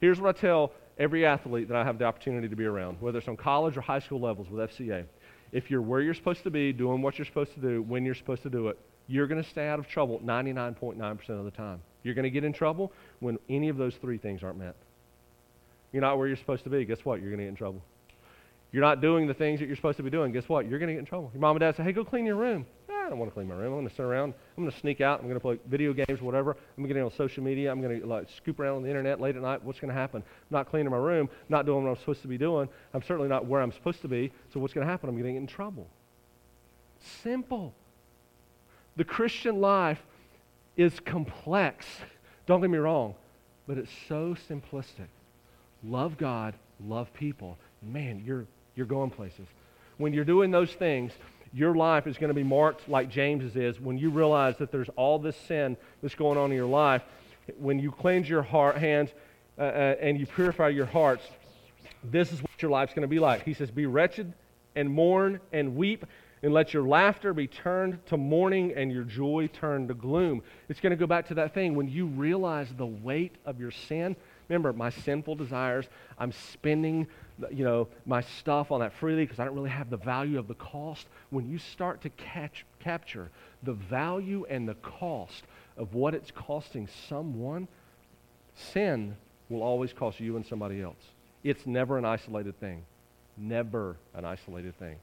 Here's 0.00 0.20
what 0.20 0.36
I 0.36 0.40
tell 0.40 0.72
every 0.98 1.26
athlete 1.26 1.68
that 1.68 1.76
I 1.76 1.84
have 1.84 1.98
the 1.98 2.04
opportunity 2.04 2.48
to 2.48 2.56
be 2.56 2.64
around, 2.64 2.98
whether 3.00 3.18
it's 3.18 3.28
on 3.28 3.36
college 3.36 3.76
or 3.76 3.80
high 3.80 3.98
school 3.98 4.20
levels 4.20 4.48
with 4.48 4.70
FCA. 4.70 5.06
If 5.54 5.70
you're 5.70 5.80
where 5.80 6.00
you're 6.00 6.14
supposed 6.14 6.42
to 6.42 6.50
be, 6.50 6.72
doing 6.72 7.00
what 7.00 7.16
you're 7.16 7.24
supposed 7.24 7.54
to 7.54 7.60
do, 7.60 7.80
when 7.80 8.04
you're 8.04 8.16
supposed 8.16 8.42
to 8.42 8.50
do 8.50 8.68
it, 8.68 8.78
you're 9.06 9.28
going 9.28 9.42
to 9.42 9.48
stay 9.48 9.68
out 9.68 9.78
of 9.78 9.86
trouble 9.86 10.20
99.9% 10.24 11.28
of 11.30 11.44
the 11.44 11.50
time. 11.52 11.80
You're 12.02 12.14
going 12.14 12.24
to 12.24 12.30
get 12.30 12.42
in 12.42 12.52
trouble 12.52 12.92
when 13.20 13.38
any 13.48 13.68
of 13.68 13.76
those 13.76 13.94
three 14.00 14.18
things 14.18 14.42
aren't 14.42 14.58
met. 14.58 14.74
You're 15.92 16.02
not 16.02 16.18
where 16.18 16.26
you're 16.26 16.36
supposed 16.36 16.64
to 16.64 16.70
be. 16.70 16.84
Guess 16.84 17.04
what? 17.04 17.20
You're 17.20 17.30
going 17.30 17.38
to 17.38 17.44
get 17.44 17.50
in 17.50 17.56
trouble. 17.56 17.82
You're 18.72 18.82
not 18.82 19.00
doing 19.00 19.28
the 19.28 19.34
things 19.34 19.60
that 19.60 19.66
you're 19.66 19.76
supposed 19.76 19.98
to 19.98 20.02
be 20.02 20.10
doing. 20.10 20.32
Guess 20.32 20.48
what? 20.48 20.68
You're 20.68 20.80
going 20.80 20.88
to 20.88 20.94
get 20.94 20.98
in 20.98 21.06
trouble. 21.06 21.30
Your 21.32 21.40
mom 21.40 21.54
and 21.54 21.60
dad 21.60 21.76
say, 21.76 21.84
hey, 21.84 21.92
go 21.92 22.04
clean 22.04 22.26
your 22.26 22.34
room. 22.34 22.66
I 23.04 23.10
don't 23.10 23.18
want 23.18 23.30
to 23.30 23.34
clean 23.34 23.48
my 23.48 23.54
room. 23.54 23.72
I'm 23.72 23.78
going 23.80 23.88
to 23.88 23.94
sit 23.94 24.04
around. 24.04 24.34
I'm 24.56 24.64
going 24.64 24.72
to 24.72 24.80
sneak 24.80 25.00
out. 25.00 25.20
I'm 25.20 25.26
going 25.26 25.36
to 25.36 25.40
play 25.40 25.58
video 25.66 25.92
games, 25.92 26.22
whatever. 26.22 26.52
I'm 26.52 26.82
going 26.82 26.88
to 26.88 26.94
get 26.94 27.02
on 27.02 27.12
social 27.12 27.42
media. 27.42 27.70
I'm 27.70 27.82
going 27.82 28.00
to 28.00 28.06
like 28.06 28.28
scoop 28.36 28.58
around 28.58 28.76
on 28.76 28.82
the 28.82 28.88
internet 28.88 29.20
late 29.20 29.36
at 29.36 29.42
night. 29.42 29.62
What's 29.62 29.78
going 29.78 29.92
to 29.92 29.94
happen? 29.94 30.22
I'm 30.22 30.54
not 30.54 30.70
cleaning 30.70 30.90
my 30.90 30.96
room. 30.96 31.28
Not 31.48 31.66
doing 31.66 31.84
what 31.84 31.90
I'm 31.90 31.96
supposed 31.96 32.22
to 32.22 32.28
be 32.28 32.38
doing. 32.38 32.68
I'm 32.94 33.02
certainly 33.02 33.28
not 33.28 33.46
where 33.46 33.60
I'm 33.60 33.72
supposed 33.72 34.00
to 34.02 34.08
be. 34.08 34.32
So 34.52 34.60
what's 34.60 34.72
going 34.72 34.86
to 34.86 34.90
happen? 34.90 35.08
I'm 35.08 35.16
going 35.16 35.26
to 35.26 35.32
get 35.32 35.38
in 35.38 35.46
trouble. 35.46 35.86
Simple. 37.22 37.74
The 38.96 39.04
Christian 39.04 39.60
life 39.60 40.00
is 40.76 40.98
complex. 41.00 41.86
Don't 42.46 42.60
get 42.60 42.70
me 42.70 42.78
wrong, 42.78 43.14
but 43.66 43.78
it's 43.78 43.92
so 44.08 44.36
simplistic. 44.48 45.08
Love 45.82 46.16
God, 46.16 46.54
love 46.86 47.12
people. 47.12 47.58
Man, 47.82 48.22
you're, 48.24 48.46
you're 48.76 48.86
going 48.86 49.10
places. 49.10 49.46
When 49.98 50.12
you're 50.12 50.24
doing 50.24 50.50
those 50.50 50.72
things, 50.72 51.12
your 51.54 51.74
life 51.76 52.08
is 52.08 52.18
going 52.18 52.28
to 52.28 52.34
be 52.34 52.42
marked 52.42 52.88
like 52.88 53.08
James's 53.08 53.54
is 53.54 53.80
when 53.80 53.96
you 53.96 54.10
realize 54.10 54.56
that 54.58 54.72
there's 54.72 54.88
all 54.96 55.20
this 55.20 55.36
sin 55.36 55.76
that's 56.02 56.16
going 56.16 56.36
on 56.36 56.50
in 56.50 56.56
your 56.56 56.66
life. 56.66 57.02
When 57.58 57.78
you 57.78 57.92
cleanse 57.92 58.28
your 58.28 58.42
heart, 58.42 58.76
hands 58.76 59.10
uh, 59.56 59.62
uh, 59.62 59.94
and 60.00 60.18
you 60.18 60.26
purify 60.26 60.70
your 60.70 60.86
hearts, 60.86 61.24
this 62.02 62.32
is 62.32 62.42
what 62.42 62.60
your 62.60 62.72
life's 62.72 62.92
going 62.92 63.02
to 63.02 63.08
be 63.08 63.20
like. 63.20 63.44
He 63.44 63.54
says, 63.54 63.70
Be 63.70 63.86
wretched 63.86 64.32
and 64.74 64.90
mourn 64.90 65.40
and 65.52 65.76
weep 65.76 66.04
and 66.42 66.52
let 66.52 66.74
your 66.74 66.82
laughter 66.82 67.32
be 67.32 67.46
turned 67.46 68.04
to 68.06 68.16
mourning 68.16 68.72
and 68.74 68.90
your 68.90 69.04
joy 69.04 69.48
turned 69.52 69.88
to 69.88 69.94
gloom. 69.94 70.42
It's 70.68 70.80
going 70.80 70.90
to 70.90 70.96
go 70.96 71.06
back 71.06 71.28
to 71.28 71.34
that 71.34 71.54
thing 71.54 71.76
when 71.76 71.88
you 71.88 72.06
realize 72.06 72.68
the 72.76 72.84
weight 72.84 73.36
of 73.46 73.60
your 73.60 73.70
sin. 73.70 74.16
Remember, 74.48 74.72
my 74.72 74.90
sinful 74.90 75.36
desires, 75.36 75.86
I'm 76.18 76.32
spending 76.32 77.06
you 77.50 77.64
know, 77.64 77.88
my 78.06 78.20
stuff 78.20 78.70
on 78.70 78.80
that 78.80 78.92
freely 78.94 79.24
because 79.24 79.38
I 79.38 79.44
don't 79.44 79.54
really 79.54 79.70
have 79.70 79.90
the 79.90 79.96
value 79.96 80.38
of 80.38 80.48
the 80.48 80.54
cost. 80.54 81.06
When 81.30 81.48
you 81.48 81.58
start 81.58 82.02
to 82.02 82.10
catch, 82.10 82.64
capture 82.80 83.30
the 83.62 83.72
value 83.72 84.46
and 84.48 84.68
the 84.68 84.74
cost 84.74 85.42
of 85.76 85.94
what 85.94 86.14
it's 86.14 86.30
costing 86.30 86.88
someone, 87.08 87.66
sin 88.54 89.16
will 89.48 89.62
always 89.62 89.92
cost 89.92 90.20
you 90.20 90.36
and 90.36 90.46
somebody 90.46 90.80
else. 90.80 90.96
It's 91.42 91.66
never 91.66 91.98
an 91.98 92.04
isolated 92.04 92.58
thing. 92.60 92.84
Never 93.36 93.96
an 94.14 94.24
isolated 94.24 94.78
thing. 94.78 94.96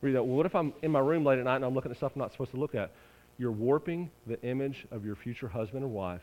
Read 0.00 0.14
that. 0.14 0.24
Well, 0.24 0.36
what 0.36 0.46
if 0.46 0.54
I'm 0.54 0.72
in 0.82 0.90
my 0.90 1.00
room 1.00 1.24
late 1.24 1.38
at 1.38 1.44
night 1.44 1.56
and 1.56 1.64
I'm 1.64 1.74
looking 1.74 1.90
at 1.90 1.96
stuff 1.98 2.12
I'm 2.14 2.20
not 2.20 2.32
supposed 2.32 2.52
to 2.52 2.56
look 2.56 2.74
at? 2.74 2.90
You're 3.36 3.52
warping 3.52 4.10
the 4.26 4.40
image 4.42 4.86
of 4.90 5.04
your 5.04 5.16
future 5.16 5.48
husband 5.48 5.84
or 5.84 5.88
wife, 5.88 6.22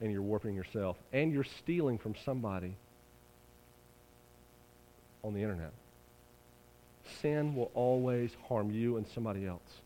and 0.00 0.12
you're 0.12 0.22
warping 0.22 0.54
yourself, 0.54 0.96
and 1.12 1.32
you're 1.32 1.44
stealing 1.44 1.98
from 1.98 2.14
somebody 2.24 2.76
on 5.24 5.34
the 5.34 5.40
internet. 5.40 5.72
Sin 7.20 7.54
will 7.54 7.70
always 7.74 8.30
harm 8.48 8.70
you 8.70 8.96
and 8.96 9.06
somebody 9.08 9.46
else. 9.46 9.80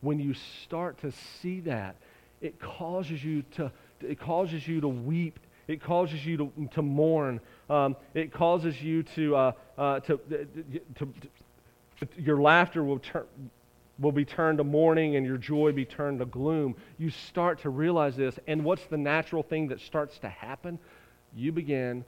When 0.00 0.18
you 0.18 0.34
start 0.64 0.98
to 1.00 1.12
see 1.40 1.60
that, 1.60 1.96
it 2.40 2.60
causes 2.60 3.24
you 3.24 3.42
to, 3.56 3.70
it 4.00 4.18
causes 4.18 4.66
you 4.66 4.80
to 4.80 4.88
weep 4.88 5.38
it 5.66 5.82
causes 5.82 6.24
you 6.24 6.36
to, 6.36 6.68
to 6.72 6.82
mourn. 6.82 7.40
Um, 7.70 7.96
it 8.12 8.32
causes 8.32 8.80
you 8.82 9.02
to, 9.14 9.36
uh, 9.36 9.52
uh, 9.78 10.00
to, 10.00 10.20
to, 10.96 11.08
to, 12.00 12.08
your 12.18 12.40
laughter 12.40 12.84
will, 12.84 12.98
turn, 12.98 13.24
will 13.98 14.12
be 14.12 14.24
turned 14.24 14.58
to 14.58 14.64
mourning 14.64 15.16
and 15.16 15.24
your 15.24 15.38
joy 15.38 15.72
be 15.72 15.84
turned 15.84 16.18
to 16.18 16.26
gloom. 16.26 16.76
You 16.98 17.10
start 17.10 17.62
to 17.62 17.70
realize 17.70 18.16
this. 18.16 18.38
And 18.46 18.64
what's 18.64 18.84
the 18.86 18.98
natural 18.98 19.42
thing 19.42 19.68
that 19.68 19.80
starts 19.80 20.18
to 20.18 20.28
happen? 20.28 20.78
You 21.34 21.52
begin 21.52 22.04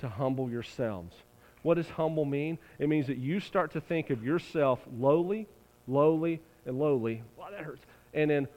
to 0.00 0.08
humble 0.08 0.50
yourselves. 0.50 1.14
What 1.62 1.74
does 1.74 1.88
humble 1.88 2.24
mean? 2.24 2.58
It 2.78 2.88
means 2.88 3.06
that 3.08 3.18
you 3.18 3.40
start 3.40 3.72
to 3.72 3.80
think 3.80 4.10
of 4.10 4.24
yourself 4.24 4.80
lowly, 4.98 5.46
lowly, 5.86 6.40
and 6.66 6.78
lowly. 6.78 7.22
Wow, 7.36 7.48
that 7.50 7.64
hurts. 7.64 7.82
And 8.14 8.30
then 8.30 8.48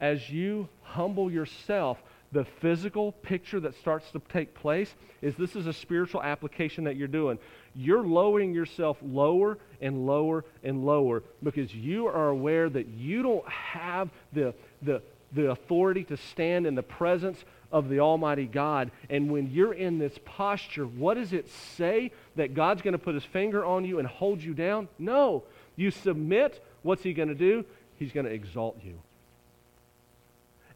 as 0.00 0.30
you 0.30 0.68
humble 0.82 1.30
yourself, 1.30 1.98
the 2.32 2.44
physical 2.44 3.12
picture 3.12 3.60
that 3.60 3.74
starts 3.76 4.10
to 4.10 4.20
take 4.28 4.54
place 4.54 4.94
is 5.22 5.34
this 5.36 5.56
is 5.56 5.66
a 5.66 5.72
spiritual 5.72 6.22
application 6.22 6.84
that 6.84 6.96
you're 6.96 7.08
doing. 7.08 7.38
You're 7.74 8.04
lowering 8.04 8.52
yourself 8.52 8.98
lower 9.02 9.58
and 9.80 10.06
lower 10.06 10.44
and 10.62 10.84
lower 10.84 11.22
because 11.42 11.74
you 11.74 12.06
are 12.06 12.28
aware 12.28 12.68
that 12.68 12.88
you 12.88 13.22
don't 13.22 13.48
have 13.48 14.10
the, 14.32 14.54
the, 14.82 15.00
the 15.32 15.50
authority 15.50 16.04
to 16.04 16.16
stand 16.16 16.66
in 16.66 16.74
the 16.74 16.82
presence 16.82 17.42
of 17.70 17.88
the 17.88 18.00
Almighty 18.00 18.46
God. 18.46 18.90
And 19.10 19.30
when 19.30 19.50
you're 19.50 19.74
in 19.74 19.98
this 19.98 20.18
posture, 20.24 20.86
what 20.86 21.14
does 21.14 21.32
it 21.32 21.48
say? 21.76 22.12
That 22.36 22.54
God's 22.54 22.82
going 22.82 22.92
to 22.92 22.98
put 22.98 23.14
his 23.14 23.24
finger 23.24 23.64
on 23.64 23.84
you 23.84 23.98
and 23.98 24.08
hold 24.08 24.42
you 24.42 24.54
down? 24.54 24.88
No. 24.98 25.44
You 25.76 25.90
submit. 25.90 26.64
What's 26.82 27.02
he 27.02 27.12
going 27.12 27.28
to 27.28 27.34
do? 27.34 27.64
He's 27.96 28.12
going 28.12 28.26
to 28.26 28.32
exalt 28.32 28.78
you 28.84 28.98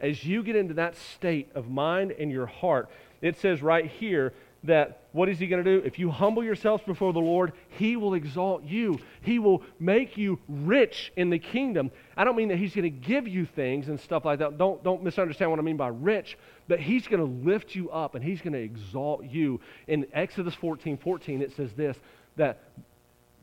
as 0.02 0.24
you 0.24 0.42
get 0.42 0.56
into 0.56 0.74
that 0.74 0.96
state 0.96 1.48
of 1.54 1.70
mind 1.70 2.10
and 2.10 2.30
your 2.30 2.46
heart, 2.46 2.90
it 3.22 3.38
says 3.38 3.62
right 3.62 3.86
here 3.86 4.34
that 4.64 5.00
what 5.12 5.28
is 5.28 5.38
he 5.38 5.46
going 5.46 5.62
to 5.62 5.78
do? 5.78 5.84
If 5.84 5.98
you 5.98 6.10
humble 6.10 6.44
yourselves 6.44 6.82
before 6.84 7.12
the 7.12 7.20
Lord, 7.20 7.52
he 7.68 7.96
will 7.96 8.14
exalt 8.14 8.64
you. 8.64 8.98
He 9.22 9.38
will 9.38 9.62
make 9.78 10.16
you 10.16 10.38
rich 10.48 11.12
in 11.16 11.30
the 11.30 11.38
kingdom. 11.38 11.90
I 12.16 12.24
don't 12.24 12.36
mean 12.36 12.48
that 12.48 12.58
he's 12.58 12.74
going 12.74 12.84
to 12.84 12.90
give 12.90 13.26
you 13.26 13.46
things 13.46 13.88
and 13.88 13.98
stuff 13.98 14.24
like 14.24 14.40
that. 14.40 14.58
Don't, 14.58 14.82
don't 14.82 15.02
misunderstand 15.02 15.50
what 15.50 15.60
I 15.60 15.62
mean 15.62 15.76
by 15.76 15.88
rich, 15.88 16.36
but 16.72 16.80
he's 16.80 17.06
going 17.06 17.20
to 17.20 17.46
lift 17.46 17.74
you 17.74 17.90
up 17.90 18.14
and 18.14 18.24
he's 18.24 18.40
going 18.40 18.54
to 18.54 18.58
exalt 18.58 19.26
you. 19.26 19.60
In 19.88 20.06
Exodus 20.14 20.54
14 20.54 20.96
14, 20.96 21.42
it 21.42 21.54
says 21.54 21.70
this 21.74 21.98
that 22.36 22.60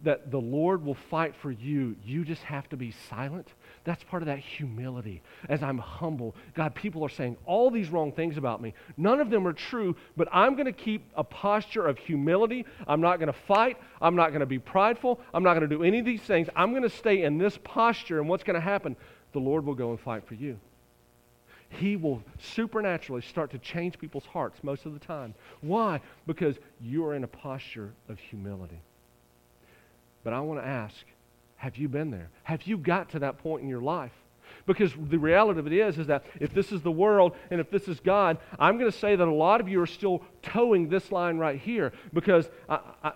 that 0.03 0.31
the 0.31 0.39
Lord 0.39 0.83
will 0.83 0.97
fight 1.11 1.35
for 1.35 1.51
you. 1.51 1.95
You 2.03 2.25
just 2.25 2.41
have 2.41 2.67
to 2.69 2.75
be 2.75 2.91
silent. 3.07 3.47
That's 3.83 4.03
part 4.05 4.23
of 4.23 4.25
that 4.25 4.39
humility. 4.39 5.21
As 5.47 5.61
I'm 5.61 5.77
humble, 5.77 6.35
God, 6.55 6.73
people 6.73 7.05
are 7.05 7.09
saying 7.09 7.37
all 7.45 7.69
these 7.69 7.89
wrong 7.89 8.11
things 8.13 8.35
about 8.35 8.63
me. 8.63 8.73
None 8.97 9.19
of 9.19 9.29
them 9.29 9.45
are 9.45 9.53
true, 9.53 9.95
but 10.17 10.27
I'm 10.31 10.55
going 10.55 10.65
to 10.65 10.71
keep 10.71 11.05
a 11.15 11.23
posture 11.23 11.85
of 11.85 11.99
humility. 11.99 12.65
I'm 12.87 13.01
not 13.01 13.19
going 13.19 13.31
to 13.31 13.39
fight. 13.47 13.77
I'm 14.01 14.15
not 14.15 14.29
going 14.29 14.39
to 14.39 14.47
be 14.47 14.57
prideful. 14.57 15.19
I'm 15.35 15.43
not 15.43 15.53
going 15.53 15.69
to 15.69 15.75
do 15.75 15.83
any 15.83 15.99
of 15.99 16.05
these 16.05 16.21
things. 16.21 16.47
I'm 16.55 16.71
going 16.71 16.81
to 16.81 16.89
stay 16.89 17.21
in 17.21 17.37
this 17.37 17.59
posture, 17.63 18.19
and 18.19 18.27
what's 18.27 18.43
going 18.43 18.55
to 18.55 18.59
happen? 18.59 18.95
The 19.33 19.39
Lord 19.39 19.67
will 19.67 19.75
go 19.75 19.91
and 19.91 19.99
fight 19.99 20.25
for 20.25 20.33
you. 20.33 20.59
He 21.79 21.95
will 21.95 22.21
supernaturally 22.39 23.21
start 23.21 23.51
to 23.51 23.57
change 23.57 23.97
people's 23.97 24.25
hearts 24.25 24.59
most 24.63 24.85
of 24.85 24.93
the 24.93 24.99
time. 24.99 25.33
Why? 25.61 26.01
Because 26.27 26.57
you're 26.81 27.13
in 27.13 27.23
a 27.23 27.27
posture 27.27 27.93
of 28.09 28.19
humility. 28.19 28.81
But 30.23 30.33
I 30.33 30.41
want 30.41 30.59
to 30.61 30.67
ask 30.67 30.95
have 31.55 31.75
you 31.75 31.89
been 31.89 32.09
there? 32.09 32.29
Have 32.43 32.63
you 32.63 32.77
got 32.77 33.09
to 33.09 33.19
that 33.19 33.37
point 33.39 33.63
in 33.63 33.69
your 33.69 33.81
life? 33.81 34.13
Because 34.65 34.93
the 35.09 35.17
reality 35.19 35.59
of 35.59 35.67
it 35.67 35.73
is, 35.73 35.97
is 35.97 36.07
that 36.07 36.23
if 36.39 36.53
this 36.53 36.71
is 36.71 36.81
the 36.81 36.91
world 36.91 37.35
and 37.51 37.59
if 37.59 37.69
this 37.69 37.89
is 37.89 37.99
God, 37.99 38.37
I'm 38.57 38.77
going 38.77 38.89
to 38.89 38.97
say 38.97 39.17
that 39.17 39.27
a 39.27 39.31
lot 39.31 39.59
of 39.59 39.67
you 39.67 39.81
are 39.81 39.87
still 39.87 40.23
toeing 40.41 40.87
this 40.87 41.11
line 41.11 41.37
right 41.37 41.59
here 41.59 41.91
because 42.13 42.49
I, 42.69 42.79
I, 43.03 43.11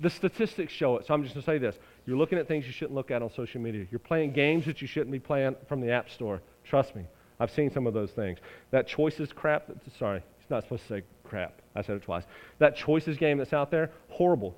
the 0.00 0.10
statistics 0.10 0.72
show 0.72 0.98
it. 0.98 1.06
So 1.06 1.14
I'm 1.14 1.22
just 1.22 1.34
going 1.34 1.42
to 1.42 1.50
say 1.50 1.58
this. 1.58 1.76
You're 2.04 2.18
looking 2.18 2.38
at 2.38 2.46
things 2.46 2.66
you 2.66 2.72
shouldn't 2.72 2.94
look 2.94 3.10
at 3.10 3.22
on 3.22 3.32
social 3.32 3.60
media. 3.60 3.86
You're 3.90 4.00
playing 4.00 4.32
games 4.32 4.66
that 4.66 4.82
you 4.82 4.86
shouldn't 4.86 5.12
be 5.12 5.20
playing 5.20 5.56
from 5.66 5.80
the 5.80 5.90
App 5.90 6.10
Store. 6.10 6.42
Trust 6.64 6.94
me. 6.94 7.04
I've 7.42 7.50
seen 7.50 7.72
some 7.72 7.88
of 7.88 7.92
those 7.92 8.12
things. 8.12 8.38
That 8.70 8.86
choices 8.86 9.32
crap, 9.32 9.68
sorry, 9.98 10.22
He's 10.38 10.48
not 10.48 10.62
supposed 10.62 10.82
to 10.82 10.88
say 10.88 11.02
crap. 11.24 11.60
I 11.74 11.82
said 11.82 11.96
it 11.96 12.02
twice. 12.02 12.22
That 12.58 12.76
choices 12.76 13.16
game 13.16 13.38
that's 13.38 13.52
out 13.52 13.70
there, 13.70 13.90
horrible. 14.10 14.54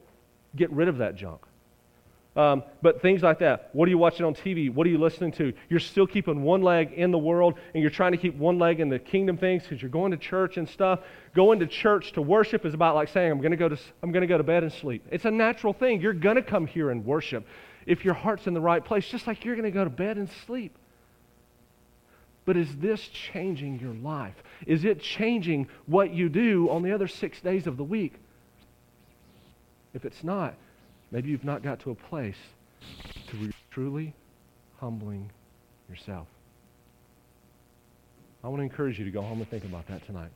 Get 0.54 0.70
rid 0.70 0.88
of 0.88 0.98
that 0.98 1.16
junk. 1.16 1.40
Um, 2.36 2.62
but 2.82 3.00
things 3.00 3.22
like 3.22 3.38
that. 3.38 3.70
What 3.72 3.86
are 3.86 3.90
you 3.90 3.96
watching 3.96 4.26
on 4.26 4.34
TV? 4.34 4.72
What 4.72 4.86
are 4.86 4.90
you 4.90 4.98
listening 4.98 5.32
to? 5.32 5.54
You're 5.70 5.80
still 5.80 6.06
keeping 6.06 6.42
one 6.42 6.62
leg 6.62 6.92
in 6.92 7.10
the 7.10 7.18
world 7.18 7.54
and 7.72 7.80
you're 7.80 7.90
trying 7.90 8.12
to 8.12 8.18
keep 8.18 8.36
one 8.36 8.58
leg 8.58 8.80
in 8.80 8.90
the 8.90 8.98
kingdom 8.98 9.38
things 9.38 9.62
because 9.62 9.80
you're 9.80 9.90
going 9.90 10.10
to 10.10 10.18
church 10.18 10.58
and 10.58 10.68
stuff. 10.68 11.00
Going 11.34 11.60
to 11.60 11.66
church 11.66 12.12
to 12.12 12.22
worship 12.22 12.66
is 12.66 12.74
about 12.74 12.96
like 12.96 13.08
saying, 13.08 13.30
I'm 13.32 13.38
going 13.38 13.52
to 13.52 13.56
go 13.56 13.68
to, 13.70 13.78
I'm 14.02 14.12
going 14.12 14.22
to, 14.22 14.26
go 14.26 14.36
to 14.36 14.44
bed 14.44 14.62
and 14.62 14.72
sleep. 14.72 15.06
It's 15.10 15.24
a 15.24 15.30
natural 15.30 15.72
thing. 15.72 16.02
You're 16.02 16.12
going 16.12 16.36
to 16.36 16.42
come 16.42 16.66
here 16.66 16.90
and 16.90 17.04
worship 17.06 17.46
if 17.86 18.04
your 18.04 18.14
heart's 18.14 18.46
in 18.46 18.52
the 18.52 18.60
right 18.60 18.84
place, 18.84 19.06
just 19.06 19.26
like 19.26 19.44
you're 19.44 19.54
going 19.54 19.64
to 19.64 19.70
go 19.70 19.84
to 19.84 19.90
bed 19.90 20.18
and 20.18 20.28
sleep. 20.44 20.76
But 22.44 22.56
is 22.56 22.76
this 22.76 23.08
changing 23.08 23.80
your 23.80 23.94
life? 23.94 24.42
Is 24.66 24.84
it 24.84 25.00
changing 25.00 25.68
what 25.86 26.12
you 26.12 26.28
do 26.28 26.68
on 26.70 26.82
the 26.82 26.92
other 26.92 27.08
six 27.08 27.40
days 27.40 27.66
of 27.66 27.76
the 27.76 27.84
week? 27.84 28.14
If 29.94 30.04
it's 30.04 30.22
not, 30.22 30.54
maybe 31.10 31.30
you've 31.30 31.44
not 31.44 31.62
got 31.62 31.80
to 31.80 31.90
a 31.90 31.94
place 31.94 32.36
to 33.28 33.50
truly 33.70 34.14
humbling 34.78 35.30
yourself. 35.88 36.26
I 38.42 38.48
want 38.48 38.60
to 38.60 38.64
encourage 38.64 38.98
you 38.98 39.06
to 39.06 39.10
go 39.10 39.22
home 39.22 39.38
and 39.38 39.48
think 39.48 39.64
about 39.64 39.86
that 39.88 40.04
tonight. 40.04 40.30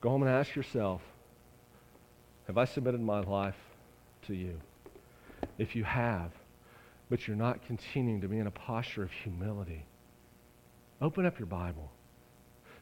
Go 0.00 0.10
home 0.10 0.22
and 0.22 0.30
ask 0.30 0.54
yourself, 0.54 1.02
have 2.46 2.58
I 2.58 2.64
submitted 2.64 3.00
my 3.00 3.20
life 3.20 3.56
to 4.26 4.34
you? 4.34 4.60
If 5.58 5.74
you 5.74 5.82
have, 5.82 6.30
but 7.10 7.26
you're 7.26 7.36
not 7.36 7.66
continuing 7.66 8.20
to 8.20 8.28
be 8.28 8.38
in 8.38 8.46
a 8.46 8.52
posture 8.52 9.02
of 9.02 9.10
humility, 9.10 9.84
Open 11.02 11.26
up 11.26 11.38
your 11.40 11.46
Bible. 11.46 11.90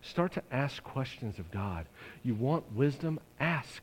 Start 0.02 0.32
to 0.34 0.42
ask 0.52 0.82
questions 0.84 1.38
of 1.38 1.50
God. 1.50 1.86
You 2.22 2.34
want 2.34 2.70
wisdom? 2.74 3.18
Ask. 3.40 3.82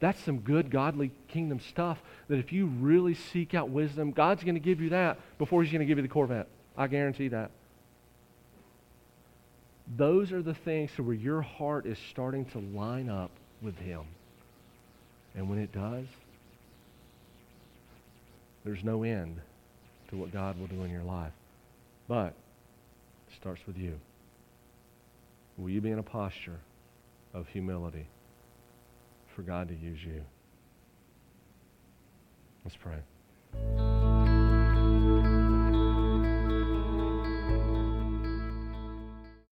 That's 0.00 0.22
some 0.22 0.40
good, 0.40 0.70
godly 0.70 1.12
kingdom 1.28 1.60
stuff 1.60 2.02
that 2.28 2.38
if 2.38 2.52
you 2.52 2.66
really 2.66 3.14
seek 3.14 3.54
out 3.54 3.70
wisdom, 3.70 4.10
God's 4.10 4.42
going 4.42 4.56
to 4.56 4.60
give 4.60 4.80
you 4.80 4.90
that 4.90 5.18
before 5.38 5.62
He's 5.62 5.72
going 5.72 5.80
to 5.80 5.86
give 5.86 5.98
you 5.98 6.02
the 6.02 6.08
Corvette. 6.08 6.48
I 6.76 6.88
guarantee 6.88 7.28
that. 7.28 7.52
Those 9.96 10.32
are 10.32 10.42
the 10.42 10.54
things 10.54 10.90
where 10.98 11.14
your 11.14 11.40
heart 11.40 11.86
is 11.86 11.98
starting 12.10 12.44
to 12.46 12.58
line 12.58 13.08
up 13.08 13.30
with 13.62 13.78
Him. 13.78 14.02
And 15.36 15.48
when 15.48 15.60
it 15.60 15.70
does, 15.72 16.06
there's 18.64 18.82
no 18.82 19.04
end 19.04 19.40
to 20.10 20.16
what 20.16 20.32
God 20.32 20.58
will 20.58 20.66
do 20.66 20.82
in 20.82 20.90
your 20.90 21.04
life. 21.04 21.32
But 22.08 22.34
starts 23.36 23.60
with 23.66 23.76
you. 23.76 23.98
Will 25.56 25.70
you 25.70 25.80
be 25.80 25.90
in 25.90 25.98
a 25.98 26.02
posture 26.02 26.60
of 27.32 27.46
humility 27.48 28.08
for 29.34 29.42
God 29.42 29.68
to 29.68 29.74
use 29.74 29.98
you? 30.04 30.22
Let's 32.64 32.76
pray. 32.76 33.95